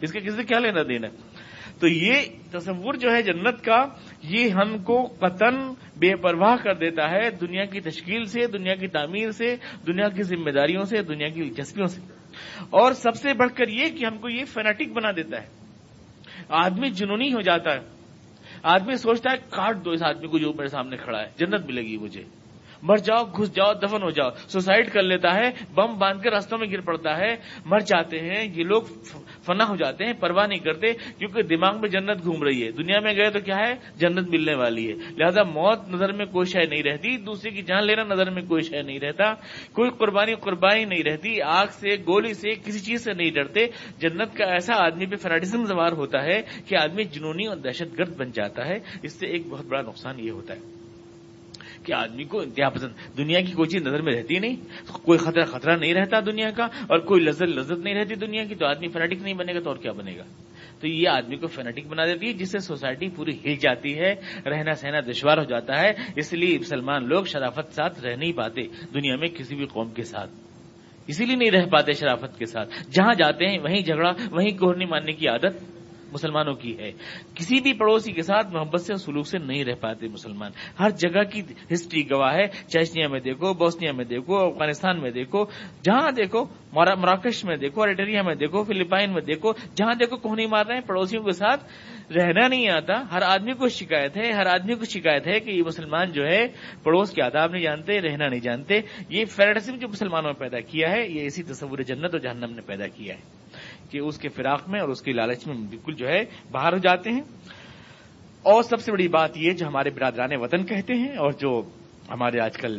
اس 0.00 0.12
کا 0.12 0.20
کسی 0.20 0.36
سے 0.36 0.44
کیا 0.44 0.58
لینا 0.58 0.82
دینا؟ 0.88 1.08
تو 1.82 1.88
یہ 1.88 2.14
تصور 2.50 2.94
جو 2.94 3.12
ہے 3.12 3.22
جنت 3.22 3.64
کا، 3.64 3.86
یہ 4.22 4.48
ہم 4.48 4.78
کو 4.78 5.02
قطن 5.02 5.56
بے 5.96 6.16
پرواہ 6.16 6.56
کر 6.56 6.74
دیتا 6.74 7.10
ہے 7.10 7.30
دنیا 7.30 7.64
کی 7.64 7.80
تشکیل 7.80 8.24
سے، 8.24 8.46
دنیا 8.46 8.74
کی 8.74 8.86
تعمیر 8.86 9.30
سے، 9.30 9.56
دنیا 9.86 10.08
کی 10.08 10.22
ذمہ 10.22 10.50
داریوں 10.50 10.84
سے، 10.84 11.02
دنیا 11.02 11.28
کی 11.28 11.42
دلچسپیوں 11.42 11.86
سے۔ 11.86 12.00
اور 12.70 12.92
سب 12.92 13.14
سے 13.14 13.34
بڑھ 13.34 13.52
کر 13.54 13.68
یہ 13.68 13.88
کہ 13.88 14.06
ہم 14.06 14.18
کو 14.18 14.28
یہ 14.28 14.44
فیناٹک 14.44 14.92
بنا 14.92 15.10
دیتا 15.10 15.42
ہے۔ 15.42 15.46
آدمی 16.48 16.90
جنونی 16.90 17.32
ہو 17.32 17.40
جاتا 17.40 17.74
ہے۔ 17.74 17.80
آدمی 18.62 18.96
سوچتا 18.96 19.30
ہے، 19.32 19.36
کاٹ 19.50 19.84
دو 19.84 19.90
اس 19.90 20.02
آدمی 20.02 20.26
کو 20.26 20.38
جو 20.38 20.52
میرے 20.52 20.68
سامنے 20.68 20.96
کھڑا 20.96 21.20
ہے۔ 21.20 21.28
جنت 21.36 21.66
ملے 21.66 21.82
گی 21.82 21.96
مجھے۔ 21.96 22.24
مر 22.82 22.96
جاؤ، 22.96 23.24
گھس 23.24 23.54
جاؤ، 23.54 23.72
دفن 23.72 24.02
ہو 24.02 24.10
جاؤ۔ 24.10 24.30
سوسائڈ 24.48 24.92
کر 24.92 25.02
لیتا 25.02 25.34
ہے، 25.34 25.50
بم 25.74 25.98
باندھ 25.98 26.22
کے 26.22 26.30
راستوں 26.30 26.58
میں 26.58 26.68
گر 26.72 26.80
پڑتا 26.80 27.18
ہے۔ 27.18 27.36
مر 27.64 27.78
جاتے 27.78 28.18
ہیں، 28.18 28.44
یہ 28.54 28.64
لوگ 28.64 28.82
فنا 29.46 29.68
ہو 29.68 29.76
جاتے 29.76 30.04
ہیں، 30.04 30.12
پرواہ 30.12 30.46
نہیں 30.46 30.58
کرتے، 30.58 30.92
کیونکہ 30.92 31.42
دماغ 31.42 31.80
میں 31.80 31.88
جنت 31.88 32.22
گھوم 32.22 32.42
رہی 32.42 32.66
ہے۔ 32.66 32.70
دنیا 32.70 33.00
میں 33.00 33.14
گئے 33.16 33.30
تو 33.30 33.40
کیا 33.40 33.56
ہے؟ 33.56 33.74
جنت 33.96 34.28
ملنے 34.28 34.54
والی 34.54 34.92
ہے۔ 34.92 34.94
لہذا 35.16 35.42
موت 35.42 35.88
نظر 35.88 36.12
میں 36.12 36.26
کوئی 36.26 36.46
شے 36.46 36.66
نہیں 36.66 36.82
رہتی، 36.82 37.16
دوسرے 37.16 37.50
کی 37.50 37.62
جان 37.62 37.86
لینا 37.86 38.02
نظر 38.02 38.30
میں 38.30 38.42
کوئی 38.42 38.62
شے 38.62 38.82
نہیں 38.82 39.00
رہتا۔ 39.00 39.34
کوئی 39.72 39.90
قربانی 39.90 40.34
قربانی 40.34 40.84
نہیں 40.84 41.02
رہتی، 41.02 41.42
آگ 41.42 41.66
سے، 41.70 41.88
گولی 42.06 42.34
سے، 42.34 42.50
کسی 42.50 42.80
چیز 42.80 43.04
سے 43.04 43.12
نہیں 43.12 43.30
ڈرتے۔ 43.30 43.66
جنت 43.98 44.36
کا 44.36 44.44
ایسا 44.44 44.74
آدمی 44.86 45.06
پہ 45.06 45.16
فراڈیزم 45.16 45.64
سوار 45.64 45.92
ہوتا 45.92 46.22
ہے 46.22 46.42
کہ 46.66 46.76
آدمی 46.76 47.04
جنونی 47.04 47.46
اور 47.46 47.56
دہشت 47.56 47.98
گرد 47.98 48.16
بن 48.16 48.30
جاتا 48.30 48.66
ہے۔ 48.66 48.78
اس 49.02 49.12
سے 49.12 49.26
ایک 49.26 49.46
بہت 49.48 49.66
بڑا 49.66 49.82
نقصان 49.82 50.20
یہ 50.20 50.30
ہوتا 50.30 50.54
ہے۔ 50.54 50.81
کہ 51.84 51.92
آدمی 51.92 52.24
کو 52.24 52.40
انتہا 52.40 52.68
پسند 52.68 53.16
دنیا 53.18 53.40
کی 53.40 53.52
کوئی 53.52 53.68
چیز 53.68 53.82
نظر 53.82 54.02
میں 54.02 54.12
رہتی 54.12 54.38
نہیں، 54.38 54.56
کوئی 54.92 55.18
خطرہ 55.18 55.44
خطرہ 55.44 55.76
نہیں 55.76 55.94
رہتا 55.94 56.20
دنیا 56.20 56.50
کا، 56.50 56.64
اور 56.64 56.98
کوئی 56.98 57.20
لذت 57.20 57.42
لذت 57.42 57.78
نہیں 57.78 57.94
رہتی 57.94 58.14
دنیا 58.14 58.44
کی، 58.44 58.54
تو 58.54 58.66
آدمی 58.66 58.88
فنیٹک 58.88 59.22
نہیں 59.22 59.34
بنے 59.34 59.54
گا، 59.54 59.60
تو 59.60 59.68
اور 59.68 59.76
کیا 59.76 59.92
بنے 59.92 60.16
گا؟ 60.16 60.22
تو 60.80 60.88
یہ 60.88 61.08
آدمی 61.08 61.36
کو 61.36 61.46
فینیٹک 61.46 61.86
بنا 61.86 62.06
دیتی 62.06 62.26
ہے، 62.26 62.32
جس 62.32 62.52
سے 62.52 62.58
سوسائٹی 62.58 63.08
پوری 63.08 63.32
ہل 63.44 63.56
جاتی 63.56 63.98
ہے، 63.98 64.14
رہنا 64.46 64.74
سہنا 64.74 65.00
دشوار 65.00 65.38
ہو 65.38 65.44
جاتا 65.44 65.80
ہے، 65.80 65.92
اس 66.16 66.32
لیے 66.32 66.58
مسلمان 66.58 67.08
لوگ 67.08 67.24
شرافت 67.24 67.74
ساتھ 67.74 68.00
رہ 68.00 68.16
نہیں 68.16 68.32
پاتے 68.32 68.62
دنیا 68.94 69.16
میں 69.16 69.28
کسی 69.28 69.56
بھی 69.56 69.66
قوم 69.66 69.90
کے 69.90 70.02
ساتھ۔ 70.02 70.30
اسی 71.06 71.26
لیے 71.26 71.36
نہیں 71.36 71.50
رہ 71.50 71.66
پاتے 71.66 71.92
شرافت 71.92 72.38
کے 72.38 72.46
ساتھ۔ 72.46 72.74
جہاں 72.90 73.14
جاتے 73.18 73.46
ہیں، 73.46 73.58
وہیں 73.58 73.80
جھگڑا، 73.80 74.12
وہیں 74.30 74.58
کوہرنی 74.58 74.84
ماننے 74.84 75.12
کی 75.12 75.28
عادت۔ 75.28 75.81
مسلمانوں 76.12 76.54
کی 76.54 76.78
ہے۔ 76.78 76.92
کسی 77.34 77.60
بھی 77.60 77.72
پڑوسی 77.72 78.12
کے 78.12 78.22
ساتھ 78.22 78.52
محبت 78.52 78.80
سے 78.80 78.94
سلوک 78.94 79.26
سے 79.26 79.38
نہیں 79.38 79.64
رہ 79.64 79.74
پاتے 79.80 80.08
مسلمان۔ 80.08 80.50
ہر 80.80 80.90
جگہ 80.90 81.22
کی 81.22 81.42
ہسٹری 81.72 82.10
گواہ 82.10 82.34
ہے۔ 82.34 82.46
چیچنیا 82.46 83.08
میں 83.08 83.20
دیکھو، 83.20 83.54
بوسنیا 83.54 83.92
میں 83.92 84.04
دیکھو، 84.04 84.36
افغانستان 84.36 85.00
میں 85.00 85.10
دیکھو، 85.10 85.44
جہاں 85.84 86.10
دیکھو 86.10 86.44
مراکش 86.72 87.44
میں 87.44 87.56
دیکھو 87.56 87.82
اریٹریا 87.82 88.22
میں 88.22 88.34
دیکھو، 88.34 88.64
فلپائن 88.64 89.12
میں 89.12 89.22
دیکھو، 89.22 89.52
جہاں 89.52 89.94
دیکھو 89.94 90.16
کون 90.16 90.38
مار 90.50 90.66
رہے 90.66 90.74
ہیں، 90.74 90.82
پڑوسیوں 90.82 91.24
کے 91.24 91.32
ساتھ 91.32 91.64
رہنا 92.12 92.48
نہیں 92.48 92.68
آتا۔ 92.68 93.02
ہر 93.12 93.22
آدمی 93.22 93.52
کو 93.52 93.68
شکایت 93.68 94.16
ہے، 94.16 94.32
ہر 94.32 94.46
آدمی 94.46 94.74
کو 94.74 94.84
شکایت 94.84 95.26
ہے 95.26 95.40
کہ 95.40 95.50
یہ 95.50 95.62
مسلمان 95.66 96.12
جو 96.12 96.26
ہے، 96.26 96.46
پڑوس 96.82 97.10
کے 97.10 97.22
آداب 97.22 97.50
نہیں 97.50 97.62
جانتے، 97.62 98.00
رہنا 98.00 98.28
نہیں 98.28 98.40
جانتے۔ 98.40 98.74
یہ 99.08 99.24
فیرڈسم 99.24 99.76
جو 99.76 99.88
مسلمانوں 99.88 100.32
نے 100.32 100.40
پیدا 100.40 100.60
کیا 100.60 100.90
ہے، 100.90 101.08
یہ 101.08 101.26
اسی 101.26 101.42
تصور 101.42 101.78
جنت 101.78 102.10
اور 102.12 102.18
جہنم 102.18 102.52
نے 102.54 102.62
پیدا 102.66 102.86
کیا 102.86 103.14
ہے۔ 103.14 103.20
کہ 103.92 103.98
اس 103.98 104.18
کے 104.18 104.28
فراق 104.28 104.68
میں 104.68 104.80
اور 104.80 104.88
اس 104.88 105.02
کی 105.02 105.12
لالچ 105.12 105.46
میں 105.46 105.54
بالکل 105.54 105.94
جو 105.94 106.08
ہے 106.08 106.24
باہر 106.50 106.72
ہو 106.72 106.78
جاتے 106.78 107.10
ہیں۔ 107.10 107.20
اور 108.42 108.62
سب 108.62 108.80
سے 108.80 108.92
بڑی 108.92 109.08
بات 109.08 109.36
یہ 109.36 109.52
جو 109.52 109.66
ہمارے 109.66 109.90
برادران 109.90 110.30
وطن 110.32 110.66
کہتے 110.66 110.94
ہیں 110.94 111.16
اور 111.16 111.32
جو 111.32 111.62
ہمارے 112.10 112.40
آج 112.40 112.56
کل 112.56 112.78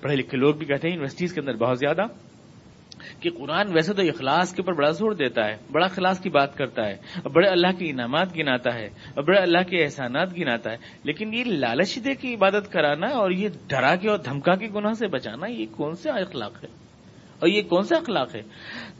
پڑھے 0.00 0.16
لکھے 0.16 0.38
لوگ 0.38 0.54
بھی 0.54 0.66
کہتے 0.66 0.88
ہیں 0.88 0.94
یونیورسٹیز 0.94 1.32
کے 1.34 1.40
اندر 1.40 1.56
بہت 1.56 1.78
زیادہ 1.78 2.02
کہ 3.20 3.30
قرآن 3.30 3.68
ویسے 3.72 3.92
تو 3.92 4.02
اخلاص 4.02 4.54
کے 4.54 4.62
اوپر 4.62 4.72
بڑا 4.72 4.90
زور 4.90 5.12
دیتا 5.12 5.46
ہے، 5.46 5.56
بڑا 5.72 5.86
خلاص 5.86 6.20
کی 6.20 6.30
بات 6.30 6.56
کرتا 6.56 6.86
ہے، 6.86 6.92
اور 6.92 7.30
بڑے 7.30 7.48
اللہ 7.48 7.78
کے 7.78 7.90
انعامات 7.90 8.36
گناتا 8.36 8.74
ہے، 8.74 8.86
اور 8.86 9.22
بڑے 9.24 9.38
اللہ 9.38 9.62
کے 9.68 9.84
احسانات 9.84 10.38
گناتا 10.38 10.72
ہے۔ 10.72 10.76
لیکن 11.04 11.34
یہ 11.34 11.44
لالچ 11.44 11.98
دے 12.04 12.14
کی 12.14 12.34
عبادت 12.34 12.72
کرانا 12.72 13.06
اور 13.06 13.30
یہ 13.30 13.48
ڈرا 13.68 13.94
کے 13.94 14.08
اور 14.08 14.18
دھمکا 14.18 14.54
کے 14.54 14.68
گناہ 14.74 14.92
سے 14.92 15.06
بچانا 15.06 15.46
یہ 15.46 15.66
کون 15.76 15.94
سے 15.94 16.10
اخلاق 16.10 16.64
ہے؟ 16.64 16.87
اور 17.38 17.48
یہ 17.48 17.62
کون 17.62 17.82
سا 17.82 17.96
اخلاق 17.96 18.34
ہے؟ 18.34 18.42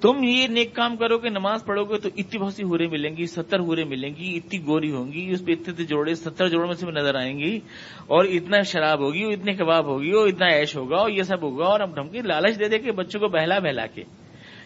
تم 0.00 0.22
یہ 0.22 0.46
نیک 0.46 0.74
کام 0.74 0.96
کرو 0.96 1.18
گے، 1.18 1.28
نماز 1.28 1.64
پڑھو 1.64 1.84
گے 1.84 1.98
تو 1.98 2.08
اتنی 2.16 2.38
بہت 2.38 2.54
سی 2.54 2.62
ہورے 2.62 2.86
ملیں 2.86 3.16
گی، 3.16 3.26
ستر 3.26 3.60
ہورے 3.60 3.84
ملیں 3.84 4.10
گی، 4.10 4.36
اتنی 4.36 4.66
گوری 4.66 4.90
ہوں 4.90 5.12
گی، 5.12 5.30
اس 5.30 5.44
پہ 5.44 5.52
اتنے 5.52 5.84
جوڑے، 5.84 6.14
ستر 6.14 6.48
جوڑوں 6.48 6.66
میں 6.66 6.74
سے 6.74 6.86
نظر 6.86 7.14
آئیں 7.14 7.38
گی 7.38 7.60
اور 8.06 8.24
اتنا 8.24 8.62
شراب 8.62 9.00
ہوگی، 9.00 9.24
اتنے 9.24 9.52
کباب 9.52 9.86
ہوگی، 9.86 10.10
اور 10.10 10.28
اتنا 10.28 10.46
ایش 10.46 10.76
ہوگا، 10.76 10.96
اور 10.96 11.10
یہ 11.10 11.22
سب 11.22 11.42
ہوگا 11.42 11.64
اور 11.64 11.80
ہم 11.80 11.94
ڈھمکی 11.94 12.20
لالچ 12.20 12.58
دے 12.58 12.68
دے 12.68 12.78
کے 12.78 12.92
بچوں 12.92 13.20
کو 13.20 13.28
بہلا 13.28 13.58
بہلا 13.58 13.86
کے۔ 13.86 14.02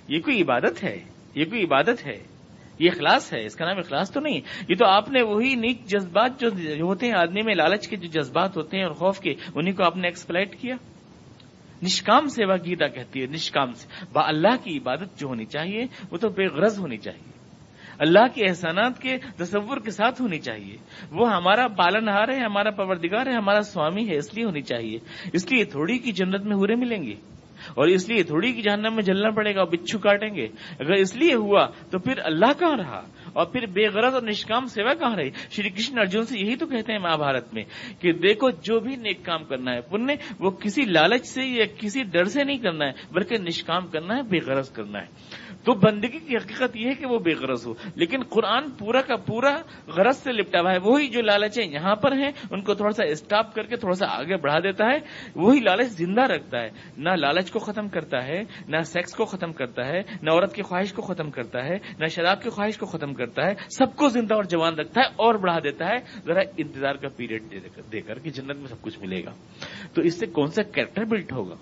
یہ 0.09 0.21
کوئی 0.21 0.43
عبادت 0.43 0.85
ہے؟ 0.85 0.99
یہ 1.35 1.45
کوئی 1.45 1.65
عبادت 1.65 2.07
ہے؟ 2.07 2.19
یہ 2.79 2.91
اخلاص 2.91 3.33
ہے؟ 3.33 3.45
اس 3.45 3.57
کا 3.57 3.65
نام 3.65 3.79
اخلاص 3.79 4.11
تو 4.11 4.21
نہیں 4.21 4.41
یہ 4.69 4.75
تو 4.75 4.85
آپ 4.85 5.11
نے 5.11 5.23
وہی 5.23 5.55
نیک 5.55 5.87
جذبات 5.87 6.41
جو 6.41 6.49
ہوتے 6.81 7.07
ہیں، 7.07 7.13
آدمی 7.13 7.43
میں 7.43 7.55
لالچ 7.55 7.89
کے 7.89 7.97
جو 7.97 8.09
جذبات 8.09 8.57
ہوتے 8.57 8.77
ہیں 8.77 8.85
اور 8.85 8.93
خوف 8.93 9.21
کے، 9.21 9.35
انہیں 9.55 9.75
کو 9.75 9.85
آپ 9.85 9.97
نے 9.97 10.09
ایکسپلائٹ 10.09 10.61
کیا؟ 10.61 10.77
نشکام 11.83 12.29
سیوا 12.29 12.57
گیتا 12.57 12.89
کہتی 12.89 13.21
ہے، 13.21 13.27
نشکام 13.27 13.73
سے۔ 13.73 14.05
با 14.13 14.29
اللہ 14.29 14.65
کی 14.65 14.79
عبادت 14.79 15.21
جو 15.21 15.27
ہونی 15.27 15.45
چاہیے، 15.45 15.87
وہ 16.11 16.17
تو 16.17 16.29
بے 16.29 16.47
غرض 16.47 16.79
ہونی 16.79 16.97
چاہیے۔ 16.97 17.33
اللہ 17.99 18.27
کے 18.35 18.49
احسانات 18.49 19.03
کے 19.03 19.17
تصور 19.37 19.77
کے 19.77 19.91
ساتھ 19.91 20.23
ہونی 20.23 20.39
چاہیے۔ 20.39 20.77
وہ 21.11 21.33
ہمارا 21.33 21.69
پالن 21.69 22.09
ہار 22.09 22.29
ہے، 22.29 22.39
ہمارا 22.45 22.71
پوردگار 22.71 23.27
ہے، 23.27 23.33
ہمارا 23.33 23.63
سوامی 23.63 24.09
ہے، 24.09 24.17
اس 24.17 24.35
لیے 24.35 24.45
ہونی 24.45 24.63
چاہیے۔ 24.63 24.99
اس 25.33 25.53
لیے 25.53 25.65
تھوڑی 25.65 25.99
کی 25.99 26.13
جنت 26.13 26.45
میں 26.45 26.57
ہورے 26.57 26.75
ملیں 26.75 27.03
گے۔ 27.03 27.15
اور 27.75 27.87
اس 27.87 28.09
لیے 28.09 28.23
تھوڑی 28.23 28.53
کی 28.53 28.63
جہنم 28.63 28.95
میں 28.95 29.03
جلنا 29.03 29.31
پڑے 29.31 29.55
گا 29.55 29.65
بچھو 29.65 29.99
کاٹیں 29.99 30.35
گے۔ 30.35 30.49
اگر 30.81 30.93
اس 30.93 31.17
لیے 31.17 31.35
ہوا 31.35 31.67
تو 31.91 31.99
پھر 31.99 32.13
اللہ 32.25 32.53
کہاں 32.59 32.77
رہا؟ 32.77 33.03
اور 33.33 33.47
پھر 33.47 33.67
بے 33.67 33.89
غرض 33.89 34.15
اور 34.15 34.23
نشکام 34.23 34.67
سیوا 34.67 34.95
کہاں 34.95 35.17
رہی؟ 35.17 35.31
شری 35.51 35.71
کرشن 35.71 35.99
ارجن 35.99 36.23
سے 36.23 36.39
یہی 36.39 36.57
تو 36.57 36.67
کہتے 36.67 36.93
ہیں 36.93 36.99
مہابھارت 36.99 37.55
میں 37.55 37.65
کہ 38.01 38.13
دیکھو 38.13 38.51
جو 38.51 38.81
بھی 38.81 38.97
نیک 38.97 39.25
کام 39.25 39.45
کرنا 39.45 39.75
ہے، 39.75 39.81
پنیہ، 39.81 40.33
وہ 40.39 40.51
کسی 40.51 40.83
لالچ 40.83 41.27
سے 41.27 41.43
یا 41.43 41.65
کسی 41.79 42.03
ڈر 42.03 42.25
سے 42.25 42.45
نہیں 42.45 42.59
کرنا 42.59 42.87
ہے، 42.87 42.93
بلکہ 43.13 43.37
نشکام 43.39 43.87
کرنا 43.87 44.17
ہے، 44.17 44.23
بے 44.23 44.39
غرض 44.47 44.71
کرنا 44.71 45.01
ہے۔ 45.01 45.07
تو 45.65 45.75
بندگی 45.75 46.19
کی 46.19 46.37
حقیقت 46.37 46.77
یہ 46.77 46.89
ہے 46.89 46.95
کہ 46.95 47.07
وہ 47.07 47.19
بے 47.19 47.35
غرض 47.35 47.67
ہو۔ 47.67 47.75
لیکن 47.95 48.23
قرآن 48.29 48.71
پورا 48.71 49.01
کا 49.01 49.17
پورا 49.17 49.59
غرض 49.87 50.17
سے 50.17 50.33
لپٹا 50.33 50.61
ہوا 50.61 50.73
ہے۔ 50.73 50.79
وہی 50.79 51.09
جو 51.09 51.23
لالچیں 51.23 51.67
یہاں 51.67 51.97
پر 51.97 52.13
ہیں، 52.13 52.31
ان 52.51 52.61
کو 52.61 52.75
تھوڑا 52.75 52.93
سا 52.93 53.05
اسٹاپ 53.05 53.55
کر 53.55 53.63
کے 53.63 53.77
تھوڑا 53.77 53.95
سا 53.95 54.07
آگے 54.09 54.37
بڑھا 54.37 54.59
دیتا 54.59 54.85
ہے۔ 54.87 54.99
وہی 55.35 55.61
لالچ 55.61 55.89
زندہ 55.89 56.21
رکھتا 56.21 56.61
ہے۔ 56.61 56.71
نہ 56.99 57.11
لالچ 57.11 57.51
کو 57.51 57.59
ختم 57.59 57.89
کرتا 57.89 58.27
ہے، 58.27 58.43
نہ 58.69 58.83
سیکس 58.83 59.13
کو 59.13 59.25
ختم 59.25 59.53
کرتا 59.53 59.87
ہے، 59.87 60.03
نہ 60.23 60.31
عورت 60.31 60.55
کی 60.55 60.63
خواہش 60.63 60.93
کو 60.93 61.03
ختم 61.03 61.31
کرتا 61.31 61.65
ہے، 61.65 61.79
نہ 61.99 62.07
شراب 62.07 62.43
کی 62.43 62.51
خواہش 62.51 62.79
کو 62.79 62.87
ختم 62.87 63.15
کرتا 63.15 63.47
ہے۔ 63.47 63.55
سب 63.79 63.97
کو 63.97 64.09
زندہ 64.09 64.35
اور 64.35 64.45
جوان 64.45 64.75
رکھتا 64.75 65.01
ہے 65.01 65.07
اور 65.17 65.35
بڑھا 65.35 65.59
دیتا 65.59 65.89
ہے۔ 65.89 65.97
ذرا 66.27 66.41
انتظار 66.57 66.95
کا 66.95 67.09
پیریڈ 67.17 67.43
دے 67.93 68.01
کر 68.01 68.19
کہ 68.19 68.31
جنت 68.31 68.57
میں 68.57 68.67
سب 68.67 68.83
کچھ 68.83 68.99
ملے 68.99 69.25
گا۔ 69.25 69.31
تو 69.95 70.03
اس 70.03 70.21
سے 70.21 70.27
کون 70.27 70.47
سا 70.47 70.63
کیریکٹر 70.63 71.05
بلٹ 71.05 71.33
ہوگا؟ 71.33 71.55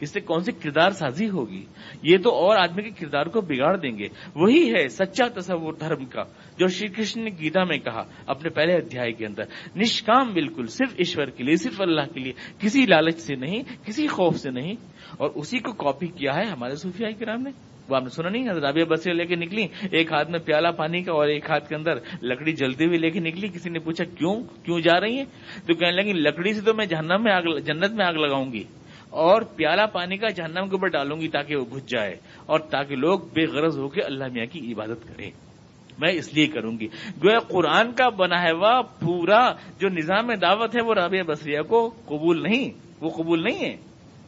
اس 0.00 0.10
سے 0.10 0.20
کون 0.20 0.40
سی 0.40 0.52
کردار 0.52 0.90
سازی 0.90 1.28
ہوگی؟ 1.28 1.64
یہ 2.02 2.16
تو 2.18 2.30
اور 2.30 2.56
آدمی 2.56 2.82
کے 2.82 2.90
کردار 2.90 3.26
کو 3.26 3.40
بگاڑ 3.40 3.76
دیں 3.76 3.98
گے۔ 3.98 4.08
وہی 4.34 4.74
ہے 4.74 4.88
سچا 4.88 5.24
تصور 5.40 5.72
دھرم 5.72 6.04
کا، 6.04 6.22
جو 6.58 6.66
شری 6.66 6.88
کرشن 6.88 7.24
نے 7.24 7.30
گیتا 7.40 7.64
میں 7.64 7.78
کہا 7.78 8.04
اپنے 8.26 8.50
پہلے 8.50 8.74
ادھیائے 8.74 9.12
کے 9.12 9.26
اندر۔ 9.26 9.42
نشکام 9.76 10.32
بالکل، 10.32 10.66
صرف 10.66 10.94
ایشور 10.96 11.26
کے 11.26 11.44
لیے، 11.44 11.56
صرف 11.56 11.80
اللہ 11.80 12.12
کے 12.14 12.20
لیے، 12.20 12.32
کسی 12.58 12.86
لالچ 12.86 13.18
سے 13.18 13.34
نہیں، 13.34 13.62
کسی 13.86 14.06
خوف 14.06 14.36
سے 14.36 14.50
نہیں۔ 14.50 14.74
اور 15.16 15.30
اسی 15.34 15.58
کو 15.58 15.72
کاپی 15.72 16.06
کیا 16.06 16.36
ہے 16.36 16.44
ہمارے 16.44 16.74
صوفیائی 16.74 17.14
کرام 17.14 17.42
نے۔ 17.42 17.50
وہ 17.88 17.96
آپ 17.96 18.02
نے 18.02 18.08
سنا 18.08 18.28
نہیں 18.28 18.48
رابعہ 18.48 18.84
بسیں 18.84 19.14
لے 19.14 19.26
کے 19.26 19.36
نکلی، 19.36 19.66
ایک 19.90 20.12
ہاتھ 20.12 20.30
میں 20.30 20.38
پیالہ 20.38 20.68
پانی 20.68 21.02
کا 21.02 21.12
اور 21.12 21.28
ایک 21.28 21.50
ہاتھ 21.50 21.68
کے 21.68 21.74
اندر 21.74 21.94
لکڑی 22.22 22.52
جلتی 22.52 22.84
ہوئی 22.86 22.98
لے 22.98 23.10
کے 23.10 23.20
نکلی۔ 23.20 23.48
کسی 23.48 23.70
نے 23.70 23.78
پوچھا، 23.78 24.04
کیوں؟ 24.04 24.42
کیوں 24.64 24.80
جا 24.80 25.00
رہی 25.00 25.16
ہیں؟ 25.16 25.24
تو 25.66 25.74
کہنے 25.74 25.92
لگی، 25.92 26.12
لکڑی 26.12 26.54
سے 26.54 26.60
تو 26.60 26.74
میں 26.74 26.86
جہنم 26.86 27.22
میں 27.22 27.32
آگ، 27.32 27.42
جنت 27.58 27.90
میں 27.90 28.06
آگ 28.06 28.14
لگاؤں 28.14 28.52
گی۔ 28.52 28.62
اور 29.10 29.42
پیالہ 29.42 29.82
پانی 29.92 30.16
کا 30.16 30.28
جہنم 30.28 30.68
کے 30.68 30.76
اوپر 30.76 30.88
ڈالوں 30.88 31.20
گی 31.20 31.28
تاکہ 31.28 31.56
وہ 31.56 31.64
بھج 31.64 31.88
جائے 31.88 32.16
اور 32.46 32.60
تاکہ 32.60 32.96
لوگ 32.96 33.18
بے 33.18 33.46
غرض 33.46 33.78
ہو 33.78 33.88
کے 33.88 34.02
اللہ 34.02 34.24
میاں 34.32 34.46
کی 34.46 34.72
عبادت 34.72 35.08
کریں۔ 35.08 35.30
میں 35.98 36.12
اس 36.12 36.34
لیے 36.34 36.46
کروں 36.46 36.72
گی۔ 36.80 36.86
گویا 37.24 37.38
قرآن 37.38 37.92
کا 37.92 38.08
بنا 38.08 38.42
ہے 38.42 38.52
وہ 38.52 38.82
پورا 39.00 39.52
جو 39.80 39.88
نظام 39.88 40.32
دعوت 40.34 40.76
ہے 40.76 40.84
وہ 40.84 40.94
رابعہ 40.94 41.22
بصریہ 41.22 41.60
کو 41.60 41.90
قبول 42.06 42.42
نہیں، 42.42 42.70
وہ 43.00 43.10
قبول 43.10 43.42
نہیں 43.42 43.64
ہے۔ 43.64 43.76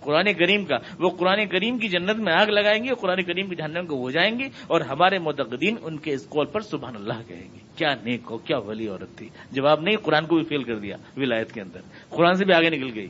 قرآن 0.00 0.32
کریم 0.32 0.64
کا، 0.64 0.76
وہ 0.98 1.10
قرآن 1.10 1.46
کریم 1.46 1.78
کی 1.78 1.88
جنت 1.88 2.16
میں 2.16 2.32
آگ 2.32 2.46
لگائیں 2.46 2.84
گے 2.84 2.88
اور 2.88 2.96
قرآن 2.96 3.22
کریم 3.22 3.48
کی 3.48 3.56
جہنم 3.56 3.86
کو 3.86 3.96
ہو 3.96 4.10
جائیں 4.10 4.38
گے 4.38 4.44
اور 4.44 4.80
ہمارے 4.80 5.18
متقدین 5.18 5.76
ان 5.82 5.98
کے 5.98 6.14
اس 6.14 6.26
کال 6.26 6.46
پر 6.46 6.60
سبحان 6.60 6.96
اللہ 6.96 7.28
کہیں 7.28 7.52
گے۔ 7.52 7.58
کیا 7.76 7.94
نیک 8.04 8.20
ہو، 8.30 8.38
کیا 8.38 8.58
ولی 8.58 8.88
عورت 8.88 9.18
تھی۔ 9.18 9.28
جواب 9.52 9.80
نہیں، 9.80 9.96
قرآن 9.96 10.26
کو 10.26 10.36
بھی 10.36 10.44
فیل 10.44 10.62
کر 10.62 10.76
دیا 10.78 10.96
ولایت 11.16 11.52
کے 11.52 11.60
اندر۔ 11.60 11.80
قرآن 12.08 12.34
سے 12.34 12.44
بھی 12.44 12.54
آگے 12.54 12.70
نکل 12.70 12.90
گئی۔ 12.94 13.08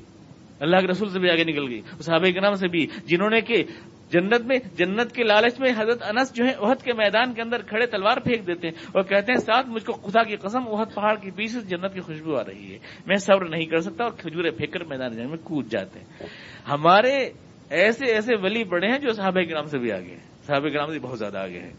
اللہ 0.60 0.76
کے 0.76 0.86
رسول 0.86 1.08
سے 1.08 1.18
بھی 1.18 1.30
آگے 1.30 1.44
نکل 1.44 1.68
گئی۔ 1.68 1.80
صحابہ 2.00 2.30
کے 2.30 2.40
نام 2.40 2.54
سے 2.54 2.68
بھی، 2.68 2.86
جنہوں 3.04 3.30
نے 3.30 3.40
کہ 3.40 3.64
جنت 4.10 4.40
میں، 4.40 4.58
جنت 4.76 5.12
کے 5.12 5.22
لالچ 5.22 5.60
میں 5.60 5.70
حضرت 5.70 6.02
انس 6.02 6.34
جو 6.34 6.44
ہے 6.44 6.54
عہد 6.58 6.84
کے 6.84 6.92
میدان 6.92 7.34
کے 7.34 7.42
اندر 7.42 7.62
کھڑے 7.62 7.86
تلوار 7.86 8.16
پھینک 8.16 8.46
دیتے 8.46 8.68
ہیں 8.68 8.84
اور 8.92 9.02
کہتے 9.02 9.32
ہیں، 9.32 9.40
ساتھ 9.40 9.66
مجھ 9.68 9.84
کو 9.84 9.92
خدا 9.92 10.22
کی 10.22 10.36
قسم، 10.36 10.68
عہد 10.68 10.94
پہاڑ 10.94 11.16
کے 11.16 11.30
پیچھے 11.30 11.60
جنت 11.60 11.94
کی 11.94 12.00
خوشبو 12.00 12.36
آ 12.36 12.42
رہی 12.44 12.72
ہے۔ 12.72 12.78
میں 13.06 13.16
صبر 13.16 13.48
نہیں 13.48 13.64
کر 13.64 13.80
سکتا 13.80 14.04
اور 14.04 14.12
کھجورے 14.12 14.50
پھینک 14.50 14.72
کر 14.72 14.84
میدان 14.84 15.16
جنگ 15.16 15.28
میں 15.28 15.38
کود 15.44 15.66
جاتے 15.70 15.98
ہیں۔ 15.98 16.26
ہمارے 16.68 17.30
ایسے 17.70 18.04
ایسے 18.06 18.36
ولی 18.36 18.64
بڑے 18.64 18.86
ہیں 18.86 18.98
جو 18.98 19.12
صحابہ 19.12 19.42
کے 19.42 19.54
نام 19.54 19.64
سے 19.64 19.78
بھی 19.78 19.92
آگے 19.92 20.10
ہیں۔ 20.10 20.44
صحابہ 20.46 20.68
کے 20.68 20.78
نام 20.78 20.92
سے 20.92 20.98
بہت 20.98 21.18
زیادہ 21.18 21.38
آگے 21.38 21.58
ہیں۔ 21.58 21.72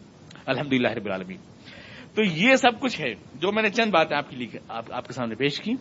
الحمد 0.46 0.74
للہ 0.74 0.88
رب 0.88 1.06
العالمین۔ 1.06 1.38
تو 2.16 2.24
یہ 2.24 2.56
سب 2.56 2.80
کچھ 2.80 3.02
ہے 3.02 3.14
جو 3.36 3.52
میں 3.52 3.64
نے 3.64 3.70
چند 3.70 3.92
باتیں 3.92 4.18
آپ 4.18 4.30
کے 4.30 4.36
لیے 4.36 4.58
آپ 4.70 5.08
کے 5.08 5.14
سامنے 5.14 5.36
پیش 5.36 5.60
کی۔ 5.60 5.72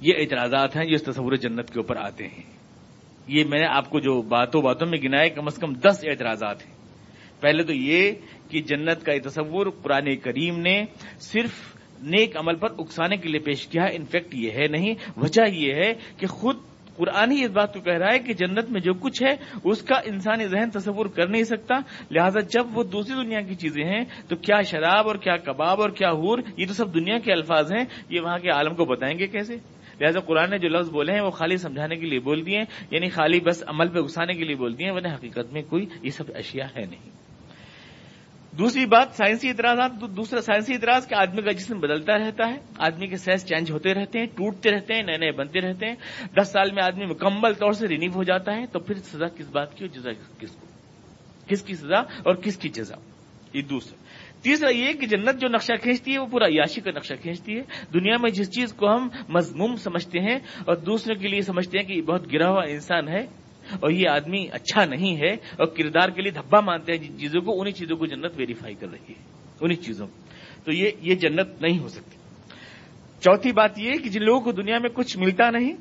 یہ 0.00 0.14
اعتراضات 0.18 0.76
ہیں 0.76 0.84
جو 0.84 0.94
اس 0.94 1.02
تصور 1.02 1.32
جنت 1.32 1.70
کے 1.70 1.78
اوپر 1.80 1.96
آتے 1.96 2.24
ہیں۔ 2.24 2.42
یہ 3.28 3.44
میں 3.44 3.58
نے 3.58 3.66
آپ 3.66 3.90
کو 3.90 4.00
جو 4.00 4.22
باتوں 4.22 4.62
باتوں 4.62 4.86
میں 4.86 4.98
گنائے 5.04 5.30
کم 5.30 5.46
از 5.46 5.54
کم 5.54 5.72
دس 5.72 6.04
اعتراضات 6.08 6.66
ہیں۔ 6.66 6.74
پہلے 7.40 7.62
تو 7.62 7.72
یہ 7.72 8.12
کہ 8.50 8.60
جنت 8.60 9.04
کا 9.04 9.12
یہ 9.12 9.20
تصور 9.24 9.66
قرآن 9.82 10.16
کریم 10.16 10.60
نے 10.60 10.84
صرف 11.18 11.76
نیک 12.02 12.36
عمل 12.36 12.56
پر 12.56 12.68
اکسانے 12.78 13.16
کے 13.16 13.28
لیے 13.28 13.40
پیش 13.40 13.66
کیا 13.66 13.82
ہے۔ 13.82 13.96
انفیکٹ 13.96 14.34
یہ 14.34 14.50
ہے 14.50 14.68
نہیں، 14.68 14.94
وجہ 15.16 15.50
یہ 15.50 15.74
ہے 15.74 15.94
کہ 16.16 16.26
خود 16.26 16.56
قرآن 16.96 17.32
ہی 17.32 17.44
اس 17.44 17.50
بات 17.50 17.74
کو 17.74 17.80
کہہ 17.80 17.94
رہا 17.94 18.12
ہے 18.12 18.18
کہ 18.18 18.32
جنت 18.32 18.70
میں 18.70 18.80
جو 18.80 18.94
کچھ 18.94 19.22
ہے، 19.22 19.36
اس 19.64 19.82
کا 19.82 19.94
انسانی 20.04 20.46
ذہن 20.46 20.70
تصور 20.70 21.06
کر 21.06 21.28
نہیں 21.28 21.44
سکتا۔ 21.44 21.74
لہذا 22.10 22.40
جب 22.40 22.78
وہ 22.78 22.84
دوسری 22.84 23.24
دنیا 23.24 23.40
کی 23.40 23.54
چیزیں 23.54 23.84
ہیں، 23.84 24.04
تو 24.28 24.36
کیا 24.36 24.60
شراب 24.60 25.06
اور 25.06 25.16
کیا 25.16 25.36
کباب 25.36 25.80
اور 25.80 25.90
کیا 25.90 26.10
ہور 26.10 26.38
یہ 26.56 26.66
تو 26.66 26.72
سب 26.72 26.94
دنیا 26.94 27.18
کے 27.18 27.32
الفاظ 27.32 27.72
ہیں۔ 27.72 27.84
یہ 28.08 28.20
وہاں 28.20 28.38
کے 28.38 28.50
عالم 28.50 28.74
کو 28.74 28.84
بتائیں 28.84 29.18
گے 29.18 29.26
کیسے؟ 29.26 29.56
لہٰذا 30.00 30.20
قرآن 30.20 30.50
نے 30.50 30.58
جو 30.58 30.68
لفظ 30.68 30.90
بولے 30.90 31.12
ہیں 31.12 31.20
وہ 31.20 31.30
خالی 31.30 31.56
سمجھانے 31.56 31.96
کے 31.96 32.06
لیے 32.06 32.20
بول 32.20 32.46
دیے 32.46 32.60
یعنی 32.90 33.08
خالی 33.08 33.40
بس 33.40 33.64
عمل 33.66 33.88
پہ 33.88 34.00
گھسانے 34.00 34.34
کے 34.34 34.44
لیے 34.44 34.56
بول 34.56 34.78
دیے 34.78 34.90
ورنہ 34.90 35.08
حقیقت 35.08 35.52
میں 35.52 35.62
کوئی 35.62 35.86
یہ 36.02 36.10
سب 36.10 36.24
اشیاء 36.34 36.66
ہے 36.76 36.84
نہیں۔ 36.84 37.16
دوسری 38.58 38.86
بات، 38.86 39.08
سائنسی 39.12 39.48
اعتراضات 39.48 39.90
دوسرا 40.16 40.40
سائنسی 40.40 40.74
اعتراض 40.74 41.08
کہ 41.08 41.14
آدمی 41.14 41.42
کا 41.42 41.52
جسم 41.52 41.78
بدلتا 41.78 42.18
رہتا 42.18 42.48
ہے، 42.48 42.56
آدمی 42.78 43.06
کے 43.06 43.16
سیس 43.16 43.46
چینج 43.46 43.70
ہوتے 43.70 43.94
رہتے 43.94 44.18
ہیں، 44.18 44.26
ٹوٹتے 44.26 44.70
رہتے 44.70 44.94
ہیں، 44.94 45.02
نئے 45.02 45.16
نئے 45.16 45.32
بنتے 45.32 45.60
رہتے 45.60 45.86
ہیں۔ 45.86 45.94
دس 46.34 46.48
سال 46.48 46.72
میں 46.72 46.82
آدمی 46.84 47.06
مکمل 47.06 47.54
طور 47.54 47.72
سے 47.72 47.88
رینیو 47.88 48.10
ہو 48.14 48.22
جاتا 48.22 48.56
ہے، 48.56 48.66
تو 48.66 48.78
پھر 48.78 48.94
سزا 48.94 49.28
کس 49.28 49.48
بات 49.50 49.74
کی 49.74 49.84
اور 49.84 49.94
جزا 49.94 50.10
کس 50.38 50.50
کو؟ 50.50 50.66
کس 51.46 51.62
کی 51.62 51.74
سزا 51.74 51.98
اور 51.98 52.34
کس 52.34 52.56
کی 52.56 52.68
جزا؟ 52.68 52.94
یہ 53.52 53.62
دوسرا۔ 53.62 54.05
تیسرا 54.46 54.70
یہ 54.70 54.92
کہ 54.92 55.06
جنت 55.06 55.40
جو 55.40 55.48
نقشہ 55.48 55.72
کھینچتی 55.82 56.12
ہے 56.12 56.18
وہ 56.18 56.26
پورا 56.26 56.46
عیاشی 56.46 56.80
کا 56.80 56.90
نقشہ 56.90 57.14
کھینچتی 57.22 57.56
ہے۔ 57.56 57.62
دنیا 57.94 58.16
میں 58.22 58.30
جس 58.30 58.50
چیز 58.50 58.72
کو 58.72 58.88
ہم 58.88 59.08
مضموم 59.28 59.76
سمجھتے 59.76 60.20
ہیں 60.20 60.36
اور 60.36 60.76
دوسرے 60.76 61.14
کے 61.14 61.28
لیے 61.28 61.40
سمجھتے 61.40 61.78
ہیں 61.78 61.86
کہ 61.86 61.92
یہ 61.92 62.02
بہت 62.02 62.32
گرا 62.32 62.50
ہوا 62.50 62.62
انسان 62.68 63.08
ہے 63.08 63.20
اور 63.80 63.90
یہ 63.90 64.08
آدمی 64.08 64.46
اچھا 64.52 64.84
نہیں 64.84 65.16
ہے 65.16 65.32
اور 65.32 65.66
کردار 65.66 66.08
کے 66.08 66.22
لیے 66.22 66.32
دھبا 66.32 66.60
مانتے 66.60 66.92
ہیں 66.92 66.98
جن 66.98 67.18
چیزوں 67.18 67.40
کو، 67.40 67.60
انہیں 67.60 67.74
چیزوں 67.74 67.96
کو 67.96 68.06
جنت 68.06 68.32
ویریفائی 68.36 68.74
کر 68.74 68.88
رہی 68.88 69.12
ہے۔ 69.12 69.22
انہیں 69.60 69.82
چیزوں 69.82 70.06
تو 70.64 70.72
یہ 70.72 70.90
یہ 71.00 71.14
جنت 71.14 71.62
نہیں 71.62 71.78
ہو 71.78 71.88
سکتی۔ 71.88 72.16
چوتھی 73.20 73.52
بات 73.52 73.78
یہ 73.78 73.92
کہ 73.92 74.08
جن 74.08 74.24
لوگوں 74.24 74.40
کو 74.40 74.52
دنیا 74.52 74.78
میں 74.78 74.90
کچھ 74.90 75.18
ملتا 75.18 75.50
نہیں، 75.50 75.72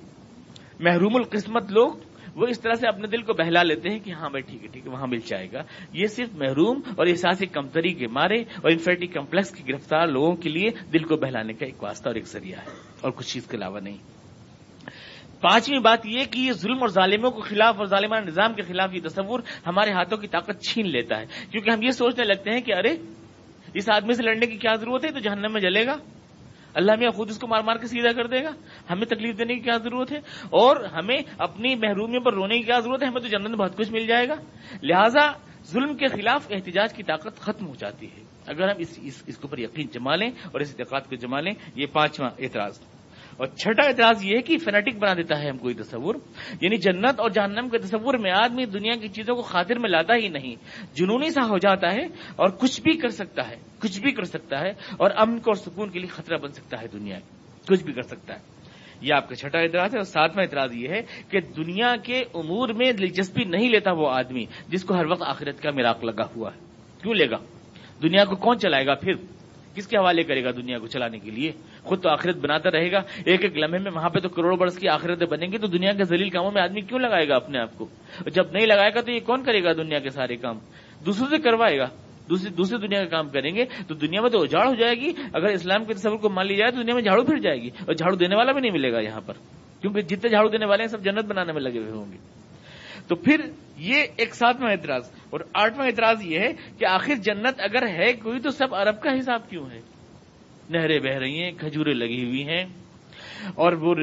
محروم 0.80 1.16
القسمت 1.16 1.72
لوگ 1.72 1.94
وہ 2.36 2.48
اس 2.48 2.62
طرح 2.62 2.74
سے 2.74 2.88
اپنے 2.88 3.08
دل 3.08 3.22
کو 3.22 3.34
بہلا 3.34 3.64
لیتے 3.64 3.90
ہیں 3.90 4.00
کہ 4.00 4.12
ہاں 4.12 4.30
بھائی، 4.30 4.42
ٹھیک 4.42 4.64
ہے 4.64 4.68
ٹھیک 4.68 4.88
ہے، 4.88 4.92
وہاں 4.92 5.08
مل 5.08 5.20
جائے 5.20 5.48
گا۔ 5.54 5.62
یہ 5.94 6.08
صرف 6.08 6.30
محروم 6.34 6.82
اور 6.98 7.08
احساسی 7.08 7.46
کمتری 7.46 7.94
کے 7.94 8.08
مارے 8.08 8.42
اور 8.42 8.72
انفرٹی 8.72 9.08
کمپلیکس 9.08 9.52
کی 9.52 9.74
گرفتار 9.74 10.08
لوگوں 10.08 10.36
کے 10.36 10.50
لیے 10.50 10.70
دل 10.94 11.04
کو 11.04 11.16
بہلانے 11.16 11.54
کا 11.54 11.66
ایک 11.66 11.84
واسطہ 11.84 12.10
اور 12.10 12.16
ایک 12.16 12.28
ذریعہ 12.28 12.60
ہے 12.60 12.72
اور 13.02 13.12
کچھ 13.12 13.34
چیز 13.34 13.48
کے 13.48 13.58
علاوہ 13.58 13.80
نہیں۔ 13.80 13.98
پانچویں 15.42 15.80
بات 15.80 16.06
یہ 16.06 16.24
کہ 16.32 16.40
یہ 16.40 16.52
ظلم 16.52 16.78
اور 16.82 16.88
ظالموں 16.88 17.32
کے 17.32 17.42
خلاف 17.42 17.76
اور 17.78 17.86
ظالمانہ 17.86 18.26
نظام 18.26 18.54
کے 18.54 18.62
خلاف 18.62 18.94
یہ 18.94 19.02
تصور 19.04 19.40
ہمارے 19.68 19.92
ہاتھوں 19.92 20.18
کی 20.18 20.28
طاقت 20.28 20.62
چھین 20.62 20.88
لیتا 20.88 21.20
ہے۔ 21.20 21.26
کیونکہ 21.52 21.70
ہم 21.70 21.82
یہ 21.82 21.92
سوچنے 21.92 22.26
لگتے 22.26 22.52
ہیں 22.52 22.62
کہ 22.62 22.74
ارے، 22.74 22.96
اس 23.74 23.90
آدمی 23.90 24.14
سے 24.14 24.24
لڑنے 24.24 24.46
کی 24.46 24.58
کیا 24.58 24.76
ضرورت 24.76 25.06
ہے؟ 25.06 25.12
تو 25.12 25.20
جہنم 25.20 25.54
میں 25.54 25.62
جلے 25.62 25.86
گا۔ 25.86 25.96
اللہ 26.76 26.92
میاں 27.00 27.12
خود 27.12 27.30
اس 27.30 27.40
کو 27.40 27.48
مار 27.48 27.62
مار 27.62 27.76
کے 27.76 27.88
سیدھا 27.88 28.12
کر 28.12 28.28
دے 28.28 28.44
گا۔ 28.44 28.50
ہمیں 28.90 29.06
تکلیف 29.06 29.38
دینے 29.38 29.54
کی 29.54 29.60
کیا 29.60 29.78
ضرورت 29.78 30.12
ہے؟ 30.12 30.18
اور 30.44 30.84
ہمیں 30.84 31.18
اپنی 31.38 31.76
محرومیوں 31.76 32.22
پر 32.22 32.34
رونے 32.34 32.58
کی 32.58 32.64
کیا 32.64 32.80
ضرورت 32.80 33.04
ہے؟ 33.04 33.08
ہمیں 33.08 33.22
تو 33.22 33.28
جنت 33.28 33.48
میں 33.48 33.58
بہت 33.58 33.78
کچھ 33.78 33.92
مل 33.92 34.08
جائے 34.08 34.28
گا۔ 34.28 34.36
لہذا 34.84 35.32
ظلم 35.66 35.98
کے 35.98 36.08
خلاف 36.08 36.48
احتجاج 36.52 36.94
کی 36.94 37.04
طاقت 37.04 37.40
ختم 37.40 37.68
ہو 37.68 37.74
جاتی 37.80 38.06
ہے۔ 38.06 38.24
اگر 38.48 38.64
ہم 38.64 38.76
اس 38.78 39.00
اس, 39.02 39.24
اس 39.28 39.38
کے 39.38 39.42
اوپر 39.42 39.58
یقین 39.58 39.88
جما 39.88 40.16
لیں 40.16 40.30
اور 40.30 40.60
اس 40.60 40.76
اعتقاد 40.80 41.02
کو 41.10 41.16
جما 41.16 41.40
لیں 41.40 41.54
یہ 41.76 41.86
پانچواں 41.94 42.30
اعتراض۔ 42.40 42.95
اور 43.38 43.48
چھٹا 43.48 43.88
اعتراض 43.88 44.26
یہ 44.26 44.36
ہے 44.36 44.42
کہ 44.42 44.58
فنیٹک 44.58 44.98
بنا 44.98 45.14
دیتا 45.14 45.42
ہے 45.42 45.50
ہم 45.50 45.58
کوئی 45.58 45.74
تصور۔ 45.74 46.16
یعنی 46.62 46.78
جنت 46.78 47.20
اور 47.20 47.30
جہنم 47.30 47.70
کے 47.70 47.78
تصور 47.78 48.14
میں 48.14 48.32
آدمی 48.32 48.66
دنیا 48.66 48.94
کی 49.02 49.08
چیزوں 49.08 49.36
کو 49.36 49.42
خاطر 49.42 49.80
میں 49.80 49.90
لاتا 49.90 50.16
ہی 50.16 50.28
نہیں۔ 50.28 50.56
جنونی 50.94 51.30
سا 51.30 51.42
ہو 51.50 51.58
جاتا 51.58 51.94
ہے 51.94 52.06
اور 52.36 52.50
کچھ 52.50 52.82
بھی 52.82 52.98
کر 52.98 53.10
سکتا 53.10 53.50
ہے، 53.50 53.56
کچھ 53.80 54.00
بھی 54.02 54.12
کر 54.12 54.24
سکتا 54.24 54.62
ہے 54.62 54.70
اور 54.70 55.12
امن 55.16 55.40
کو 55.40 55.52
اور 55.52 55.56
سکون 55.56 55.90
کے 55.90 56.00
لیے 56.00 56.08
خطرہ 56.08 56.38
بن 56.38 56.52
سکتا 56.52 56.82
ہے 56.82 56.88
دنیا 56.88 57.20
کچھ 57.68 57.84
بھی 57.84 57.94
کر 57.94 58.02
سکتا 58.02 58.34
ہے۔ 58.34 58.40
یہ 59.02 59.14
آپ 59.14 59.30
کا 59.30 59.36
چھٹا 59.36 59.60
اعتراض 59.60 59.94
ہے 59.94 60.00
اور 60.00 60.06
ساتواں 60.06 60.44
اعتراض 60.44 60.76
یہ 60.76 60.90
ہے 60.90 61.02
کہ 61.30 61.40
دنیا 61.40 61.96
کے 62.04 62.20
امور 62.34 62.70
میں 62.70 62.92
دلچسپی 62.92 63.44
نہیں 63.44 63.70
لیتا 63.70 63.92
وہ 63.92 64.10
آدمی 64.10 64.46
جس 64.68 64.84
کو 64.84 64.96
ہر 64.96 65.06
وقت 65.06 65.24
آخرت 65.26 65.62
کا 65.62 65.72
میراق 65.72 66.04
لگا 66.04 66.24
ہوا 66.36 66.50
ہے۔ 66.56 66.60
کیوں 67.02 67.14
لے 67.14 67.30
گا؟ 67.30 67.38
دنیا 68.04 68.26
کو 68.26 68.36
کون 68.36 68.60
چلائے 68.60 68.86
گا 68.86 68.96
پھر؟ 68.96 69.14
کس 69.76 69.88
کے 69.88 69.98
حوالے 69.98 70.24
کرے 70.24 70.44
گا 70.44 70.52
دنیا 70.52 70.80
کو 70.80 70.88
چلانے 70.88 71.20
کے 71.20 71.32
لیے؟ 71.32 71.52
خود 71.86 72.02
تو 72.04 72.10
آخرت 72.10 72.38
بناتا 72.38 72.72
رہے 72.72 72.92
گا، 72.92 73.02
ایک 73.26 73.44
ایک 73.44 73.58
لمحے 73.58 73.80
میں 73.80 73.92
وہاں 73.92 74.10
پہ 74.10 74.20
تو 74.20 74.30
کروڑوں 74.30 74.58
برس 74.58 74.78
کی 74.78 74.88
آخرتیں 74.90 75.28
بنیں 75.28 75.52
گی، 75.52 75.58
تو 75.58 75.68
دنیا 75.68 75.94
کے 75.94 76.04
ذلیل 76.04 76.30
کاموں 76.30 76.52
میں 76.52 76.62
آدمی 76.62 76.82
کیوں 76.82 77.00
لگائے 77.00 77.28
گا 77.30 77.36
اپنے 77.36 77.60
آپ 77.60 77.78
کو؟ 77.78 77.88
جب 78.28 78.52
نہیں 78.52 78.66
لگائے 78.66 78.92
گا 78.96 79.02
تو 79.02 79.12
یہ 79.12 79.20
کون 79.20 79.44
کرے 79.44 79.64
گا 79.64 79.74
دنیا 79.74 80.00
کے 80.00 80.10
سارے 80.10 80.36
کام؟ 80.36 80.60
دوسروں 81.06 81.28
سے 81.30 81.38
کروائے 81.38 81.78
گا، 81.80 81.88
دوسری 82.30 82.50
دوسری 82.50 82.78
دنیا 82.78 83.04
کا 83.04 83.10
کام 83.10 83.30
کریں 83.30 83.54
گے، 83.56 83.66
تو 83.88 83.96
دنیا 83.96 84.22
میں 84.22 84.30
تو 84.30 84.42
اجاڑ 84.42 84.66
ہو 84.68 84.76
جائے 84.76 84.96
گی، 84.96 85.12
اگر 85.34 85.50
اسلام 85.50 85.86
کے 85.86 85.94
تصور 85.94 86.18
کو 86.18 86.30
مان 86.30 86.48
لی 86.48 86.56
جائے 86.56 86.72
تو 86.72 86.82
دنیا 86.82 86.94
میں 86.94 87.04
جھاڑو 87.04 87.24
پھر 87.24 87.38
جائے 87.38 87.62
گی، 87.62 87.70
اور 87.80 87.94
جھاڑو 87.94 88.16
دینے 88.16 88.36
والا 88.36 88.52
بھی 88.52 88.62
نہیں 88.62 88.72
ملے 88.72 88.92
گا 88.92 89.00
یہاں 89.00 89.22
پر، 89.26 89.34
کیونکہ 89.82 90.02
جتنے 90.02 90.30
جھاڑو 90.30 90.50
دینے 90.50 90.66
والے 90.66 90.84
ہیں 90.84 90.90
سب 90.90 91.04
جنت 91.04 91.26
بنانے 91.26 91.54
میں 91.54 91.62
لگے 91.62 91.80
ہوئے 91.80 91.92
ہوں 91.92 92.12
گے۔ 92.12 92.18
تو 93.08 93.16
پھر 93.16 93.42
یہ 93.78 94.06
ایک 94.18 94.36
ساتواں 94.36 94.72
اعتراض، 94.72 95.10
اور 95.30 95.40
آٹھواں 95.54 95.88
اعتراض 95.88 96.26
یہ 96.26 96.40
ہے 96.40 96.52
کہ 96.80 96.86
آخر 96.86 97.16
جنت 97.16 97.60
اگر 97.60 97.88
ہے 97.88 98.12
کوئی 98.14 98.40
تو 98.40 98.50
سب 98.50 98.76
عرب 98.76 99.02
کا 99.02 99.20
حساب 99.20 99.50
کیوں 99.50 99.66
ہے؟ 99.72 99.80
نہریں 100.70 101.00
بہ 101.00 101.10
رہی 101.10 101.44
ہیں 101.44 101.52
کھجورے 101.52 101.94
لگی 101.94 102.26
ہوئی 102.26 102.48
ہیں۔ 102.48 102.66
اور 103.56 103.74
وہ 103.74 103.96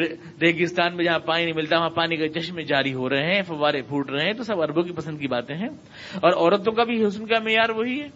ریگستان 0.43 0.97
میں 0.97 1.05
جہاں 1.05 1.19
پانی 1.19 1.45
نہیں 1.45 1.57
ملتا، 1.57 1.79
وہاں 1.79 1.91
پانی 1.91 2.17
کا 2.17 2.29
چشمے 2.29 2.63
جاری 2.63 2.95
ہو 2.95 3.09
رہے 3.09 3.35
ہیں، 3.35 3.43
فوارے 3.43 3.83
پھوٹ 3.83 4.11
رہے 4.11 4.25
ہیں، 4.25 4.33
تو 4.33 4.43
سب 4.43 4.63
اربوں 4.63 4.83
کی 4.83 4.93
پسند 4.93 5.19
کی 5.19 5.29
باتیں 5.29 5.57
ہیں۔ 5.57 5.69
اور 6.15 6.33
عورتوں 6.33 6.73
کا 6.73 6.85
بھی 6.85 7.07
حسن 7.07 7.27
کا 7.27 7.39
معیار 7.39 7.69
وہی 7.69 8.01
ہے۔ 8.01 8.09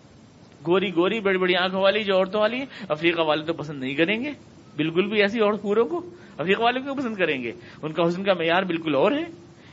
گوری 0.67 0.91
گوری، 0.97 1.21
بڑی 1.21 1.39
بڑی 1.39 1.57
آنکھوں 1.57 1.83
والی 1.83 2.05
جو 2.05 2.17
عورتوں 2.17 2.41
والی 2.41 2.57
ہیں، 2.57 2.67
افریقہ 2.89 3.21
والے 3.21 3.45
تو 3.45 3.53
پسند 3.53 3.81
نہیں 3.81 3.95
کریں 3.95 4.25
گے۔ 4.25 4.33
بالکل 4.77 5.07
بھی 5.07 5.23
ایسی 5.23 5.41
اور 5.41 5.53
پوروں 5.53 5.85
کو، 5.85 6.11
افریقہ 6.39 6.63
والے 6.63 6.81
کو 6.81 6.95
پسند 6.95 7.17
کریں 7.17 7.43
گے؟ 7.43 7.53
ان 7.83 7.93
کا 7.93 8.09
حسن 8.09 8.25
کا 8.25 8.35
معیار 8.35 8.63
بالکل 8.63 8.95
اور 8.95 9.13
ہے۔ 9.13 9.25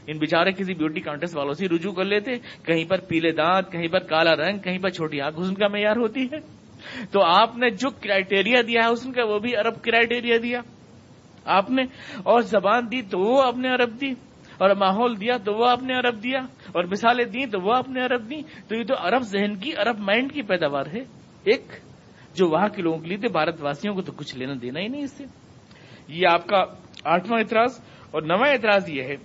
ان 0.08 0.18
بیچارے 0.18 0.52
کسی 0.52 0.74
بیوٹی 0.74 1.02
کانٹیسٹ 1.02 1.36
والوں 1.36 1.54
سے 1.54 1.68
رجوع 1.68 1.94
کر 1.94 2.06
لیتے، 2.06 2.32
کہیں 2.64 2.86
پر 2.86 2.98
پیلے 2.98 3.32
دانت، 3.32 3.72
کہیں 3.72 3.88
پر 3.88 4.00
کالا 4.00 4.36
رنگ، 4.36 4.58
کہیں 4.58 4.80
پر 4.80 4.90
چھوٹی 4.90 5.22
آنکھ، 5.22 5.40
حسن 5.42 5.54
کا 5.54 5.68
معیار 5.68 5.96
ہوتی 5.96 6.26
ہے۔ 6.26 6.63
تو 7.12 7.22
آپ 7.22 7.58
نے 7.58 7.70
جو 7.70 7.90
کرائٹیریا 7.90 8.62
دیا 8.68 8.88
ہے 8.88 8.94
حسن 8.94 9.12
کا 9.12 9.24
وہ 9.24 9.40
بھی 9.40 9.56
عرب 9.56 9.82
کرائٹیریا 9.82 10.38
دیا۔ 10.44 10.62
آپ 11.46 11.70
نے 11.70 11.82
اور 12.18 12.42
زبان 12.42 12.92
دی 12.92 13.02
تو 13.02 13.20
وہ 13.20 13.44
آپ 13.44 13.58
نے 13.58 13.70
عرب 13.70 14.02
دی 14.02 14.10
اور 14.58 14.70
ماحول 14.70 15.22
دیا 15.22 15.38
تو 15.38 15.54
وہ 15.54 15.70
آپ 15.70 15.84
نے 15.84 15.94
عرب 15.94 16.24
دیا 16.24 16.40
اور 16.72 16.84
مثالیں 16.84 17.26
دی 17.26 17.46
تو 17.46 17.60
وہ 17.62 17.74
آپ 17.76 17.90
نے 17.90 18.06
عرب 18.06 18.30
دی 18.30 18.42
تو 18.68 18.76
یہ 18.76 18.84
تو 18.84 18.94
عرب 18.98 19.22
ذہن 19.22 19.56
کی، 19.56 19.72
عرب 19.74 20.00
مائنڈ 20.00 20.34
کی 20.34 20.42
پیداوار 20.42 20.86
ہے۔ 20.94 21.00
ایک، 21.44 21.72
جو 22.36 22.50
وہاں 22.50 22.68
کے 22.68 22.82
لوگوں 22.82 23.00
کے 23.00 23.08
لیے 23.08 23.18
تھے 23.18 23.28
بھارت 23.28 23.62
واسیوں 23.62 23.96
کو 23.96 24.02
تو 24.02 24.12
کچھ 24.12 24.36
لینا 24.36 24.54
دینا 24.62 24.80
ہی 24.80 24.88
نہیں 24.88 25.04
اس 25.04 25.12
سے۔ 25.12 25.24
یہ 26.08 26.28
آپ 26.32 26.48
کا 26.48 26.64
آٹھواں 27.04 27.40
اعتراض 27.40 27.82
اور 28.12 28.22
نواں 28.22 28.50
اعتراض 28.50 28.90
یہ 28.90 29.04
ہے۔ 29.04 29.16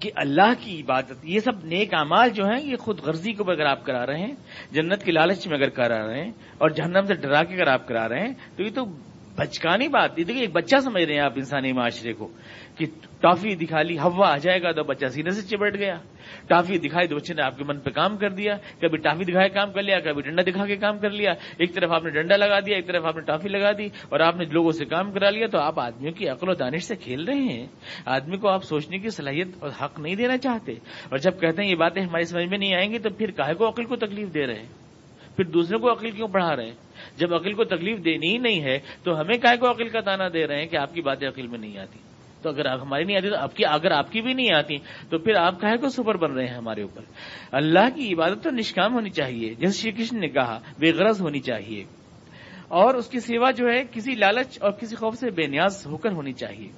کہ 0.00 0.10
اللہ 0.14 0.52
کی 0.60 0.80
عبادت، 0.80 1.24
یہ 1.24 1.40
سب 1.40 1.64
نیک 1.64 1.94
اعمال 1.94 2.30
جو 2.30 2.44
ہیں، 2.44 2.60
یہ 2.62 2.76
خود 2.76 3.00
غرضی 3.00 3.32
کو 3.32 3.50
اگر 3.50 3.66
آپ 3.66 3.84
کرا 3.86 4.06
رہے 4.06 4.18
ہیں، 4.18 4.34
جنت 4.72 5.02
کی 5.02 5.12
لالچ 5.12 5.46
میں 5.46 5.56
اگر 5.56 5.68
کرا 5.68 6.06
رہے 6.06 6.24
ہیں، 6.24 6.32
اور 6.58 6.70
جہنم 6.70 7.06
سے 7.06 7.14
ڈرا 7.14 7.42
کے 7.44 7.54
اگر 7.54 7.66
آپ 7.66 7.88
کرا 7.88 8.08
رہے 8.08 8.20
ہیں، 8.20 8.32
تو 8.56 8.62
یہ 8.62 8.70
تو 8.74 8.84
بچکانی 9.36 9.88
بات 9.88 10.18
یہ 10.18 10.24
دیکھیے، 10.24 10.44
ایک 10.44 10.52
بچہ 10.52 10.76
سمجھ 10.76 11.02
رہے 11.02 11.14
ہیں 11.14 11.20
آپ 11.20 11.32
انسانی 11.36 11.72
معاشرے 11.72 12.12
کو 12.12 12.28
کہ 12.78 12.86
ٹافی 13.20 13.54
دکھا 13.54 13.82
لی 13.82 13.98
ہوا 13.98 14.32
آ 14.32 14.36
جائے 14.36 14.62
گا، 14.62 14.72
تو 14.72 14.82
بچہ 14.82 15.06
سینے 15.06 15.30
سے 15.30 15.42
چپٹ 15.42 15.74
گیا۔ 15.78 15.96
ٹافی 16.46 16.78
دکھائی 16.78 17.08
تو 17.08 17.16
بچے 17.16 17.34
نے 17.34 17.42
آپ 17.42 17.58
کے 17.58 17.64
من 17.64 17.78
پہ 17.78 17.90
کام 17.90 18.16
کر 18.16 18.30
دیا۔ 18.30 18.56
کبھی 18.80 18.98
ٹافی 18.98 19.24
دکھائے 19.24 19.48
کام 19.48 19.72
کر 19.72 19.82
لیا، 19.82 20.00
کبھی 20.00 20.22
ڈنڈا 20.22 20.42
دکھا 20.42 20.66
کے 20.66 20.76
کام 20.76 20.98
کر 20.98 21.10
لیا۔ 21.10 21.30
ایک 21.30 21.74
طرف 21.74 21.92
آپ 21.92 22.04
نے 22.04 22.10
ڈنڈا 22.10 22.36
لگا 22.36 22.60
دیا، 22.60 22.76
ایک 22.76 22.86
طرف 22.86 23.04
آپ 23.04 23.16
نے 23.16 23.22
ٹافی 23.22 23.48
لگا 23.48 23.72
دی 23.78 23.86
اور 24.08 24.20
آپ 24.20 24.36
نے 24.36 24.44
لوگوں 24.44 24.72
سے 24.72 24.84
کام 24.84 25.12
کرا 25.12 25.30
لیا۔ 25.30 25.46
تو 25.46 25.58
آپ 25.58 25.80
آدمیوں 25.80 26.12
کی 26.12 26.28
عقل 26.28 26.48
و 26.48 26.54
دانش 26.54 26.82
سے 26.82 26.96
کھیل 26.96 27.24
رہے 27.24 27.40
ہیں۔ 27.40 27.66
آدمی 28.06 28.36
کو 28.36 28.48
آپ 28.48 28.64
سوچنے 28.64 28.98
کی 28.98 29.08
صلاحیت 29.08 29.48
اور 29.58 29.70
حق 29.84 30.00
نہیں 30.00 30.16
دینا 30.16 30.36
چاہتے۔ 30.36 30.72
اور 30.72 31.18
جب 31.18 31.40
کہتے 31.40 31.62
ہیں 31.62 31.70
یہ 31.70 31.74
باتیں 31.74 32.02
ہماری 32.02 32.24
سمجھ 32.24 32.46
میں 32.46 32.58
نہیں 32.58 32.74
آئیں 32.74 32.92
گی، 32.92 32.98
تو 32.98 33.10
پھر 33.10 33.30
کاہے 33.30 33.54
کو 33.54 33.68
عقل 33.68 33.84
کو 33.84 33.96
تکلیف 33.96 34.34
دے 34.34 34.46
رہے 34.46 34.54
ہیں؟ 34.54 34.68
پھر 35.36 35.44
دوسروں 35.44 35.80
کو 35.80 35.92
عقل 35.92 36.10
کیوں 36.10 36.28
پڑھا 36.28 36.56
رہے 36.56 36.64
ہیں؟ 36.64 36.89
جب 37.20 37.34
عقل 37.34 37.52
کو 37.52 37.64
تکلیف 37.64 38.04
دینی 38.04 38.32
ہی 38.32 38.38
نہیں 38.38 38.62
ہے 38.62 38.78
تو 39.02 39.20
ہمیں 39.20 39.38
کاہے 39.38 39.56
کو 39.56 39.70
عقل 39.70 39.88
کا 39.88 40.00
تانا 40.00 40.28
دے 40.28 40.46
رہے 40.46 40.58
ہیں 40.58 40.66
کہ 40.66 40.76
آپ 40.76 40.94
کی 40.94 41.00
باتیں 41.00 41.28
عقل 41.28 41.46
میں 41.46 41.58
نہیں 41.58 41.78
آتی؟ 41.78 41.98
تو 42.42 42.48
اگر 42.48 42.66
ہماری 42.66 43.04
نہیں 43.04 43.16
آتی 43.16 43.30
تو 43.30 43.36
آپ 43.36 43.56
کی 43.56 43.64
اگر 43.64 43.90
آپ 43.90 44.12
کی 44.12 44.22
بھی 44.22 44.34
نہیں 44.34 44.54
آتی، 44.54 44.78
تو 45.10 45.18
پھر 45.18 45.34
آپ 45.36 45.60
کہے 45.60 45.76
کو 45.76 45.88
سپر 45.88 46.16
بن 46.16 46.32
رہے 46.32 46.46
ہیں 46.46 46.54
ہمارے 46.54 46.82
اوپر؟ 46.82 47.02
اللہ 47.52 47.88
کی 47.94 48.14
عبادت 48.14 48.44
تو 48.44 48.50
نشکام 48.50 48.94
ہونی 48.94 49.10
چاہیے، 49.10 49.54
جیسے 49.54 49.78
شری 49.78 49.92
کرشن 49.92 50.20
نے 50.20 50.28
کہا، 50.28 50.60
بے 50.78 50.92
غرض 50.92 51.20
ہونی 51.20 51.40
چاہیے۔ 51.40 51.84
اور 52.68 52.94
اس 52.94 53.08
کی 53.08 53.20
سیوا 53.20 53.50
جو 53.50 53.68
ہے، 53.68 53.84
کسی 53.92 54.14
لالچ 54.14 54.58
اور 54.60 54.70
کسی 54.70 54.96
خوف 54.96 55.16
سے 55.16 55.30
بے 55.30 55.46
نیاز 55.46 55.86
ہو 55.86 55.96
کر 55.96 56.12
ہونی 56.12 56.32
چاہیے۔ 56.32 56.68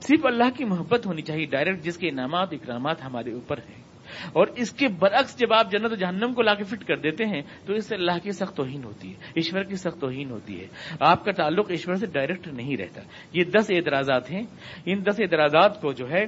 صرف 0.00 0.26
اللہ 0.26 0.56
کی 0.56 0.64
محبت 0.64 1.06
ہونی 1.06 1.22
چاہیے 1.22 1.46
ڈائریکٹ 1.46 1.84
جس 1.84 1.96
کے 1.96 2.08
انعامات، 2.08 2.48
اکرامات 2.52 3.04
ہمارے 3.04 3.32
اوپر 3.32 3.58
ہیں۔ 3.58 3.85
اور 4.32 4.46
اس 4.46 4.70
کے 4.70 4.88
برعکس 4.88 5.38
جب 5.38 5.52
آپ 5.52 5.72
جنت 5.72 5.92
و 5.92 5.94
جہنم 5.94 6.34
کو 6.34 6.42
لا 6.42 6.54
کے 6.54 6.64
فٹ 6.64 6.84
کر 6.84 6.96
دیتے 6.96 7.24
ہیں، 7.24 7.42
تو 7.66 7.72
اس 7.72 7.86
سے 7.86 7.94
اللہ 7.94 8.18
کی 8.22 8.32
سخت 8.32 8.56
توہین 8.56 8.84
ہوتی 8.84 9.08
ہے، 9.08 9.14
ایشور 9.34 9.62
کی 9.62 9.76
سخت 9.76 10.00
توہین 10.00 10.30
ہوتی 10.30 10.60
ہے۔ 10.60 10.66
آپ 11.00 11.24
کا 11.24 11.32
تعلق 11.32 11.66
ایشور 11.70 11.94
سے 11.94 12.06
ڈائریکٹ 12.06 12.48
نہیں 12.48 12.76
رہتا۔ 12.76 13.00
یہ 13.32 13.44
دس 13.44 13.70
اعتراضات 13.70 14.30
ہیں۔ 14.30 14.42
ان 14.86 15.06
دس 15.06 15.20
اعتراضات 15.20 15.80
کو 15.80 15.92
جو 15.92 16.10
ہے، 16.10 16.26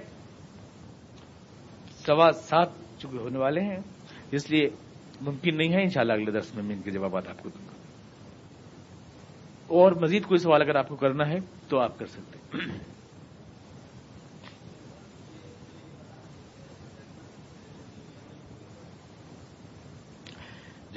سوا 2.06 2.32
سات 2.32 2.68
چکے 2.98 3.18
ہونے 3.18 3.38
والے 3.38 3.60
ہیں، 3.60 3.80
اس 4.30 4.50
لیے 4.50 4.68
ممکن 5.20 5.56
نہیں 5.56 5.72
ہے 5.72 5.82
انشاءاللہ 5.82 6.12
اگلے 6.12 6.30
دس 6.30 6.54
میں 6.54 6.76
ان 6.76 6.82
کے 6.82 6.90
جوابات 6.90 7.28
آپ 7.28 7.42
کو 7.42 7.48
دوں 7.48 7.66
گا۔ 7.66 7.72
اور 9.66 9.92
مزید 9.92 10.24
کوئی 10.24 10.38
سوال 10.38 10.62
اگر 10.62 10.74
آپ 10.74 10.88
کو 10.88 10.96
کرنا 10.96 11.28
ہے، 11.28 11.38
تو 11.68 11.78
آپ 11.78 11.98
کر 11.98 12.06
سکتے 12.06 12.38
ہیں۔ 12.38 12.97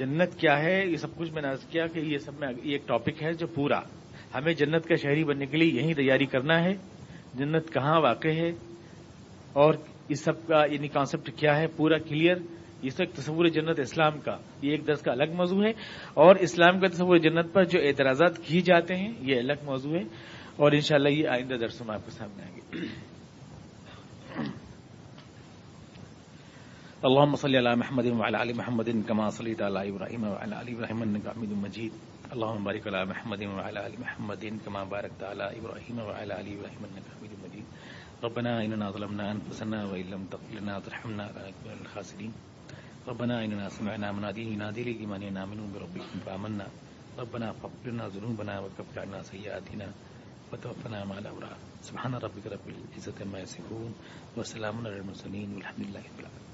جنت 0.02 0.34
کیا 0.38 0.62
ہے؟ 0.62 0.86
یہ 0.86 0.96
سب 0.96 1.16
کچھ 1.16 1.32
میں 1.32 1.42
نے 1.42 1.48
عرض 1.48 1.64
کیا 1.64 1.86
کہ 1.86 1.98
یہ 1.98 2.18
سب 2.18 2.32
میں 2.40 2.48
یہ 2.64 2.72
ایک 2.72 2.88
ٹاپک 2.88 3.22
ہے 3.22 3.32
جو 3.32 3.46
پورا۔ 3.46 3.80
ہمیں 4.34 4.54
جنت 4.54 4.86
کا 4.86 4.94
شہری 4.94 5.24
بننے 5.24 5.46
کے 5.46 5.56
لیے 5.56 5.82
یہی 5.82 5.94
تیاری 5.94 6.26
کرنا 6.26 6.64
ہے۔ 6.64 6.74
جنت 7.34 7.72
کہاں 7.72 8.00
واقع 8.00 8.28
ہے؟ 8.28 8.48
اور 9.52 9.74
اس 10.08 10.24
سب 10.24 10.46
کا 10.46 10.64
یعنی 10.70 10.88
کانسیپٹ 10.88 11.30
کیا 11.36 11.58
ہے؟ 11.58 11.66
پورا 11.66 11.98
کلیئر 11.98 12.36
اس 12.82 13.00
ایک 13.00 13.12
تصور 13.12 13.48
جنت 13.48 13.80
اسلام 13.80 14.20
کا، 14.20 14.36
یہ 14.62 14.70
ایک 14.70 14.86
درس 14.86 15.00
کا 15.00 15.12
الگ 15.12 15.32
موضوع 15.34 15.64
ہے۔ 15.64 15.70
اور 16.14 16.36
اسلام 16.36 16.80
کا 16.80 16.88
تصور 16.88 17.18
جنت 17.18 17.52
پر 17.52 17.64
جو 17.64 17.80
اعتراضات 17.82 18.38
کیے 18.38 18.60
جاتے 18.60 18.94
ہیں، 18.94 19.12
یہ 19.20 19.38
الگ 19.38 19.64
موضوع 19.64 19.94
ہے۔ 19.94 20.02
اور 20.56 20.72
انشاءاللہ 20.72 21.08
یہ 21.08 21.28
آئندہ 21.28 21.54
درسوں 21.54 21.86
میں 21.86 21.94
آپ 21.94 22.04
کے 22.04 22.10
سامنے 22.10 22.42
آئیں 22.42 22.56
گے۔ 22.56 22.86
اللهم 27.02 27.34
صل 27.34 27.50
على 27.56 27.76
محمد 27.76 28.06
وعلى 28.06 28.42
ال 28.42 28.56
محمد 28.56 28.88
كما 29.08 29.26
صليت 29.30 29.62
على 29.62 29.90
ابراهيم 29.90 30.22
وعلى 30.24 30.54
ال 30.62 30.68
ابراهيم 30.74 31.02
انك 31.02 31.26
حميد 31.34 31.52
مجيد. 31.64 31.92
اللهم 32.34 32.62
بارك 32.64 32.86
على 32.86 33.00
محمد 33.10 33.42
وعلى 33.42 33.80
ال 33.86 33.94
محمد 34.02 34.42
كما 34.64 34.84
باركت 34.84 35.22
على 35.30 35.46
ابراهيم 35.58 35.96
وعلى 35.98 36.32
ال 36.40 36.46
ابراهيم 36.54 36.82
انك 36.88 37.06
حميد 37.18 37.32
مجيد. 37.44 37.66
ربنا 38.22 38.50
اننا 38.64 38.86
ظلمنا 38.94 39.24
انفسنا 39.34 39.78
وان 39.90 40.06
لم 40.14 40.22
تغفر 40.30 40.54
لنا 40.62 40.72
وترحمنا 40.78 41.24
لنكن 41.34 41.62
من 41.66 41.78
الخاسرين. 41.84 42.32
ربنا 43.10 43.34
اننا 43.44 43.66
سمعنا 43.68 44.06
مناديا 44.12 44.46
ينادي 44.54 44.82
للايمان 44.86 45.22
ان 45.22 45.36
امنوا 45.36 45.66
بربكم 45.74 46.18
فامنا 46.26 46.66
ربنا 47.18 47.46
فاغفر 47.58 47.90
لنا 47.90 48.04
ذنوبنا 48.14 48.54
وكفر 48.62 48.96
عنا 49.02 49.22
سيئاتنا 49.22 49.88
وتوفنا 50.50 50.98
مع 51.10 51.18
الابرار 51.18 51.56
سبحان 51.82 52.14
ربك 52.14 52.44
رب 52.54 52.66
العزه 52.72 53.16
عما 53.24 53.38
يصفون 53.44 53.90
وسلام 54.38 54.76
على 54.86 54.96
المرسلين 55.02 55.48
والحمد 55.54 55.82
لله 55.90 56.04
رب 56.10 56.20
العالمين. 56.22 56.51